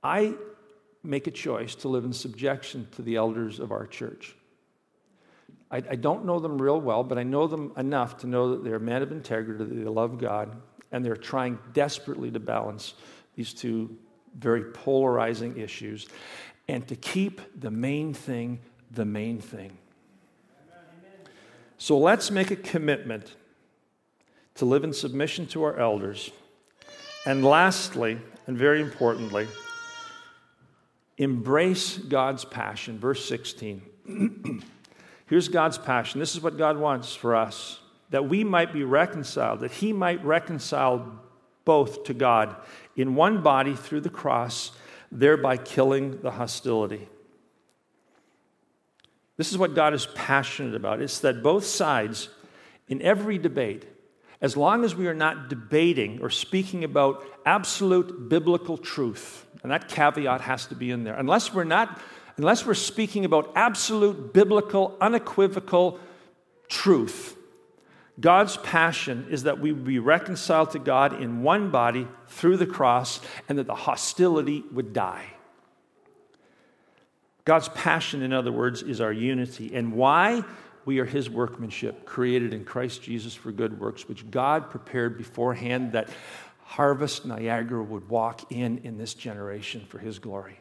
I 0.02 0.34
make 1.02 1.26
a 1.26 1.30
choice 1.30 1.74
to 1.76 1.88
live 1.88 2.04
in 2.04 2.12
subjection 2.12 2.88
to 2.96 3.02
the 3.02 3.16
elders 3.16 3.58
of 3.58 3.72
our 3.72 3.86
church. 3.86 4.34
I, 5.70 5.78
I, 5.78 5.96
don't 5.96 6.24
know 6.24 6.38
them 6.38 6.60
real 6.60 6.80
well, 6.80 7.02
but 7.02 7.18
I 7.18 7.22
know 7.22 7.46
them 7.46 7.72
enough 7.76 8.18
to 8.18 8.26
know 8.26 8.50
that 8.50 8.62
they're 8.62 8.78
men 8.78 9.02
of 9.02 9.10
integrity, 9.10 9.64
that 9.64 9.74
they 9.74 9.84
love 9.84 10.18
God, 10.18 10.56
and 10.92 11.04
they're 11.04 11.16
trying 11.16 11.58
desperately 11.72 12.30
to 12.30 12.40
balance 12.40 12.94
these 13.34 13.52
two 13.52 13.96
very 14.38 14.64
polarizing 14.64 15.56
issues 15.56 16.06
and 16.68 16.86
to 16.88 16.96
keep 16.96 17.40
the 17.60 17.70
main 17.70 18.12
thing 18.12 18.60
the 18.90 19.04
main 19.04 19.40
thing. 19.40 19.76
So 21.78 21.98
let's 21.98 22.30
make 22.30 22.50
a 22.50 22.56
commitment 22.56 23.34
to 24.54 24.64
live 24.64 24.84
in 24.84 24.92
submission 24.92 25.46
to 25.48 25.62
our 25.64 25.78
elders. 25.78 26.30
And 27.26 27.44
lastly, 27.44 28.18
and 28.46 28.56
very 28.56 28.80
importantly, 28.80 29.48
embrace 31.18 31.98
God's 31.98 32.44
passion. 32.44 32.98
Verse 32.98 33.24
16. 33.28 33.82
Here's 35.26 35.48
God's 35.48 35.76
passion. 35.76 36.20
This 36.20 36.34
is 36.34 36.40
what 36.40 36.56
God 36.56 36.78
wants 36.78 37.14
for 37.14 37.34
us 37.34 37.80
that 38.10 38.28
we 38.28 38.44
might 38.44 38.72
be 38.72 38.84
reconciled, 38.84 39.60
that 39.60 39.72
He 39.72 39.92
might 39.92 40.24
reconcile 40.24 41.20
both 41.64 42.04
to 42.04 42.14
God 42.14 42.54
in 42.94 43.16
one 43.16 43.42
body 43.42 43.74
through 43.74 44.02
the 44.02 44.10
cross, 44.10 44.70
thereby 45.10 45.56
killing 45.56 46.20
the 46.22 46.30
hostility. 46.30 47.08
This 49.36 49.50
is 49.50 49.58
what 49.58 49.74
God 49.74 49.94
is 49.94 50.06
passionate 50.14 50.74
about. 50.74 51.02
It's 51.02 51.20
that 51.20 51.42
both 51.42 51.64
sides, 51.64 52.28
in 52.88 53.02
every 53.02 53.38
debate, 53.38 53.86
as 54.40 54.56
long 54.56 54.84
as 54.84 54.94
we 54.94 55.06
are 55.06 55.14
not 55.14 55.48
debating 55.48 56.20
or 56.22 56.30
speaking 56.30 56.84
about 56.84 57.24
absolute 57.44 58.28
biblical 58.28 58.78
truth, 58.78 59.46
and 59.62 59.72
that 59.72 59.88
caveat 59.88 60.40
has 60.42 60.66
to 60.66 60.74
be 60.74 60.90
in 60.90 61.04
there, 61.04 61.14
unless 61.14 61.52
we're 61.52 61.64
not 61.64 62.00
unless 62.38 62.66
we're 62.66 62.74
speaking 62.74 63.24
about 63.24 63.50
absolute 63.54 64.34
biblical, 64.34 64.94
unequivocal 65.00 65.98
truth, 66.68 67.36
God's 68.20 68.56
passion 68.58 69.26
is 69.30 69.44
that 69.44 69.58
we 69.58 69.72
would 69.72 69.84
be 69.84 69.98
reconciled 69.98 70.70
to 70.72 70.78
God 70.78 71.20
in 71.20 71.42
one 71.42 71.70
body 71.70 72.06
through 72.28 72.56
the 72.56 72.66
cross 72.66 73.20
and 73.48 73.58
that 73.58 73.66
the 73.66 73.74
hostility 73.74 74.64
would 74.72 74.92
die. 74.92 75.24
God's 77.46 77.68
passion, 77.70 78.22
in 78.22 78.32
other 78.32 78.52
words, 78.52 78.82
is 78.82 79.00
our 79.00 79.12
unity. 79.12 79.74
And 79.74 79.94
why? 79.94 80.44
We 80.84 80.98
are 80.98 81.04
His 81.04 81.30
workmanship, 81.30 82.04
created 82.04 82.52
in 82.52 82.64
Christ 82.64 83.02
Jesus 83.02 83.34
for 83.34 83.52
good 83.52 83.80
works, 83.80 84.08
which 84.08 84.28
God 84.30 84.68
prepared 84.68 85.16
beforehand 85.16 85.92
that 85.92 86.10
Harvest 86.64 87.24
Niagara 87.24 87.82
would 87.82 88.08
walk 88.08 88.50
in 88.50 88.78
in 88.78 88.98
this 88.98 89.14
generation 89.14 89.86
for 89.88 89.98
His 89.98 90.18
glory. 90.18 90.58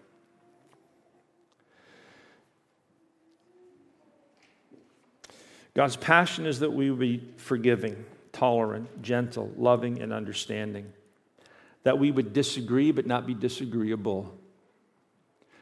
God's 5.73 5.95
passion 5.95 6.45
is 6.45 6.59
that 6.59 6.71
we 6.71 6.91
would 6.91 6.99
be 6.99 7.33
forgiving, 7.38 8.05
tolerant, 8.31 9.01
gentle, 9.01 9.51
loving, 9.57 10.01
and 10.01 10.13
understanding. 10.13 10.93
That 11.83 11.97
we 11.97 12.11
would 12.11 12.31
disagree 12.31 12.91
but 12.91 13.07
not 13.07 13.25
be 13.25 13.33
disagreeable. 13.33 14.33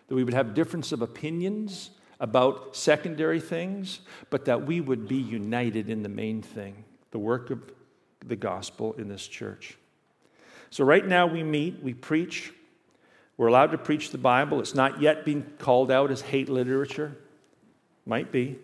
That 0.07 0.15
we 0.15 0.23
would 0.23 0.33
have 0.33 0.53
difference 0.53 0.91
of 0.91 1.01
opinions 1.01 1.91
about 2.19 2.75
secondary 2.75 3.39
things, 3.39 3.99
but 4.29 4.45
that 4.45 4.65
we 4.65 4.79
would 4.79 5.07
be 5.07 5.17
united 5.17 5.89
in 5.89 6.03
the 6.03 6.09
main 6.09 6.41
thing, 6.41 6.83
the 7.11 7.19
work 7.19 7.49
of 7.49 7.59
the 8.25 8.35
gospel 8.35 8.93
in 8.93 9.07
this 9.07 9.27
church. 9.27 9.77
So, 10.69 10.83
right 10.83 11.05
now 11.05 11.27
we 11.27 11.43
meet, 11.43 11.83
we 11.83 11.93
preach. 11.93 12.53
We're 13.35 13.47
allowed 13.47 13.71
to 13.71 13.77
preach 13.77 14.11
the 14.11 14.17
Bible. 14.17 14.59
It's 14.59 14.75
not 14.75 15.01
yet 15.01 15.25
being 15.25 15.43
called 15.57 15.91
out 15.91 16.11
as 16.11 16.21
hate 16.21 16.49
literature. 16.49 17.17
Might 18.05 18.31
be. 18.31 18.59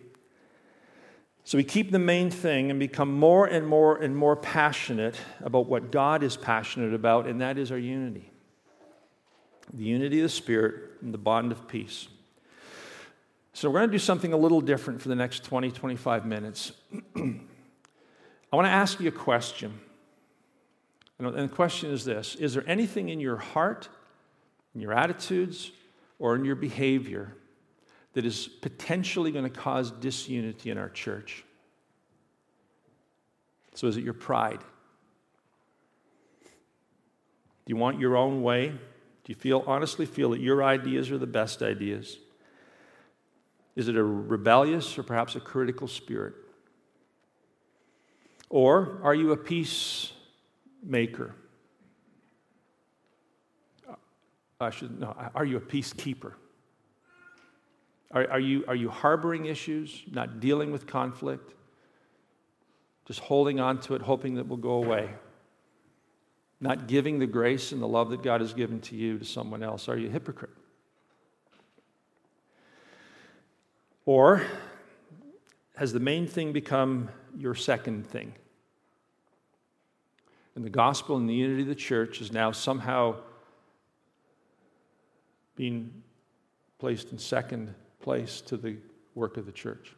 So 1.43 1.57
we 1.57 1.63
keep 1.63 1.89
the 1.89 1.99
main 1.99 2.29
thing 2.29 2.69
and 2.69 2.79
become 2.79 3.11
more 3.11 3.47
and 3.47 3.65
more 3.65 3.97
and 3.97 4.15
more 4.15 4.35
passionate 4.35 5.15
about 5.41 5.65
what 5.65 5.91
God 5.91 6.21
is 6.21 6.37
passionate 6.37 6.93
about, 6.93 7.25
and 7.25 7.41
that 7.41 7.57
is 7.57 7.71
our 7.71 7.77
unity 7.77 8.28
the 9.73 9.83
unity 9.83 10.19
of 10.19 10.23
the 10.23 10.29
Spirit 10.29 10.75
and 11.01 11.13
the 11.13 11.17
bond 11.17 11.51
of 11.51 11.67
peace. 11.67 12.07
So 13.53 13.69
we're 13.69 13.79
going 13.79 13.89
to 13.89 13.93
do 13.93 13.99
something 13.99 14.33
a 14.33 14.37
little 14.37 14.61
different 14.61 15.01
for 15.01 15.09
the 15.09 15.15
next 15.15 15.43
20, 15.43 15.71
25 15.71 16.25
minutes. 16.25 16.71
I 17.15 18.55
want 18.55 18.65
to 18.65 18.71
ask 18.71 18.99
you 18.99 19.07
a 19.07 19.11
question. 19.11 19.79
And 21.17 21.27
the 21.35 21.47
question 21.49 21.91
is 21.91 22.05
this 22.05 22.35
Is 22.35 22.53
there 22.53 22.63
anything 22.67 23.09
in 23.09 23.19
your 23.19 23.37
heart, 23.37 23.89
in 24.73 24.81
your 24.81 24.93
attitudes, 24.93 25.71
or 26.19 26.35
in 26.35 26.45
your 26.45 26.55
behavior 26.55 27.33
that 28.13 28.25
is 28.25 28.47
potentially 28.47 29.31
going 29.31 29.45
to 29.45 29.49
cause 29.49 29.91
disunity 29.91 30.69
in 30.69 30.77
our 30.77 30.89
church. 30.89 31.43
So, 33.75 33.87
is 33.87 33.97
it 33.97 34.03
your 34.03 34.13
pride? 34.13 34.59
Do 36.41 36.47
you 37.67 37.77
want 37.77 37.99
your 37.99 38.17
own 38.17 38.41
way? 38.41 38.73
You 39.29 39.35
feel 39.35 39.63
honestly 39.67 40.07
feel 40.07 40.31
that 40.31 40.39
your 40.39 40.63
ideas 40.63 41.11
are 41.11 41.19
the 41.19 41.27
best 41.27 41.61
ideas? 41.61 42.17
Is 43.75 43.87
it 43.87 43.95
a 43.95 44.03
rebellious 44.03 44.97
or 44.97 45.03
perhaps 45.03 45.35
a 45.35 45.39
critical 45.39 45.87
spirit? 45.87 46.33
Or 48.49 48.99
are 49.03 49.13
you 49.13 49.31
a 49.31 49.37
peacemaker? 49.37 51.35
I 54.59 54.71
should 54.71 54.99
know. 54.99 55.15
Are 55.35 55.45
you 55.45 55.57
a 55.57 55.61
peacekeeper? 55.61 56.33
Are, 58.09 58.31
are, 58.31 58.39
you, 58.39 58.65
are 58.67 58.73
you 58.73 58.89
harboring 58.89 59.45
issues, 59.45 60.05
not 60.09 60.39
dealing 60.39 60.71
with 60.71 60.87
conflict, 60.87 61.53
just 63.05 63.19
holding 63.19 63.59
on 63.59 63.79
to 63.81 63.93
it, 63.93 64.01
hoping 64.01 64.33
that 64.33 64.41
it 64.41 64.47
will 64.47 64.57
go 64.57 64.83
away? 64.83 65.11
Not 66.61 66.87
giving 66.87 67.19
the 67.19 67.27
grace 67.27 67.71
and 67.71 67.81
the 67.81 67.87
love 67.87 68.09
that 68.09 68.21
God 68.21 68.41
has 68.41 68.53
given 68.53 68.81
to 68.81 68.95
you 68.95 69.17
to 69.17 69.25
someone 69.25 69.63
else? 69.63 69.87
Are 69.87 69.97
you 69.97 70.07
a 70.07 70.11
hypocrite? 70.11 70.51
Or 74.05 74.41
has 75.75 75.93
the 75.93 75.99
main 75.99 76.27
thing 76.27 76.51
become 76.51 77.09
your 77.37 77.55
second 77.55 78.07
thing? 78.07 78.33
And 80.55 80.65
the 80.65 80.69
gospel 80.69 81.15
and 81.15 81.29
the 81.29 81.33
unity 81.33 81.61
of 81.61 81.67
the 81.69 81.75
church 81.75 82.19
is 82.19 82.33
now 82.33 82.51
somehow 82.51 83.15
being 85.55 86.03
placed 86.79 87.11
in 87.11 87.17
second 87.17 87.73
place 88.01 88.41
to 88.41 88.57
the 88.57 88.77
work 89.15 89.37
of 89.37 89.45
the 89.45 89.51
church? 89.51 89.93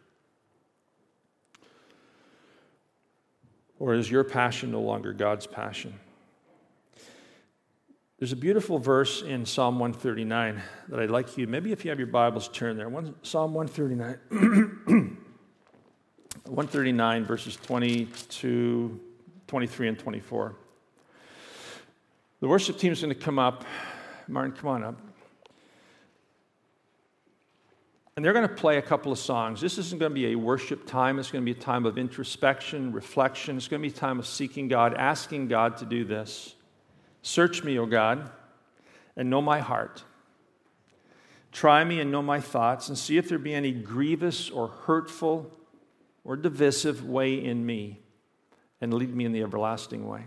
Or 3.80 3.95
is 3.95 4.12
your 4.12 4.24
passion 4.24 4.72
no 4.72 4.82
longer 4.82 5.14
God's 5.14 5.47
passion? 5.47 5.93
There's 8.22 8.34
a 8.34 8.36
beautiful 8.36 8.78
verse 8.78 9.24
in 9.24 9.47
Psalm 9.47 9.80
139 9.80 10.61
that 10.89 10.99
I'd 10.99 11.09
like 11.09 11.39
you, 11.39 11.47
maybe 11.47 11.72
if 11.72 11.84
you 11.84 11.89
have 11.89 11.97
your 11.97 12.05
Bibles, 12.05 12.49
turn 12.49 12.78
there. 12.78 12.88
One, 12.88 13.15
Psalm 13.24 13.55
139. 13.55 14.19
139, 16.45 17.26
verses 17.26 17.55
22, 17.55 18.99
23, 19.47 19.88
and 19.88 19.97
24. 19.97 20.55
The 22.41 22.47
worship 22.47 22.78
team 22.78 22.91
is 22.91 23.01
going 23.01 23.11
to 23.11 23.19
come 23.19 23.39
up. 23.39 23.65
Martin, 24.28 24.51
come 24.51 24.69
on 24.69 24.84
up. 24.84 25.01
And 28.15 28.24
they're 28.24 28.34
going 28.34 28.47
to 28.47 28.53
play 28.53 28.78
a 28.78 28.84
couple 28.84 29.11
of 29.11 29.17
songs. 29.17 29.61
This 29.61 29.80
isn't 29.80 29.97
going 29.97 30.11
to 30.11 30.13
be 30.13 30.28
a 30.28 30.36
worship 30.36 30.86
time. 30.86 31.17
It's 31.17 31.32
going 31.32 31.43
to 31.43 31.51
be 31.51 31.59
a 31.59 31.63
time 31.63 31.88
of 31.88 31.97
introspection, 31.97 32.91
reflection. 32.91 33.57
It's 33.57 33.67
going 33.67 33.82
to 33.82 33.89
be 33.89 33.95
a 33.95 33.97
time 33.97 34.19
of 34.19 34.28
seeking 34.28 34.67
God, 34.67 34.93
asking 34.93 35.47
God 35.47 35.78
to 35.78 35.86
do 35.86 36.05
this. 36.05 36.53
Search 37.22 37.63
me, 37.63 37.78
O 37.78 37.86
God, 37.86 38.30
and 39.15 39.30
know 39.30 39.41
my 39.41 39.59
heart. 39.59 40.03
Try 41.51 41.84
me 41.84 41.99
and 41.99 42.11
know 42.11 42.22
my 42.22 42.39
thoughts, 42.39 42.88
and 42.88 42.97
see 42.97 43.17
if 43.17 43.28
there 43.28 43.38
be 43.38 43.53
any 43.53 43.72
grievous 43.72 44.49
or 44.49 44.69
hurtful 44.69 45.51
or 46.24 46.36
divisive 46.36 47.07
way 47.07 47.34
in 47.43 47.65
me, 47.65 47.99
and 48.80 48.93
lead 48.93 49.13
me 49.13 49.26
in 49.26 49.32
the 49.32 49.41
everlasting 49.41 50.07
way. 50.07 50.24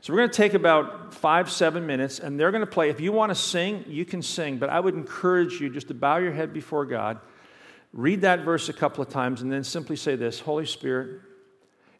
So 0.00 0.12
we're 0.12 0.18
going 0.20 0.30
to 0.30 0.36
take 0.36 0.54
about 0.54 1.14
five, 1.14 1.50
seven 1.50 1.86
minutes, 1.86 2.18
and 2.18 2.38
they're 2.38 2.50
going 2.50 2.64
to 2.64 2.70
play. 2.70 2.90
If 2.90 3.00
you 3.00 3.12
want 3.12 3.30
to 3.30 3.34
sing, 3.34 3.84
you 3.86 4.04
can 4.04 4.22
sing, 4.22 4.58
but 4.58 4.70
I 4.70 4.80
would 4.80 4.94
encourage 4.94 5.60
you 5.60 5.70
just 5.70 5.88
to 5.88 5.94
bow 5.94 6.18
your 6.18 6.32
head 6.32 6.52
before 6.52 6.84
God, 6.84 7.18
read 7.92 8.20
that 8.20 8.40
verse 8.40 8.68
a 8.68 8.72
couple 8.72 9.02
of 9.02 9.08
times, 9.08 9.42
and 9.42 9.50
then 9.50 9.64
simply 9.64 9.96
say 9.96 10.14
this 10.16 10.40
Holy 10.40 10.66
Spirit, 10.66 11.20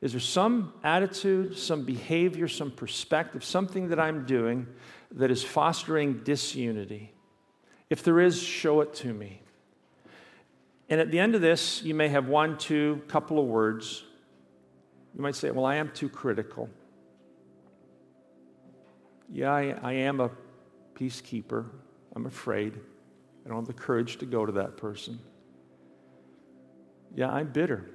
is 0.00 0.12
there 0.12 0.20
some 0.20 0.72
attitude, 0.84 1.58
some 1.58 1.82
behavior, 1.82 2.46
some 2.46 2.70
perspective, 2.70 3.42
something 3.42 3.88
that 3.88 3.98
I'm 3.98 4.26
doing 4.26 4.66
that 5.12 5.30
is 5.30 5.42
fostering 5.42 6.22
disunity? 6.22 7.12
If 7.90 8.02
there 8.04 8.20
is, 8.20 8.40
show 8.40 8.80
it 8.80 8.94
to 8.94 9.12
me. 9.12 9.42
And 10.88 11.00
at 11.00 11.10
the 11.10 11.18
end 11.18 11.34
of 11.34 11.40
this, 11.40 11.82
you 11.82 11.94
may 11.94 12.08
have 12.08 12.28
one, 12.28 12.58
two, 12.58 13.02
couple 13.08 13.38
of 13.38 13.46
words. 13.46 14.04
You 15.14 15.22
might 15.22 15.34
say, 15.34 15.50
Well, 15.50 15.64
I 15.64 15.76
am 15.76 15.90
too 15.90 16.08
critical. 16.08 16.70
Yeah, 19.30 19.52
I, 19.52 19.76
I 19.82 19.92
am 19.92 20.20
a 20.20 20.30
peacekeeper. 20.94 21.66
I'm 22.14 22.26
afraid. 22.26 22.78
I 23.44 23.48
don't 23.48 23.58
have 23.58 23.66
the 23.66 23.72
courage 23.72 24.18
to 24.18 24.26
go 24.26 24.46
to 24.46 24.52
that 24.52 24.76
person. 24.76 25.18
Yeah, 27.14 27.30
I'm 27.30 27.48
bitter. 27.48 27.90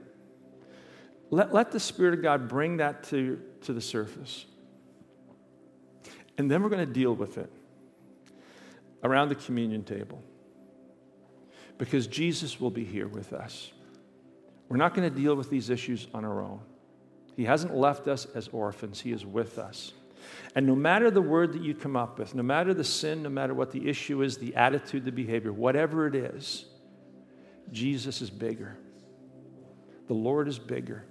Let, 1.33 1.51
let 1.51 1.71
the 1.71 1.79
Spirit 1.79 2.13
of 2.13 2.21
God 2.21 2.47
bring 2.47 2.77
that 2.77 3.05
to, 3.05 3.41
to 3.61 3.73
the 3.73 3.81
surface. 3.81 4.45
And 6.37 6.49
then 6.49 6.61
we're 6.61 6.69
going 6.69 6.87
to 6.87 6.93
deal 6.93 7.15
with 7.15 7.39
it 7.39 7.51
around 9.03 9.29
the 9.29 9.35
communion 9.35 9.83
table 9.83 10.21
because 11.79 12.05
Jesus 12.05 12.61
will 12.61 12.69
be 12.69 12.85
here 12.85 13.07
with 13.07 13.33
us. 13.33 13.71
We're 14.69 14.77
not 14.77 14.93
going 14.93 15.11
to 15.11 15.15
deal 15.15 15.33
with 15.33 15.49
these 15.49 15.71
issues 15.71 16.05
on 16.13 16.23
our 16.23 16.39
own. 16.39 16.59
He 17.35 17.45
hasn't 17.45 17.75
left 17.75 18.07
us 18.07 18.27
as 18.35 18.47
orphans, 18.49 19.01
He 19.01 19.11
is 19.11 19.25
with 19.25 19.57
us. 19.57 19.91
And 20.53 20.67
no 20.67 20.75
matter 20.75 21.09
the 21.09 21.19
word 21.19 21.53
that 21.53 21.63
you 21.63 21.73
come 21.73 21.95
up 21.95 22.19
with, 22.19 22.35
no 22.35 22.43
matter 22.43 22.75
the 22.75 22.83
sin, 22.83 23.23
no 23.23 23.29
matter 23.29 23.55
what 23.55 23.71
the 23.71 23.89
issue 23.89 24.21
is, 24.21 24.37
the 24.37 24.55
attitude, 24.55 25.03
the 25.03 25.11
behavior, 25.11 25.51
whatever 25.51 26.05
it 26.05 26.13
is, 26.13 26.65
Jesus 27.71 28.21
is 28.21 28.29
bigger. 28.29 28.77
The 30.05 30.13
Lord 30.13 30.47
is 30.47 30.59
bigger. 30.59 31.05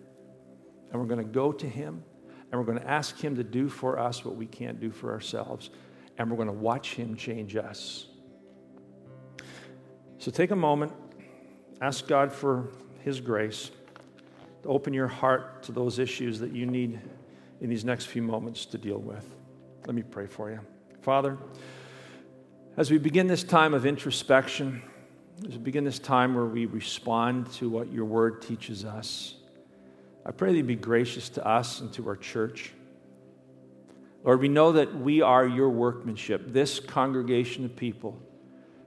And 0.92 1.00
we're 1.00 1.08
going 1.08 1.24
to 1.24 1.32
go 1.32 1.50
to 1.52 1.68
Him 1.68 2.04
and 2.50 2.60
we're 2.60 2.66
going 2.66 2.78
to 2.78 2.88
ask 2.88 3.18
Him 3.18 3.34
to 3.36 3.44
do 3.44 3.68
for 3.68 3.98
us 3.98 4.24
what 4.24 4.36
we 4.36 4.46
can't 4.46 4.78
do 4.78 4.90
for 4.90 5.10
ourselves. 5.10 5.70
And 6.18 6.30
we're 6.30 6.36
going 6.36 6.48
to 6.48 6.52
watch 6.52 6.94
Him 6.94 7.16
change 7.16 7.56
us. 7.56 8.06
So 10.18 10.30
take 10.30 10.50
a 10.50 10.56
moment, 10.56 10.92
ask 11.80 12.06
God 12.06 12.30
for 12.30 12.68
His 13.00 13.20
grace 13.20 13.70
to 14.62 14.68
open 14.68 14.92
your 14.92 15.08
heart 15.08 15.62
to 15.64 15.72
those 15.72 15.98
issues 15.98 16.38
that 16.40 16.52
you 16.52 16.66
need 16.66 17.00
in 17.60 17.70
these 17.70 17.84
next 17.84 18.06
few 18.06 18.22
moments 18.22 18.66
to 18.66 18.78
deal 18.78 18.98
with. 18.98 19.34
Let 19.86 19.94
me 19.94 20.02
pray 20.02 20.26
for 20.26 20.50
you. 20.50 20.60
Father, 21.00 21.38
as 22.76 22.90
we 22.90 22.98
begin 22.98 23.26
this 23.26 23.42
time 23.42 23.74
of 23.74 23.86
introspection, 23.86 24.82
as 25.46 25.54
we 25.54 25.58
begin 25.58 25.84
this 25.84 25.98
time 25.98 26.34
where 26.34 26.44
we 26.44 26.66
respond 26.66 27.50
to 27.54 27.68
what 27.68 27.90
your 27.92 28.04
word 28.04 28.42
teaches 28.42 28.84
us, 28.84 29.34
I 30.24 30.30
pray 30.30 30.54
you 30.54 30.62
be 30.62 30.76
gracious 30.76 31.28
to 31.30 31.46
us 31.46 31.80
and 31.80 31.92
to 31.94 32.06
our 32.08 32.16
church. 32.16 32.72
Lord, 34.22 34.40
we 34.40 34.48
know 34.48 34.72
that 34.72 34.94
we 34.94 35.20
are 35.20 35.46
your 35.46 35.70
workmanship, 35.70 36.52
this 36.52 36.78
congregation 36.78 37.64
of 37.64 37.74
people 37.74 38.20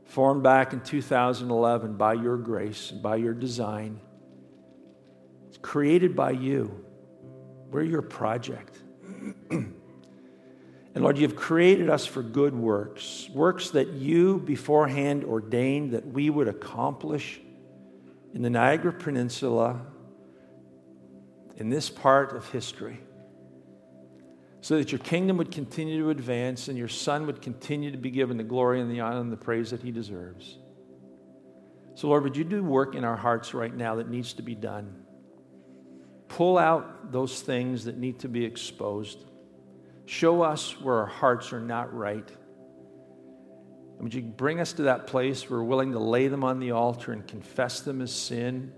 formed 0.05 0.43
back 0.43 0.71
in 0.71 0.79
2011 0.79 1.97
by 1.97 2.13
your 2.13 2.37
grace 2.37 2.91
and 2.91 3.01
by 3.01 3.17
your 3.17 3.33
design. 3.33 3.99
It's 5.49 5.57
created 5.57 6.15
by 6.15 6.31
you. 6.31 6.85
We're 7.69 7.83
your 7.83 8.01
project. 8.01 8.77
and 9.49 9.73
Lord, 10.95 11.17
you've 11.17 11.35
created 11.35 11.89
us 11.89 12.05
for 12.05 12.23
good 12.23 12.55
works, 12.55 13.27
works 13.33 13.71
that 13.71 13.89
you 13.89 14.39
beforehand 14.39 15.25
ordained 15.25 15.91
that 15.91 16.05
we 16.05 16.29
would 16.29 16.47
accomplish 16.47 17.41
in 18.33 18.41
the 18.41 18.49
Niagara 18.49 18.93
Peninsula 18.93 19.81
in 21.55 21.69
this 21.69 21.89
part 21.89 22.35
of 22.35 22.49
history 22.49 22.99
so 24.65 24.77
that 24.77 24.91
your 24.91 24.97
kingdom 24.99 25.37
would 25.37 25.51
continue 25.51 25.99
to 25.99 26.09
advance 26.09 26.69
and 26.69 26.77
your 26.77 26.87
son 26.87 27.27
would 27.27 27.39
continue 27.39 27.91
to 27.91 27.99
be 27.99 28.09
given 28.09 28.35
the 28.35 28.43
glory 28.43 28.81
and 28.81 28.89
the 28.89 28.99
honor 28.99 29.19
and 29.19 29.31
the 29.31 29.37
praise 29.37 29.69
that 29.69 29.81
he 29.81 29.91
deserves. 29.91 30.57
So, 31.93 32.07
Lord, 32.07 32.23
would 32.23 32.35
you 32.35 32.43
do 32.43 32.63
work 32.63 32.95
in 32.95 33.03
our 33.03 33.15
hearts 33.15 33.53
right 33.53 33.71
now 33.71 33.95
that 33.97 34.09
needs 34.09 34.33
to 34.33 34.41
be 34.41 34.55
done? 34.55 35.05
Pull 36.29 36.57
out 36.57 37.11
those 37.11 37.41
things 37.41 37.85
that 37.85 37.97
need 37.97 38.19
to 38.21 38.27
be 38.27 38.43
exposed. 38.43 39.23
Show 40.05 40.41
us 40.41 40.81
where 40.81 40.95
our 40.95 41.05
hearts 41.05 41.53
are 41.53 41.61
not 41.61 41.93
right. 41.93 42.27
And 42.27 44.01
would 44.01 44.15
you 44.15 44.23
bring 44.23 44.59
us 44.59 44.73
to 44.73 44.81
that 44.83 45.05
place 45.05 45.47
where 45.47 45.59
we're 45.59 45.65
willing 45.65 45.91
to 45.91 45.99
lay 45.99 46.27
them 46.27 46.43
on 46.43 46.59
the 46.59 46.71
altar 46.71 47.11
and 47.11 47.25
confess 47.27 47.81
them 47.81 48.01
as 48.01 48.11
sin? 48.11 48.73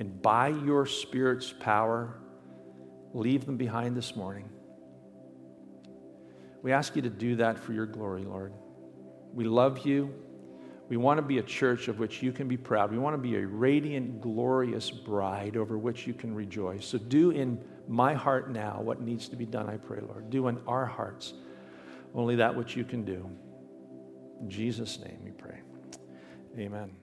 And 0.00 0.22
by 0.22 0.48
your 0.48 0.86
Spirit's 0.86 1.52
power, 1.52 2.16
leave 3.12 3.44
them 3.44 3.58
behind 3.58 3.94
this 3.94 4.16
morning. 4.16 4.48
We 6.62 6.72
ask 6.72 6.96
you 6.96 7.02
to 7.02 7.10
do 7.10 7.36
that 7.36 7.58
for 7.58 7.74
your 7.74 7.84
glory, 7.84 8.22
Lord. 8.22 8.54
We 9.34 9.44
love 9.44 9.84
you. 9.84 10.14
We 10.88 10.96
want 10.96 11.18
to 11.18 11.22
be 11.22 11.36
a 11.36 11.42
church 11.42 11.88
of 11.88 11.98
which 11.98 12.22
you 12.22 12.32
can 12.32 12.48
be 12.48 12.56
proud. 12.56 12.90
We 12.90 12.96
want 12.96 13.12
to 13.12 13.18
be 13.20 13.36
a 13.36 13.46
radiant, 13.46 14.22
glorious 14.22 14.90
bride 14.90 15.58
over 15.58 15.76
which 15.76 16.06
you 16.06 16.14
can 16.14 16.34
rejoice. 16.34 16.86
So 16.86 16.96
do 16.96 17.30
in 17.30 17.62
my 17.86 18.14
heart 18.14 18.50
now 18.50 18.80
what 18.80 19.02
needs 19.02 19.28
to 19.28 19.36
be 19.36 19.44
done, 19.44 19.68
I 19.68 19.76
pray, 19.76 20.00
Lord. 20.00 20.30
Do 20.30 20.48
in 20.48 20.58
our 20.66 20.86
hearts 20.86 21.34
only 22.14 22.36
that 22.36 22.56
which 22.56 22.74
you 22.74 22.84
can 22.84 23.04
do. 23.04 23.30
In 24.40 24.48
Jesus' 24.48 24.98
name 24.98 25.18
we 25.22 25.30
pray. 25.30 25.60
Amen. 26.58 26.99